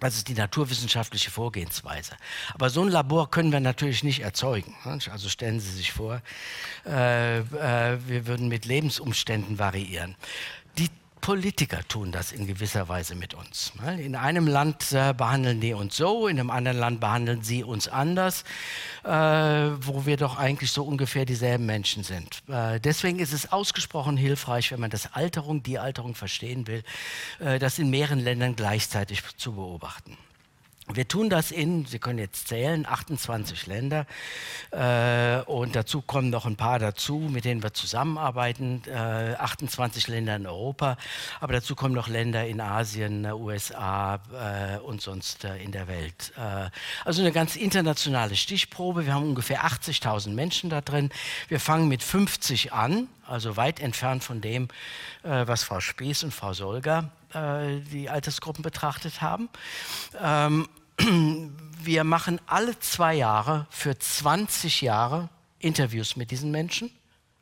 Das 0.00 0.16
ist 0.16 0.28
die 0.28 0.34
naturwissenschaftliche 0.34 1.30
Vorgehensweise. 1.30 2.16
Aber 2.54 2.70
so 2.70 2.82
ein 2.82 2.88
Labor 2.88 3.30
können 3.30 3.52
wir 3.52 3.60
natürlich 3.60 4.02
nicht 4.02 4.20
erzeugen. 4.20 4.74
Also 4.84 5.28
stellen 5.28 5.60
Sie 5.60 5.70
sich 5.70 5.92
vor, 5.92 6.22
äh, 6.86 7.38
äh, 7.38 7.98
wir 8.06 8.26
würden 8.26 8.48
mit 8.48 8.64
Lebensumständen 8.64 9.58
variieren. 9.58 10.16
Politiker 11.22 11.78
tun 11.86 12.10
das 12.10 12.32
in 12.32 12.48
gewisser 12.48 12.88
Weise 12.88 13.14
mit 13.14 13.32
uns. 13.32 13.72
In 13.96 14.16
einem 14.16 14.48
Land 14.48 14.90
äh, 14.90 15.14
behandeln 15.16 15.60
die 15.60 15.72
uns 15.72 15.96
so, 15.96 16.26
in 16.26 16.38
einem 16.38 16.50
anderen 16.50 16.78
Land 16.78 17.00
behandeln 17.00 17.42
sie 17.42 17.62
uns 17.62 17.86
anders, 17.86 18.42
äh, 19.04 19.08
wo 19.08 20.04
wir 20.04 20.16
doch 20.16 20.36
eigentlich 20.36 20.72
so 20.72 20.82
ungefähr 20.82 21.24
dieselben 21.24 21.64
Menschen 21.64 22.02
sind. 22.02 22.42
Äh, 22.48 22.80
deswegen 22.80 23.20
ist 23.20 23.32
es 23.32 23.52
ausgesprochen 23.52 24.16
hilfreich, 24.16 24.72
wenn 24.72 24.80
man 24.80 24.90
das 24.90 25.14
Alterung, 25.14 25.62
die 25.62 25.78
Alterung 25.78 26.16
verstehen 26.16 26.66
will, 26.66 26.82
das 27.38 27.78
in 27.78 27.88
mehreren 27.88 28.18
Ländern 28.18 28.56
gleichzeitig 28.56 29.22
zu 29.36 29.52
beobachten. 29.52 30.16
Wir 30.94 31.08
tun 31.08 31.30
das 31.30 31.50
in, 31.50 31.86
Sie 31.86 31.98
können 31.98 32.18
jetzt 32.18 32.48
zählen, 32.48 32.86
28 32.86 33.66
Länder 33.66 34.06
äh, 34.70 35.40
und 35.42 35.74
dazu 35.74 36.02
kommen 36.02 36.30
noch 36.30 36.46
ein 36.46 36.56
paar 36.56 36.78
dazu, 36.78 37.18
mit 37.18 37.44
denen 37.44 37.62
wir 37.62 37.72
zusammenarbeiten, 37.72 38.82
äh, 38.86 39.34
28 39.38 40.08
Länder 40.08 40.36
in 40.36 40.46
Europa, 40.46 40.96
aber 41.40 41.54
dazu 41.54 41.74
kommen 41.74 41.94
noch 41.94 42.08
Länder 42.08 42.46
in 42.46 42.60
Asien, 42.60 43.24
USA 43.26 44.20
äh, 44.32 44.78
und 44.80 45.00
sonst 45.00 45.44
äh, 45.44 45.56
in 45.58 45.72
der 45.72 45.88
Welt. 45.88 46.32
Äh, 46.36 46.70
also 47.04 47.22
eine 47.22 47.32
ganz 47.32 47.56
internationale 47.56 48.36
Stichprobe. 48.36 49.06
Wir 49.06 49.14
haben 49.14 49.24
ungefähr 49.24 49.64
80.000 49.64 50.30
Menschen 50.30 50.70
da 50.70 50.80
drin. 50.80 51.10
Wir 51.48 51.60
fangen 51.60 51.88
mit 51.88 52.02
50 52.02 52.72
an, 52.72 53.08
also 53.26 53.56
weit 53.56 53.80
entfernt 53.80 54.24
von 54.24 54.40
dem, 54.40 54.68
äh, 55.22 55.46
was 55.46 55.62
Frau 55.64 55.80
Spees 55.80 56.22
und 56.22 56.32
Frau 56.34 56.52
Solger 56.52 57.10
äh, 57.34 57.80
die 57.92 58.10
Altersgruppen 58.10 58.62
betrachtet 58.62 59.22
haben. 59.22 59.48
Ähm, 60.20 60.68
wir 61.82 62.04
machen 62.04 62.40
alle 62.46 62.78
zwei 62.78 63.14
Jahre 63.14 63.66
für 63.70 63.98
20 63.98 64.82
Jahre 64.82 65.28
Interviews 65.58 66.16
mit 66.16 66.30
diesen 66.30 66.50
Menschen. 66.50 66.90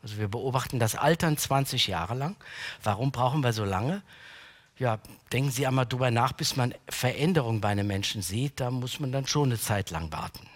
Also 0.03 0.17
wir 0.19 0.29
beobachten 0.29 0.79
das 0.79 0.97
Altern 0.97 1.37
20 1.37 1.87
Jahre 1.87 2.15
lang. 2.15 2.37
Warum 2.83 3.13
brauchen 3.13 3.43
wir 3.43 3.53
so 3.53 3.65
lange? 3.65 4.03
Ja, 4.79 4.99
denken 5.33 5.51
Sie 5.51 5.67
einmal 5.67 5.85
drüber 5.85 6.11
nach, 6.11 6.33
bis 6.33 6.57
man 6.57 6.75
Veränderungen 6.89 7.61
bei 7.61 7.69
einem 7.69 7.87
Menschen 7.87 8.23
sieht. 8.23 8.61
Da 8.61 8.71
muss 8.71 8.99
man 8.99 9.13
dann 9.13 9.27
schon 9.27 9.51
eine 9.51 9.59
Zeit 9.59 9.91
lang 9.91 10.11
warten. 10.11 10.47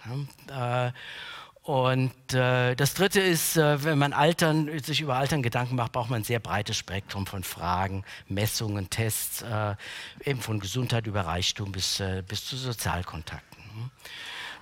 Äh, 1.65 1.71
und 1.71 2.33
äh, 2.33 2.75
das 2.75 2.93
Dritte 2.93 3.19
ist, 3.19 3.57
äh, 3.57 3.83
wenn 3.83 3.97
man 3.97 4.13
Altern, 4.13 4.69
sich 4.79 5.01
über 5.01 5.15
Altern 5.15 5.43
Gedanken 5.43 5.75
macht, 5.75 5.91
braucht 5.91 6.09
man 6.09 6.21
ein 6.21 6.23
sehr 6.23 6.39
breites 6.39 6.77
Spektrum 6.77 7.25
von 7.25 7.43
Fragen, 7.43 8.03
Messungen, 8.27 8.89
Tests, 8.89 9.41
äh, 9.41 9.75
eben 10.23 10.41
von 10.41 10.59
Gesundheit 10.59 11.07
über 11.07 11.21
Reichtum 11.21 11.71
bis, 11.71 11.99
äh, 11.99 12.23
bis 12.27 12.45
zu 12.45 12.55
Sozialkontakten. 12.57 13.63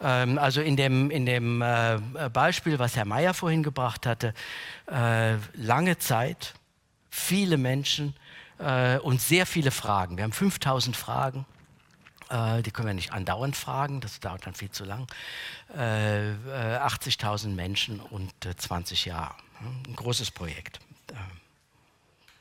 Ähm, 0.01 0.38
also 0.38 0.62
in 0.62 0.76
dem, 0.76 1.12
in 1.12 1.26
dem 1.26 1.62
äh, 1.62 1.99
Beispiel, 2.32 2.80
was 2.80 2.95
Herr 2.95 3.06
Mayer 3.06 3.34
vorhin 3.34 3.64
gebracht 3.64 4.06
hatte, 4.06 4.34
äh, 4.88 5.36
lange 5.54 5.97
Zeit, 5.97 6.54
viele 7.10 7.58
Menschen 7.58 8.16
und 9.01 9.20
sehr 9.20 9.45
viele 9.45 9.72
Fragen. 9.72 10.16
Wir 10.16 10.24
haben 10.24 10.32
5000 10.32 10.95
Fragen 10.95 11.39
äh, 11.39 11.53
die 12.64 12.72
können 12.72 12.88
wir 12.88 12.94
nicht 12.94 13.14
andauernd 13.14 13.56
fragen, 13.56 14.02
das 14.02 14.20
dauert 14.20 14.46
dann 14.46 14.54
viel 14.54 14.72
zu 14.72 14.86
lang. 14.86 15.08
Äh, 15.76 16.32
äh, 16.32 16.78
80.000 16.78 17.50
Menschen 17.50 18.00
und 18.00 18.34
20 18.44 19.06
Jahre. 19.06 19.36
Ein 19.88 19.96
großes 19.96 20.32
Projekt. 20.32 20.80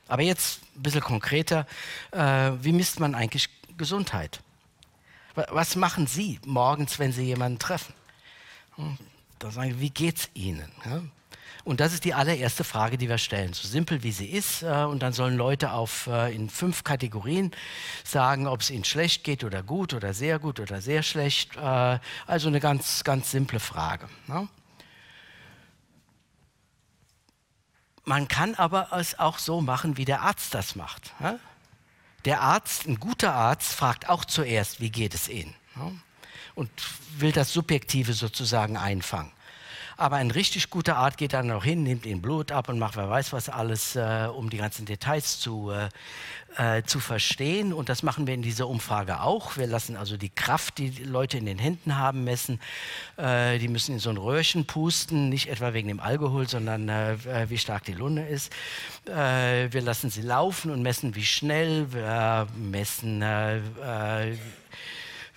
Aber 0.07 0.21
jetzt 0.21 0.61
ein 0.75 0.83
bisschen 0.83 1.01
konkreter, 1.01 1.65
wie 2.11 2.73
misst 2.73 2.99
man 2.99 3.15
eigentlich 3.15 3.49
Gesundheit? 3.77 4.41
Was 5.35 5.75
machen 5.75 6.05
Sie 6.05 6.39
morgens, 6.45 6.99
wenn 6.99 7.13
Sie 7.13 7.23
jemanden 7.23 7.57
treffen? 7.57 7.93
Hm, 8.75 8.97
da 9.39 9.51
sagen 9.51 9.79
wie 9.79 9.89
geht's 9.89 10.29
Ihnen? 10.33 10.69
Und 11.63 11.79
das 11.79 11.93
ist 11.93 12.03
die 12.03 12.13
allererste 12.13 12.65
Frage, 12.65 12.97
die 12.97 13.07
wir 13.07 13.17
stellen, 13.17 13.53
so 13.53 13.67
simpel 13.67 14.03
wie 14.03 14.11
sie 14.11 14.27
ist. 14.27 14.63
Äh, 14.63 14.83
und 14.83 14.99
dann 14.99 15.13
sollen 15.13 15.37
Leute 15.37 15.71
auf, 15.71 16.07
äh, 16.07 16.35
in 16.35 16.49
fünf 16.49 16.83
Kategorien 16.83 17.51
sagen, 18.03 18.47
ob 18.47 18.61
es 18.61 18.69
ihnen 18.69 18.83
schlecht 18.83 19.23
geht 19.23 19.43
oder 19.43 19.63
gut 19.63 19.93
oder 19.93 20.13
sehr 20.13 20.39
gut 20.39 20.59
oder 20.59 20.81
sehr 20.81 21.03
schlecht. 21.03 21.55
Äh, 21.55 21.99
also 22.27 22.49
eine 22.49 22.59
ganz, 22.59 23.03
ganz 23.05 23.31
simple 23.31 23.61
Frage. 23.61 24.09
Ne? 24.27 24.49
Man 28.03 28.27
kann 28.27 28.55
aber 28.55 28.89
es 28.91 29.17
auch 29.17 29.37
so 29.37 29.61
machen, 29.61 29.95
wie 29.95 30.03
der 30.03 30.21
Arzt 30.21 30.53
das 30.53 30.75
macht. 30.75 31.13
Der 32.25 32.41
Arzt, 32.41 32.85
ein 32.85 32.99
guter 32.99 33.33
Arzt, 33.33 33.71
fragt 33.71 34.09
auch 34.09 34.25
zuerst, 34.25 34.81
wie 34.81 34.89
geht 34.89 35.13
es 35.13 35.29
Ihnen? 35.29 35.55
Und 36.53 36.69
will 37.17 37.31
das 37.31 37.53
Subjektive 37.53 38.11
sozusagen 38.11 38.75
einfangen. 38.75 39.31
Aber 39.97 40.17
ein 40.17 40.31
richtig 40.31 40.69
guter 40.69 40.97
Art 40.97 41.17
geht 41.17 41.33
dann 41.33 41.47
noch 41.47 41.63
hin, 41.63 41.83
nimmt 41.83 42.05
ihn 42.05 42.21
Blut 42.21 42.51
ab 42.51 42.69
und 42.69 42.79
macht 42.79 42.95
wer 42.95 43.09
weiß 43.09 43.33
was 43.33 43.49
alles, 43.49 43.95
äh, 43.95 44.27
um 44.33 44.49
die 44.49 44.57
ganzen 44.57 44.85
Details 44.85 45.39
zu, 45.39 45.71
äh, 45.71 45.89
äh, 46.57 46.83
zu 46.83 46.99
verstehen. 46.99 47.73
Und 47.73 47.89
das 47.89 48.03
machen 48.03 48.27
wir 48.27 48.33
in 48.33 48.41
dieser 48.41 48.67
Umfrage 48.67 49.21
auch. 49.21 49.57
Wir 49.57 49.67
lassen 49.67 49.95
also 49.95 50.17
die 50.17 50.29
Kraft, 50.29 50.77
die, 50.77 50.89
die 50.89 51.03
Leute 51.03 51.37
in 51.37 51.45
den 51.45 51.59
Händen 51.59 51.97
haben, 51.97 52.23
messen. 52.23 52.59
Äh, 53.17 53.59
die 53.59 53.67
müssen 53.67 53.93
in 53.93 53.99
so 53.99 54.09
ein 54.09 54.17
Röhrchen 54.17 54.65
pusten, 54.65 55.29
nicht 55.29 55.49
etwa 55.49 55.73
wegen 55.73 55.87
dem 55.87 55.99
Alkohol, 55.99 56.47
sondern 56.47 56.89
äh, 56.89 57.17
wie 57.49 57.57
stark 57.57 57.83
die 57.83 57.93
Lunge 57.93 58.27
ist. 58.27 58.53
Äh, 59.05 59.71
wir 59.71 59.81
lassen 59.81 60.09
sie 60.09 60.21
laufen 60.21 60.71
und 60.71 60.81
messen, 60.81 61.15
wie 61.15 61.25
schnell. 61.25 61.91
Wir 61.93 62.47
messen 62.55 63.23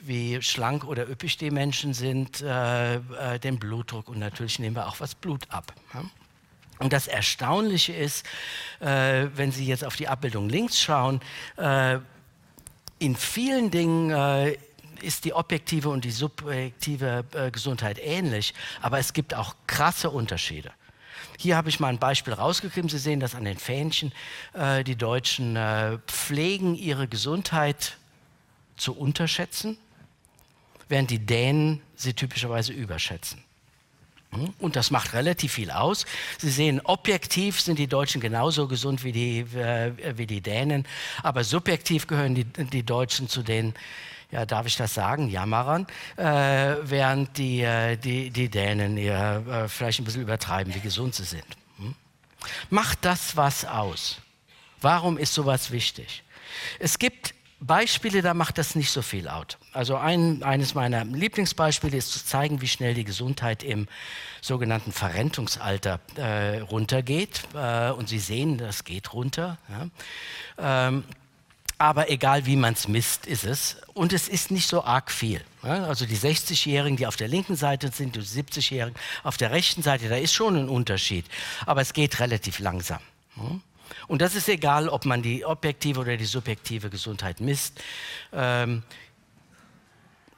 wie 0.06 0.40
schlank 0.42 0.84
oder 0.84 1.08
üppig 1.08 1.36
die 1.36 1.50
Menschen 1.50 1.94
sind, 1.94 2.40
äh, 2.40 2.96
äh, 2.96 3.38
den 3.38 3.58
Blutdruck 3.58 4.08
und 4.08 4.18
natürlich 4.18 4.58
nehmen 4.58 4.76
wir 4.76 4.86
auch 4.86 5.00
was 5.00 5.14
Blut 5.14 5.50
ab. 5.50 5.72
Ja? 5.94 6.02
Und 6.78 6.92
das 6.92 7.06
Erstaunliche 7.06 7.92
ist, 7.92 8.26
äh, 8.80 9.26
wenn 9.34 9.50
Sie 9.50 9.66
jetzt 9.66 9.84
auf 9.84 9.96
die 9.96 10.08
Abbildung 10.08 10.48
links 10.48 10.80
schauen, 10.80 11.20
äh, 11.56 11.98
in 12.98 13.16
vielen 13.16 13.70
Dingen 13.70 14.10
äh, 14.10 14.56
ist 15.02 15.24
die 15.24 15.34
objektive 15.34 15.88
und 15.88 16.04
die 16.04 16.10
subjektive 16.10 17.24
äh, 17.32 17.50
Gesundheit 17.50 17.98
ähnlich, 18.00 18.54
aber 18.82 18.98
es 18.98 19.12
gibt 19.12 19.34
auch 19.34 19.54
krasse 19.66 20.10
Unterschiede. 20.10 20.70
Hier 21.38 21.56
habe 21.56 21.68
ich 21.68 21.80
mal 21.80 21.88
ein 21.88 21.98
Beispiel 21.98 22.32
rausgegeben. 22.32 22.88
Sie 22.88 22.98
sehen 22.98 23.20
das 23.20 23.34
an 23.34 23.44
den 23.44 23.58
Fähnchen. 23.58 24.10
die 24.86 24.96
Deutschen 24.96 25.58
pflegen 26.06 26.74
ihre 26.74 27.08
Gesundheit 27.08 27.98
zu 28.78 28.96
unterschätzen 28.96 29.76
während 30.88 31.10
die 31.10 31.18
Dänen 31.18 31.82
sie 31.96 32.14
typischerweise 32.14 32.72
überschätzen. 32.72 33.42
Hm? 34.30 34.52
Und 34.58 34.76
das 34.76 34.90
macht 34.90 35.12
relativ 35.12 35.52
viel 35.52 35.70
aus. 35.70 36.04
Sie 36.38 36.50
sehen, 36.50 36.80
objektiv 36.84 37.60
sind 37.60 37.78
die 37.78 37.86
Deutschen 37.86 38.20
genauso 38.20 38.68
gesund 38.68 39.04
wie 39.04 39.12
die, 39.12 39.40
äh, 39.56 39.92
wie 40.16 40.26
die 40.26 40.40
Dänen, 40.40 40.86
aber 41.22 41.44
subjektiv 41.44 42.06
gehören 42.06 42.34
die, 42.34 42.44
die 42.44 42.82
Deutschen 42.82 43.28
zu 43.28 43.42
den, 43.42 43.74
ja, 44.30 44.44
darf 44.44 44.66
ich 44.66 44.76
das 44.76 44.94
sagen, 44.94 45.28
Jammerern, 45.28 45.86
äh, 46.16 46.24
während 46.82 47.38
die, 47.38 47.62
äh, 47.62 47.96
die, 47.96 48.30
die 48.30 48.48
Dänen 48.48 48.96
ja, 48.96 49.38
äh, 49.38 49.68
vielleicht 49.68 50.00
ein 50.00 50.04
bisschen 50.04 50.22
übertreiben, 50.22 50.74
wie 50.74 50.80
gesund 50.80 51.14
sie 51.14 51.24
sind. 51.24 51.46
Hm? 51.78 51.94
Macht 52.70 53.04
das 53.04 53.36
was 53.36 53.64
aus? 53.64 54.20
Warum 54.80 55.18
ist 55.18 55.32
sowas 55.32 55.70
wichtig? 55.70 56.22
Es 56.78 56.98
gibt 56.98 57.34
Beispiele, 57.60 58.20
da 58.20 58.34
macht 58.34 58.58
das 58.58 58.74
nicht 58.74 58.90
so 58.90 59.00
viel 59.00 59.28
out. 59.28 59.56
Also 59.72 59.96
ein, 59.96 60.42
eines 60.42 60.74
meiner 60.74 61.04
Lieblingsbeispiele 61.04 61.96
ist 61.96 62.12
zu 62.12 62.24
zeigen, 62.24 62.60
wie 62.60 62.68
schnell 62.68 62.94
die 62.94 63.04
Gesundheit 63.04 63.62
im 63.62 63.88
sogenannten 64.42 64.92
Verrentungsalter 64.92 66.00
äh, 66.16 66.58
runtergeht. 66.58 67.42
Äh, 67.54 67.90
und 67.90 68.08
Sie 68.08 68.18
sehen, 68.18 68.58
das 68.58 68.84
geht 68.84 69.14
runter. 69.14 69.58
Ja. 69.68 70.88
Ähm, 70.88 71.04
aber 71.78 72.10
egal 72.10 72.46
wie 72.46 72.56
man 72.56 72.72
es 72.72 72.88
misst, 72.88 73.26
ist 73.26 73.44
es. 73.44 73.76
Und 73.92 74.12
es 74.12 74.28
ist 74.28 74.50
nicht 74.50 74.68
so 74.68 74.82
arg 74.84 75.10
viel. 75.10 75.42
Also 75.62 76.06
die 76.06 76.16
60-Jährigen, 76.16 76.96
die 76.96 77.06
auf 77.06 77.16
der 77.16 77.28
linken 77.28 77.56
Seite 77.56 77.90
sind, 77.92 78.16
die 78.16 78.20
70-Jährigen 78.20 78.98
auf 79.24 79.36
der 79.36 79.50
rechten 79.50 79.82
Seite, 79.82 80.08
da 80.08 80.16
ist 80.16 80.32
schon 80.32 80.56
ein 80.56 80.68
Unterschied. 80.68 81.26
Aber 81.66 81.82
es 81.82 81.92
geht 81.92 82.20
relativ 82.20 82.60
langsam. 82.60 83.00
Und 84.08 84.22
das 84.22 84.34
ist 84.34 84.48
egal, 84.48 84.88
ob 84.88 85.04
man 85.04 85.22
die 85.22 85.44
objektive 85.44 86.00
oder 86.00 86.16
die 86.16 86.24
subjektive 86.24 86.90
Gesundheit 86.90 87.40
misst. 87.40 87.80
Ähm, 88.32 88.82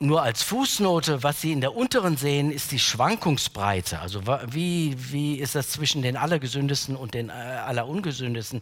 nur 0.00 0.22
als 0.22 0.44
Fußnote, 0.44 1.24
was 1.24 1.40
Sie 1.40 1.50
in 1.50 1.60
der 1.60 1.74
unteren 1.74 2.16
sehen, 2.16 2.52
ist 2.52 2.70
die 2.70 2.78
Schwankungsbreite. 2.78 3.98
Also 3.98 4.22
wie, 4.46 4.94
wie 4.96 5.34
ist 5.36 5.56
das 5.56 5.70
zwischen 5.70 6.02
den 6.02 6.16
Allergesündesten 6.16 6.94
und 6.94 7.14
den 7.14 7.30
äh, 7.30 7.32
Allerungesündesten? 7.32 8.60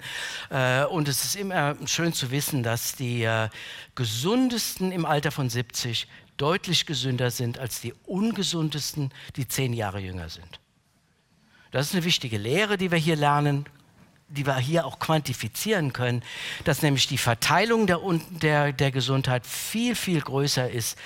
Äh, 0.49 0.85
und 0.87 1.09
es 1.09 1.25
ist 1.25 1.37
immer 1.37 1.77
schön 1.85 2.15
zu 2.15 2.31
wissen, 2.31 2.63
dass 2.63 2.95
die 2.95 3.25
äh, 3.25 3.51
Gesundesten 3.95 4.93
im 4.93 5.05
Alter 5.05 5.31
von 5.31 5.51
70 5.51 6.09
deutlich 6.39 6.87
gesünder 6.87 7.31
sind 7.31 7.59
als 7.59 7.83
die 7.83 7.93
Ungesundesten, 8.07 9.13
die 9.37 9.47
zehn 9.47 9.75
Jahre 9.75 10.01
jünger 10.01 10.31
sind. 10.31 10.61
Das 11.71 11.89
ist 11.89 11.95
eine 11.95 12.05
wichtige 12.05 12.39
Lehre, 12.39 12.79
die 12.79 12.91
wir 12.91 12.99
hier 12.99 13.17
lernen 13.17 13.67
die 14.29 14.47
wir 14.47 14.57
hier 14.59 14.87
auch 14.87 14.99
quantifizieren 14.99 15.93
können, 15.93 16.23
dass 16.65 16.83
nämlich 16.83 17.07
die 17.07 17.19
Verteilung 17.19 17.87
der, 17.87 18.01
der, 18.31 18.73
der 18.73 18.91
Gesundheit 18.91 19.47
viel, 19.47 19.95
viel 19.95 20.21
größer 20.21 20.69
ist 20.69 20.99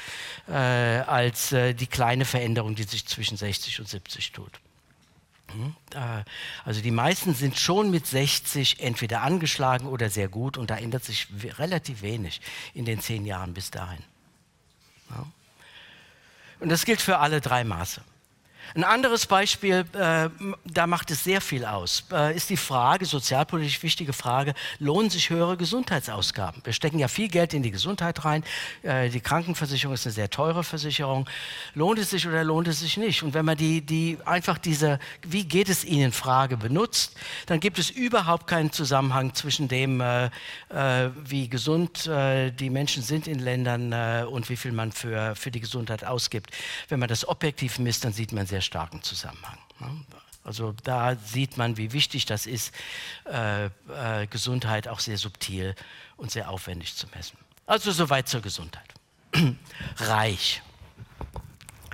äh, 0.49 0.53
als 0.53 1.53
äh, 1.53 1.75
die 1.75 1.87
kleine 1.87 2.25
Veränderung, 2.25 2.75
die 2.75 2.85
sich 2.85 3.07
zwischen 3.07 3.37
60 3.37 3.81
und 3.81 3.89
70 3.89 4.33
tut. 4.33 4.61
Hm? 5.53 5.75
Also 6.65 6.81
die 6.81 6.91
meisten 6.91 7.35
sind 7.35 7.59
schon 7.59 7.91
mit 7.91 8.07
60 8.07 8.81
entweder 8.81 9.23
angeschlagen 9.23 9.87
oder 9.87 10.09
sehr 10.09 10.29
gut 10.29 10.57
und 10.57 10.71
da 10.71 10.77
ändert 10.77 11.05
sich 11.05 11.27
relativ 11.59 12.03
wenig 12.03 12.41
in 12.73 12.85
den 12.85 13.01
zehn 13.01 13.27
Jahren 13.27 13.53
bis 13.53 13.71
dahin. 13.71 14.03
Und 16.61 16.69
das 16.69 16.85
gilt 16.85 17.01
für 17.01 17.19
alle 17.19 17.41
drei 17.41 17.65
Maße. 17.65 18.03
Ein 18.75 18.85
anderes 18.85 19.27
Beispiel, 19.27 19.85
äh, 19.93 20.29
da 20.65 20.87
macht 20.87 21.11
es 21.11 21.25
sehr 21.25 21.41
viel 21.41 21.65
aus, 21.65 22.05
äh, 22.13 22.37
ist 22.37 22.51
die 22.51 22.57
Frage, 22.57 23.05
sozialpolitisch 23.05 23.83
wichtige 23.83 24.13
Frage, 24.13 24.55
lohnen 24.79 25.11
sich 25.11 25.31
höhere 25.31 25.57
Gesundheitsausgaben? 25.57 26.63
Wir 26.65 26.73
stecken 26.73 26.99
ja 26.99 27.09
viel 27.09 27.29
Geld 27.29 27.53
in 27.53 27.63
die 27.63 27.71
Gesundheit 27.71 28.25
rein. 28.25 28.45
Äh, 28.83 29.09
die 29.09 29.21
Krankenversicherung 29.21 29.95
ist 29.95 30.07
eine 30.07 30.13
sehr 30.13 30.31
teure 30.31 30.63
Versicherung. 30.63 31.29
Lohnt 31.75 31.99
es 31.99 32.11
sich 32.11 32.27
oder 32.27 32.45
lohnt 32.45 32.69
es 32.69 32.81
sich 32.81 32.97
nicht? 32.97 33.23
Und 33.23 33.35
wenn 33.35 33.45
man 33.45 33.57
die, 33.57 33.81
die 33.81 34.19
einfach 34.25 34.59
diese, 34.59 34.99
wie 35.23 35.45
geht 35.45 35.69
es 35.69 35.85
Ihnen 35.85 36.13
Frage 36.13 36.57
benutzt, 36.57 37.17
dann 37.47 37.61
gibt 37.61 37.79
es 37.79 37.91
überhaupt 37.91 38.47
keinen 38.47 38.73
Zusammenhang 38.73 39.35
zwischen 39.35 39.69
dem, 39.69 40.01
äh, 40.01 40.27
äh, 40.27 41.11
wie 41.25 41.49
gesund 41.49 42.07
äh, 42.07 42.51
die 42.51 42.71
Menschen 42.71 43.03
sind 43.03 43.27
in 43.27 43.39
Ländern 43.39 43.93
und 44.27 44.49
wie 44.49 44.57
viel 44.57 44.73
man 44.73 44.93
für, 44.93 45.35
für 45.35 45.51
die 45.51 45.61
Gesundheit 45.61 46.05
ausgibt. 46.05 46.51
Wenn 46.89 47.01
man 47.01 47.09
das 47.09 47.27
objektiv 47.27 47.79
misst, 47.79 48.05
dann 48.05 48.13
sieht 48.13 48.33
man 48.33 48.47
sehr 48.51 48.61
starken 48.61 49.03
Zusammenhang. 49.03 49.59
Ne? 49.79 50.05
Also 50.45 50.75
da 50.85 51.17
sieht 51.17 51.57
man, 51.57 51.77
wie 51.77 51.93
wichtig 51.93 52.27
das 52.27 52.47
ist, 52.47 52.75
äh, 53.27 53.67
äh, 53.67 54.27
Gesundheit 54.27 54.89
auch 54.89 55.01
sehr 55.01 55.19
subtil 55.19 55.75
und 56.17 56.31
sehr 56.31 56.51
aufwendig 56.51 56.95
zu 56.97 57.07
messen. 57.15 57.39
Also 57.67 57.93
soweit 57.93 58.29
zur 58.29 58.41
Gesundheit. 58.41 58.89
Reich. 59.97 60.63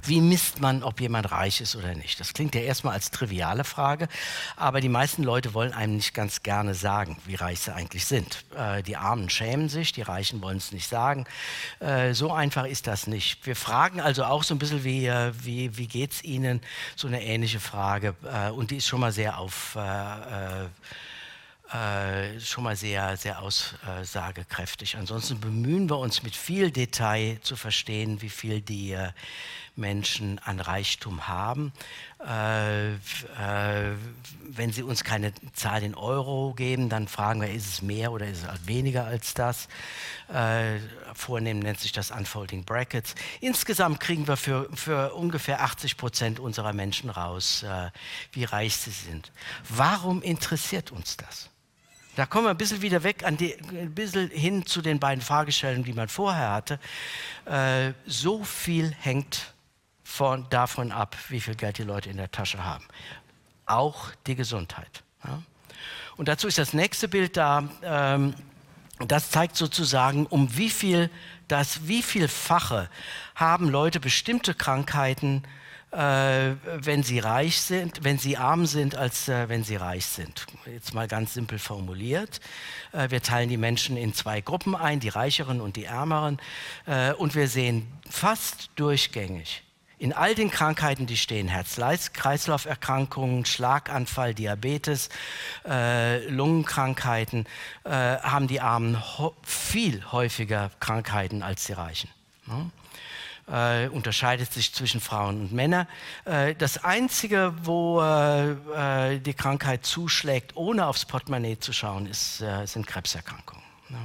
Wie 0.07 0.21
misst 0.21 0.61
man, 0.61 0.83
ob 0.83 1.01
jemand 1.01 1.31
reich 1.31 1.61
ist 1.61 1.77
oder 1.77 1.95
nicht? 1.95 2.21
Das 2.21 2.33
klingt 2.33 2.55
ja 2.55 2.61
erstmal 2.61 2.95
als 2.95 3.11
triviale 3.11 3.65
Frage, 3.65 4.09
aber 4.57 4.81
die 4.81 4.89
meisten 4.89 5.23
Leute 5.23 5.55
wollen 5.55 5.73
einem 5.73 5.97
nicht 5.97 6.15
ganz 6.15 6.43
gerne 6.43 6.75
sagen, 6.75 7.19
wie 7.27 7.35
reich 7.35 7.61
sie 7.61 7.75
eigentlich 7.75 8.07
sind. 8.07 8.45
Äh, 8.57 8.83
die 8.83 8.97
Armen 8.97 9.31
schämen 9.31 9.69
sich, 9.69 9.93
die 9.93 10.03
Reichen 10.03 10.43
wollen 10.43 10.59
es 10.59 10.73
nicht 10.73 10.89
sagen. 10.89 11.27
Äh, 11.81 12.15
so 12.15 12.33
einfach 12.33 12.67
ist 12.67 12.87
das 12.87 13.07
nicht. 13.07 13.47
Wir 13.47 13.57
fragen 13.57 14.01
also 14.01 14.25
auch 14.25 14.43
so 14.43 14.55
ein 14.55 14.59
bisschen, 14.59 14.85
wie, 14.85 15.07
äh, 15.07 15.33
wie, 15.43 15.77
wie 15.77 15.87
geht 15.87 16.13
es 16.13 16.25
Ihnen? 16.25 16.61
So 16.95 17.09
eine 17.09 17.23
ähnliche 17.23 17.61
Frage. 17.61 18.15
Äh, 18.25 18.51
und 18.51 18.71
die 18.71 18.77
ist 18.77 18.87
schon 18.87 19.01
mal 19.01 19.13
sehr 19.13 19.39
auf 19.39 19.77
äh, 19.77 20.65
äh, 20.65 20.69
äh, 21.73 22.39
schon 22.39 22.63
mal 22.63 22.77
sehr, 22.77 23.17
sehr 23.17 23.43
aussagekräftig. 23.43 24.97
Ansonsten 24.97 25.41
bemühen 25.41 25.91
wir 25.91 25.99
uns 25.99 26.23
mit 26.23 26.37
viel 26.37 26.71
Detail 26.71 27.39
zu 27.43 27.57
verstehen, 27.57 28.23
wie 28.23 28.29
viel 28.29 28.61
die 28.61 28.97
Menschen 29.77 30.39
an 30.45 30.61
Reichtum 30.61 31.29
haben. 31.29 31.73
Äh, 32.27 32.95
äh, 32.95 32.97
wenn 34.49 34.73
sie 34.73 34.83
uns 34.83 35.05
keine 35.05 35.33
Zahl 35.53 35.83
in 35.83 35.95
Euro 35.95 36.55
geben, 36.55 36.89
dann 36.89 37.09
fragen 37.09 37.41
wir, 37.41 37.51
ist 37.51 37.67
es 37.67 37.83
mehr 37.83 38.13
oder 38.13 38.27
ist 38.27 38.45
es 38.45 38.67
weniger 38.67 39.05
als 39.05 39.35
das? 39.35 39.69
Äh, 40.33 40.79
vornehm 41.15 41.59
nennt 41.59 41.81
sich 41.81 41.93
das 41.93 42.11
Unfolding 42.11 42.65
Brackets. 42.65 43.15
Insgesamt 43.41 44.01
kriegen 44.01 44.27
wir 44.27 44.37
für, 44.37 44.69
für 44.75 45.15
ungefähr 45.15 45.63
80 45.63 45.97
Prozent 45.97 46.41
unserer 46.41 46.73
Menschen 46.73 47.11
raus, 47.11 47.63
äh, 47.63 47.91
wie 48.33 48.45
reich 48.45 48.77
sie 48.77 48.91
sind. 48.91 49.33
Warum 49.69 50.23
interessiert 50.23 50.93
uns 50.93 51.17
das? 51.17 51.51
Da 52.17 52.25
kommen 52.25 52.47
wir 52.47 52.51
ein 52.51 52.57
bisschen 52.57 52.81
wieder 52.81 53.03
weg, 53.03 53.25
an 53.25 53.37
die, 53.37 53.55
ein 53.55 53.95
bisschen 53.95 54.31
hin 54.31 54.65
zu 54.65 54.81
den 54.81 54.99
beiden 54.99 55.23
Fragestellungen, 55.23 55.85
die 55.85 55.93
man 55.93 56.09
vorher 56.09 56.51
hatte. 56.51 56.81
Äh, 57.45 57.93
so 58.07 58.43
viel 58.43 58.91
hängt 59.01 59.53
von, 60.07 60.47
davon 60.51 60.93
ab, 60.93 61.17
wie 61.29 61.41
viel 61.41 61.57
Geld 61.57 61.79
die 61.79 61.83
Leute 61.83 62.09
in 62.09 62.17
der 62.17 62.31
Tasche 62.31 62.65
haben. 62.65 62.87
Auch 63.67 64.11
die 64.29 64.37
Gesundheit. 64.37 65.03
Ja? 65.25 65.43
Und 66.17 66.29
dazu 66.29 66.47
ist 66.47 66.59
das 66.59 66.73
nächste 66.73 67.09
Bild 67.09 67.37
da. 67.37 67.69
Ähm, 67.83 68.35
das 69.09 69.31
zeigt 69.31 69.57
sozusagen, 69.57 70.27
um 70.27 70.57
wie 70.57 70.71
viel, 70.71 71.11
das 71.49 71.89
wie 71.89 72.03
vielfache 72.03 72.89
haben 73.35 73.69
Leute 73.69 73.99
bestimmte 73.99 74.55
Krankheiten 74.55 75.43
äh, 75.91 76.55
wenn 76.65 77.03
sie 77.03 77.19
reich 77.19 77.61
sind, 77.61 78.05
wenn 78.05 78.19
sie 78.19 78.37
arm 78.37 78.67
sind, 78.67 78.97
als 78.97 79.29
äh, 79.29 79.49
wenn 79.49 79.65
sie 79.65 79.77
reich 79.77 80.07
sind. 80.07 80.47
Jetzt 80.67 80.95
mal 80.95 81.09
ganz 81.09 81.35
simpel 81.35 81.59
formuliert. 81.59 82.41
Äh, 82.93 83.11
wir 83.11 83.23
teilen 83.23 83.49
die 83.49 83.57
Menschen 83.57 83.97
in 83.97 84.15
zwei 84.15 84.41
Gruppen 84.41 84.75
ein, 84.75 85.01
die 85.01 85.09
Reicheren 85.09 85.61
und 85.61 85.77
die 85.77 85.85
Ärmeren. 85.85 86.39
Äh, 86.87 87.13
und 87.15 87.35
wir 87.35 87.49
sehen 87.49 87.87
fast 88.09 88.71
durchgängig 88.77 89.63
in 89.99 90.13
all 90.13 90.35
den 90.35 90.51
Krankheiten, 90.51 91.07
die 91.07 91.17
stehen, 91.17 91.49
Herz-Kreislauf-Erkrankungen, 91.49 93.47
Schlaganfall, 93.47 94.35
Diabetes, 94.35 95.09
äh, 95.67 96.27
Lungenkrankheiten, 96.29 97.47
äh, 97.85 97.91
haben 97.91 98.47
die 98.47 98.61
Armen 98.61 99.03
viel 99.43 100.05
häufiger 100.13 100.71
Krankheiten 100.81 101.43
als 101.43 101.65
die 101.65 101.73
Reichen. 101.73 102.11
Ne? 102.47 102.71
äh, 103.49 103.89
unterscheidet 103.89 104.53
sich 104.53 104.73
zwischen 104.73 105.01
Frauen 105.01 105.41
und 105.43 105.53
Männern. 105.53 105.87
Äh, 106.25 106.55
das 106.55 106.85
Einzige, 106.85 107.55
wo 107.63 108.01
äh, 108.01 109.15
äh 109.15 109.19
die 109.21 109.35
Krankheit 109.35 109.87
zuschlägt, 109.87 110.57
ohne 110.57 110.87
aufs 110.87 111.05
Portemonnaie 111.05 111.59
zu 111.59 111.73
schauen, 111.73 112.07
ist, 112.07 112.41
äh, 112.41 112.67
sind 112.67 112.87
Krebserkrankungen. 112.87 113.65
Ne? 113.89 113.99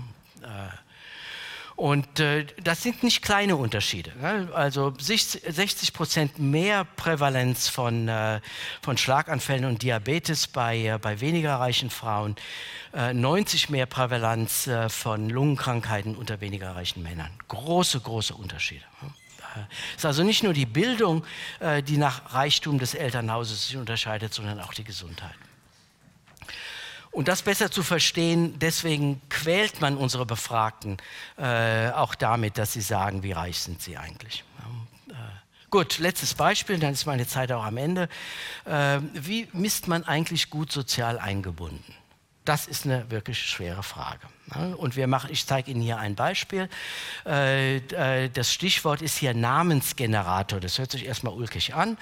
Äh, 1.81 1.83
und 1.83 2.19
äh, 2.19 2.45
das 2.63 2.83
sind 2.83 3.03
nicht 3.03 3.21
kleine 3.21 3.55
Unterschiede. 3.55 4.11
Ne? 4.21 4.49
Also 4.53 4.93
60 4.97 5.93
Prozent 5.93 6.39
mehr 6.39 6.85
Prävalenz 6.85 7.67
von, 7.67 8.07
äh, 8.07 8.39
von 8.81 8.97
Schlaganfällen 8.97 9.65
und 9.65 9.81
Diabetes 9.81 10.47
bei, 10.47 10.77
äh, 10.77 10.99
bei 10.99 11.19
weniger 11.19 11.55
reichen 11.55 11.89
Frauen, 11.89 12.35
90 12.93 13.69
mehr 13.69 13.85
Prävalenz 13.85 14.69
von 14.89 15.29
Lungenkrankheiten 15.29 16.17
unter 16.17 16.41
weniger 16.41 16.75
reichen 16.75 17.01
Männern. 17.01 17.31
Große, 17.47 18.01
große 18.01 18.33
Unterschiede. 18.33 18.83
Es 19.91 19.99
ist 19.99 20.05
also 20.05 20.23
nicht 20.23 20.43
nur 20.43 20.51
die 20.51 20.65
Bildung, 20.65 21.23
äh, 21.61 21.81
die 21.81 21.95
nach 21.95 22.33
Reichtum 22.33 22.79
des 22.79 22.93
Elternhauses 22.93 23.67
sich 23.67 23.77
unterscheidet, 23.77 24.33
sondern 24.33 24.59
auch 24.59 24.73
die 24.73 24.83
Gesundheit. 24.83 25.35
Und 27.11 27.27
das 27.27 27.41
besser 27.41 27.69
zu 27.69 27.83
verstehen, 27.83 28.57
deswegen 28.59 29.21
quält 29.29 29.81
man 29.81 29.97
unsere 29.97 30.25
Befragten 30.25 30.97
äh, 31.37 31.89
auch 31.89 32.15
damit, 32.15 32.57
dass 32.57 32.71
sie 32.71 32.81
sagen, 32.81 33.21
wie 33.21 33.33
reich 33.33 33.59
sind 33.59 33.81
sie 33.81 33.97
eigentlich. 33.97 34.45
Ja, 35.09 35.15
äh, 35.15 35.17
gut, 35.69 35.99
letztes 35.99 36.33
Beispiel, 36.33 36.79
dann 36.79 36.93
ist 36.93 37.05
meine 37.05 37.27
Zeit 37.27 37.51
auch 37.51 37.65
am 37.65 37.75
Ende. 37.75 38.07
Äh, 38.65 38.99
wie 39.13 39.49
misst 39.51 39.89
man 39.89 40.05
eigentlich 40.05 40.49
gut 40.49 40.71
sozial 40.71 41.19
eingebunden? 41.19 41.93
Das 42.45 42.65
ist 42.65 42.85
eine 42.85 43.11
wirklich 43.11 43.39
schwere 43.39 43.83
Frage. 43.83 44.27
Und 44.77 44.95
wir 44.95 45.05
machen, 45.07 45.29
ich 45.31 45.45
zeige 45.45 45.69
Ihnen 45.69 45.81
hier 45.81 45.99
ein 45.99 46.15
Beispiel. 46.15 46.69
Äh, 47.25 47.77
äh, 47.77 48.29
das 48.29 48.51
Stichwort 48.51 49.01
ist 49.01 49.17
hier 49.17 49.33
Namensgenerator. 49.33 50.59
Das 50.59 50.79
hört 50.79 50.91
sich 50.91 51.05
erstmal 51.05 51.33
ulkig 51.33 51.75
an. 51.75 51.97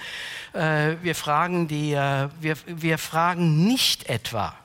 Äh, 0.54 0.96
wir 1.02 1.14
fragen, 1.14 1.68
die, 1.68 1.92
wir, 1.92 2.56
wir 2.66 2.98
fragen 2.98 3.66
nicht 3.66 4.08
etwa, 4.08 4.56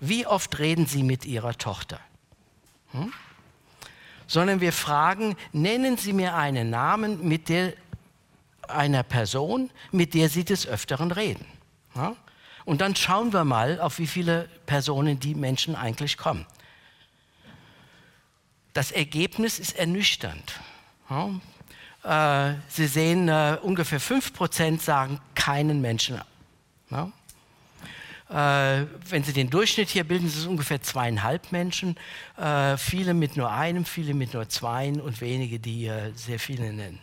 wie 0.00 0.26
oft 0.26 0.58
reden 0.58 0.86
Sie 0.86 1.02
mit 1.02 1.24
Ihrer 1.24 1.56
Tochter? 1.56 2.00
Hm? 2.92 3.12
Sondern 4.26 4.60
wir 4.60 4.72
fragen, 4.72 5.36
nennen 5.52 5.96
Sie 5.96 6.12
mir 6.12 6.34
einen 6.34 6.70
Namen 6.70 7.26
mit 7.26 7.48
der, 7.48 7.74
einer 8.68 9.02
Person, 9.02 9.70
mit 9.92 10.14
der 10.14 10.28
Sie 10.28 10.44
des 10.44 10.66
Öfteren 10.66 11.10
reden. 11.10 11.46
Ja? 11.94 12.16
Und 12.64 12.80
dann 12.80 12.96
schauen 12.96 13.32
wir 13.32 13.44
mal, 13.44 13.80
auf 13.80 13.98
wie 13.98 14.06
viele 14.06 14.48
Personen 14.66 15.20
die 15.20 15.34
Menschen 15.34 15.76
eigentlich 15.76 16.16
kommen. 16.16 16.46
Das 18.72 18.90
Ergebnis 18.90 19.58
ist 19.58 19.76
ernüchternd. 19.76 20.60
Ja? 21.10 22.50
Äh, 22.50 22.56
Sie 22.68 22.86
sehen, 22.86 23.28
äh, 23.28 23.58
ungefähr 23.62 24.00
5% 24.00 24.80
sagen 24.80 25.20
keinen 25.34 25.80
Menschen. 25.80 26.20
Ja? 26.90 27.12
Äh, 28.30 28.86
wenn 29.08 29.22
Sie 29.22 29.34
den 29.34 29.50
Durchschnitt 29.50 29.90
hier 29.90 30.04
bilden, 30.04 30.28
sind 30.28 30.40
es 30.40 30.46
ungefähr 30.46 30.80
zweieinhalb 30.80 31.52
Menschen. 31.52 31.96
Äh, 32.38 32.76
viele 32.78 33.12
mit 33.12 33.36
nur 33.36 33.52
einem, 33.52 33.84
viele 33.84 34.14
mit 34.14 34.32
nur 34.32 34.48
zweien 34.48 35.00
und 35.00 35.20
wenige, 35.20 35.58
die 35.58 35.86
äh, 35.86 36.12
sehr 36.14 36.38
viele 36.38 36.72
nennen. 36.72 37.00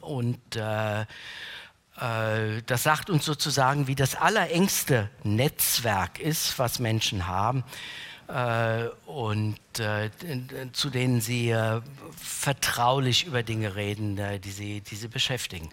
Und 0.00 0.56
äh, 0.56 1.04
das 2.66 2.82
sagt 2.84 3.10
uns 3.10 3.24
sozusagen, 3.24 3.88
wie 3.88 3.96
das 3.96 4.14
allerengste 4.14 5.10
Netzwerk 5.24 6.20
ist, 6.20 6.56
was 6.60 6.78
Menschen 6.78 7.26
haben 7.26 7.64
und 9.06 9.58
zu 10.72 10.90
denen 10.90 11.20
sie 11.20 11.52
vertraulich 12.16 13.26
über 13.26 13.42
Dinge 13.42 13.74
reden, 13.74 14.20
die, 14.44 14.50
sie, 14.50 14.80
die 14.80 14.94
sie 14.94 15.08
beschäftigen. 15.08 15.70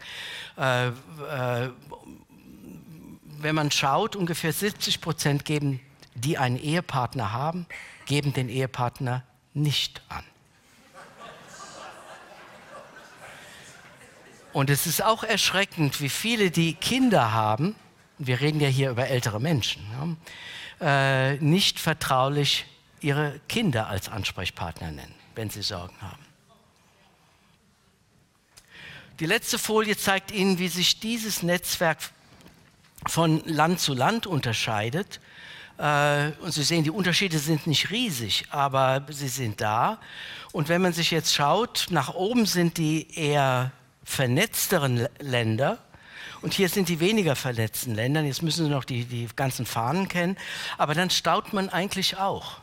Wenn 3.46 3.54
man 3.54 3.70
schaut, 3.70 4.16
ungefähr 4.16 4.52
70 4.52 5.02
Prozent 5.02 5.46
geben, 5.46 5.80
die 6.16 6.40
einen 6.40 6.58
Ehepartner 6.58 7.32
haben, 7.32 7.68
geben 8.08 8.34
den 8.34 8.50
Ehepartner 8.50 9.22
nicht 9.54 10.02
an. 10.10 10.24
Und 14.52 14.72
es 14.72 14.88
ist 14.88 15.04
auch 15.04 15.24
erschreckend, 15.24 16.02
wie 16.02 16.10
viele, 16.10 16.50
die 16.50 16.74
Kinder 16.74 17.34
haben, 17.34 17.76
wir 18.18 18.42
reden 18.42 18.60
ja 18.60 18.68
hier 18.68 18.90
über 18.90 19.10
ältere 19.10 19.40
Menschen, 19.40 19.86
ja, 20.82 21.34
äh, 21.34 21.36
nicht 21.36 21.80
vertraulich 21.80 22.66
ihre 23.00 23.40
Kinder 23.48 23.88
als 23.88 24.10
Ansprechpartner 24.10 24.90
nennen, 24.90 25.14
wenn 25.36 25.52
sie 25.52 25.62
Sorgen 25.62 26.02
haben. 26.02 26.26
Die 29.20 29.28
letzte 29.28 29.60
Folie 29.60 29.96
zeigt 29.96 30.32
Ihnen, 30.32 30.58
wie 30.58 30.68
sich 30.68 31.00
dieses 31.00 31.44
Netzwerk 31.44 32.00
von 33.08 33.42
Land 33.46 33.80
zu 33.80 33.94
Land 33.94 34.28
unterscheidet. 34.28 35.20
Äh, 35.78 36.32
und 36.42 36.54
Sie 36.54 36.64
sehen, 36.64 36.84
die 36.84 36.92
Unterschiede 36.92 37.38
sind 37.40 37.68
nicht 37.68 37.92
riesig, 37.92 38.46
aber 38.50 39.06
sie 39.10 39.28
sind 39.28 39.62
da. 39.62 40.00
Und 40.52 40.70
wenn 40.70 40.82
man 40.82 40.94
sich 40.94 41.12
jetzt 41.12 41.34
schaut, 41.34 41.88
nach 41.90 42.14
oben 42.14 42.46
sind 42.46 42.78
die 42.78 43.08
eher 43.14 43.72
vernetzteren 44.04 45.08
Länder. 45.20 45.80
Und 46.42 46.54
hier 46.54 46.70
sind 46.70 46.90
die 46.90 47.00
weniger 47.00 47.36
vernetzten 47.36 47.96
Länder. 47.96 48.22
Jetzt 48.22 48.44
müssen 48.44 48.66
Sie 48.66 48.70
noch 48.70 48.86
die, 48.86 49.06
die 49.06 49.28
ganzen 49.36 49.66
Fahnen 49.66 50.08
kennen. 50.08 50.38
Aber 50.78 50.94
dann 50.94 51.10
staut 51.10 51.54
man 51.54 51.70
eigentlich 51.70 52.18
auch. 52.18 52.60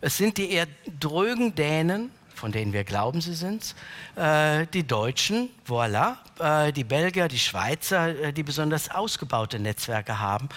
Es 0.00 0.16
sind 0.16 0.36
die 0.36 0.50
eher 0.50 0.66
drögen 1.00 1.54
Dänen, 1.54 2.10
von 2.34 2.52
denen 2.52 2.72
wir 2.72 2.84
glauben, 2.84 3.20
sie 3.20 3.34
sind 3.34 3.74
äh, 4.16 4.66
die 4.72 4.86
Deutschen, 4.86 5.48
voilà, 5.66 6.16
äh, 6.38 6.72
die 6.72 6.84
Belgier, 6.84 7.28
die 7.28 7.38
Schweizer, 7.38 8.08
äh, 8.08 8.32
die 8.32 8.42
besonders 8.42 8.90
ausgebaute 8.90 9.58
Netzwerke 9.58 10.18
haben 10.18 10.48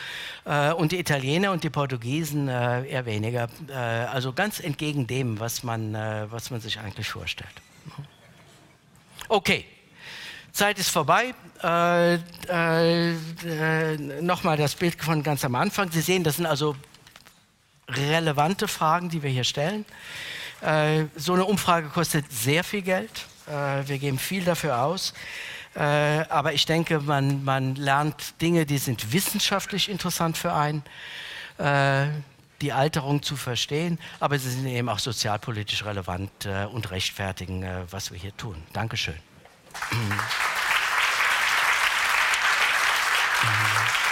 äh, 0.46 0.72
und 0.72 0.92
die 0.92 1.00
Italiener 1.00 1.52
und 1.52 1.64
die 1.64 1.70
Portugiesen 1.70 2.48
äh, 2.48 2.86
eher 2.86 3.06
weniger. 3.06 3.48
Äh, 3.70 3.74
also 3.74 4.34
ganz 4.34 4.60
entgegen 4.60 5.08
dem, 5.08 5.40
was 5.40 5.64
man, 5.64 5.94
was 6.32 6.52
man 6.52 6.62
sich 6.62 6.80
eigentlich 6.80 7.10
vorstellt. 7.10 7.54
Okay. 9.28 9.66
Zeit 10.52 10.80
ist 10.80 10.90
vorbei. 10.90 11.34
Nochmal 14.22 14.58
das 14.58 14.76
Bild 14.76 15.04
von 15.04 15.22
ganz 15.22 15.44
am 15.44 15.56
Anfang. 15.56 15.92
Sie 15.92 16.02
sehen, 16.02 16.24
das 16.24 16.38
sind 16.38 16.46
also 16.46 16.76
relevante 17.90 18.68
Fragen, 18.68 19.10
die 19.10 19.22
wir 19.22 19.30
hier 19.30 19.44
stellen. 19.44 19.86
Äh, 20.66 21.06
so 21.16 21.34
eine 21.34 21.46
Umfrage 21.46 21.90
kostet 21.90 22.32
sehr 22.32 22.64
viel 22.64 22.82
Geld. 22.82 23.12
Äh, 23.48 23.88
wir 23.88 24.00
geben 24.00 24.18
viel 24.18 24.44
dafür 24.44 24.80
aus. 24.82 25.14
Äh, 25.76 25.80
aber 25.80 26.54
ich 26.54 26.66
denke, 26.66 27.00
man, 27.00 27.44
man 27.44 27.76
lernt 27.76 28.42
Dinge, 28.42 28.66
die 28.66 28.78
sind 28.78 29.14
wissenschaftlich 29.14 29.90
interessant 29.90 30.38
für 30.38 30.54
einen, 30.54 30.84
äh, 31.58 32.08
die 32.62 32.72
Alterung 32.72 33.22
zu 33.22 33.36
verstehen, 33.36 34.00
aber 34.20 34.40
sie 34.40 34.50
sind 34.50 34.66
eben 34.66 34.90
auch 34.90 35.00
sozialpolitisch 35.00 35.86
relevant 35.86 36.32
äh, 36.46 36.66
und 36.66 36.90
rechtfertigen, 36.90 37.64
äh, 37.64 37.82
was 37.92 38.12
wir 38.12 38.18
hier 38.18 38.36
tun. 38.36 38.56
Dankeschön. 38.74 39.16
Applaus 43.42 43.96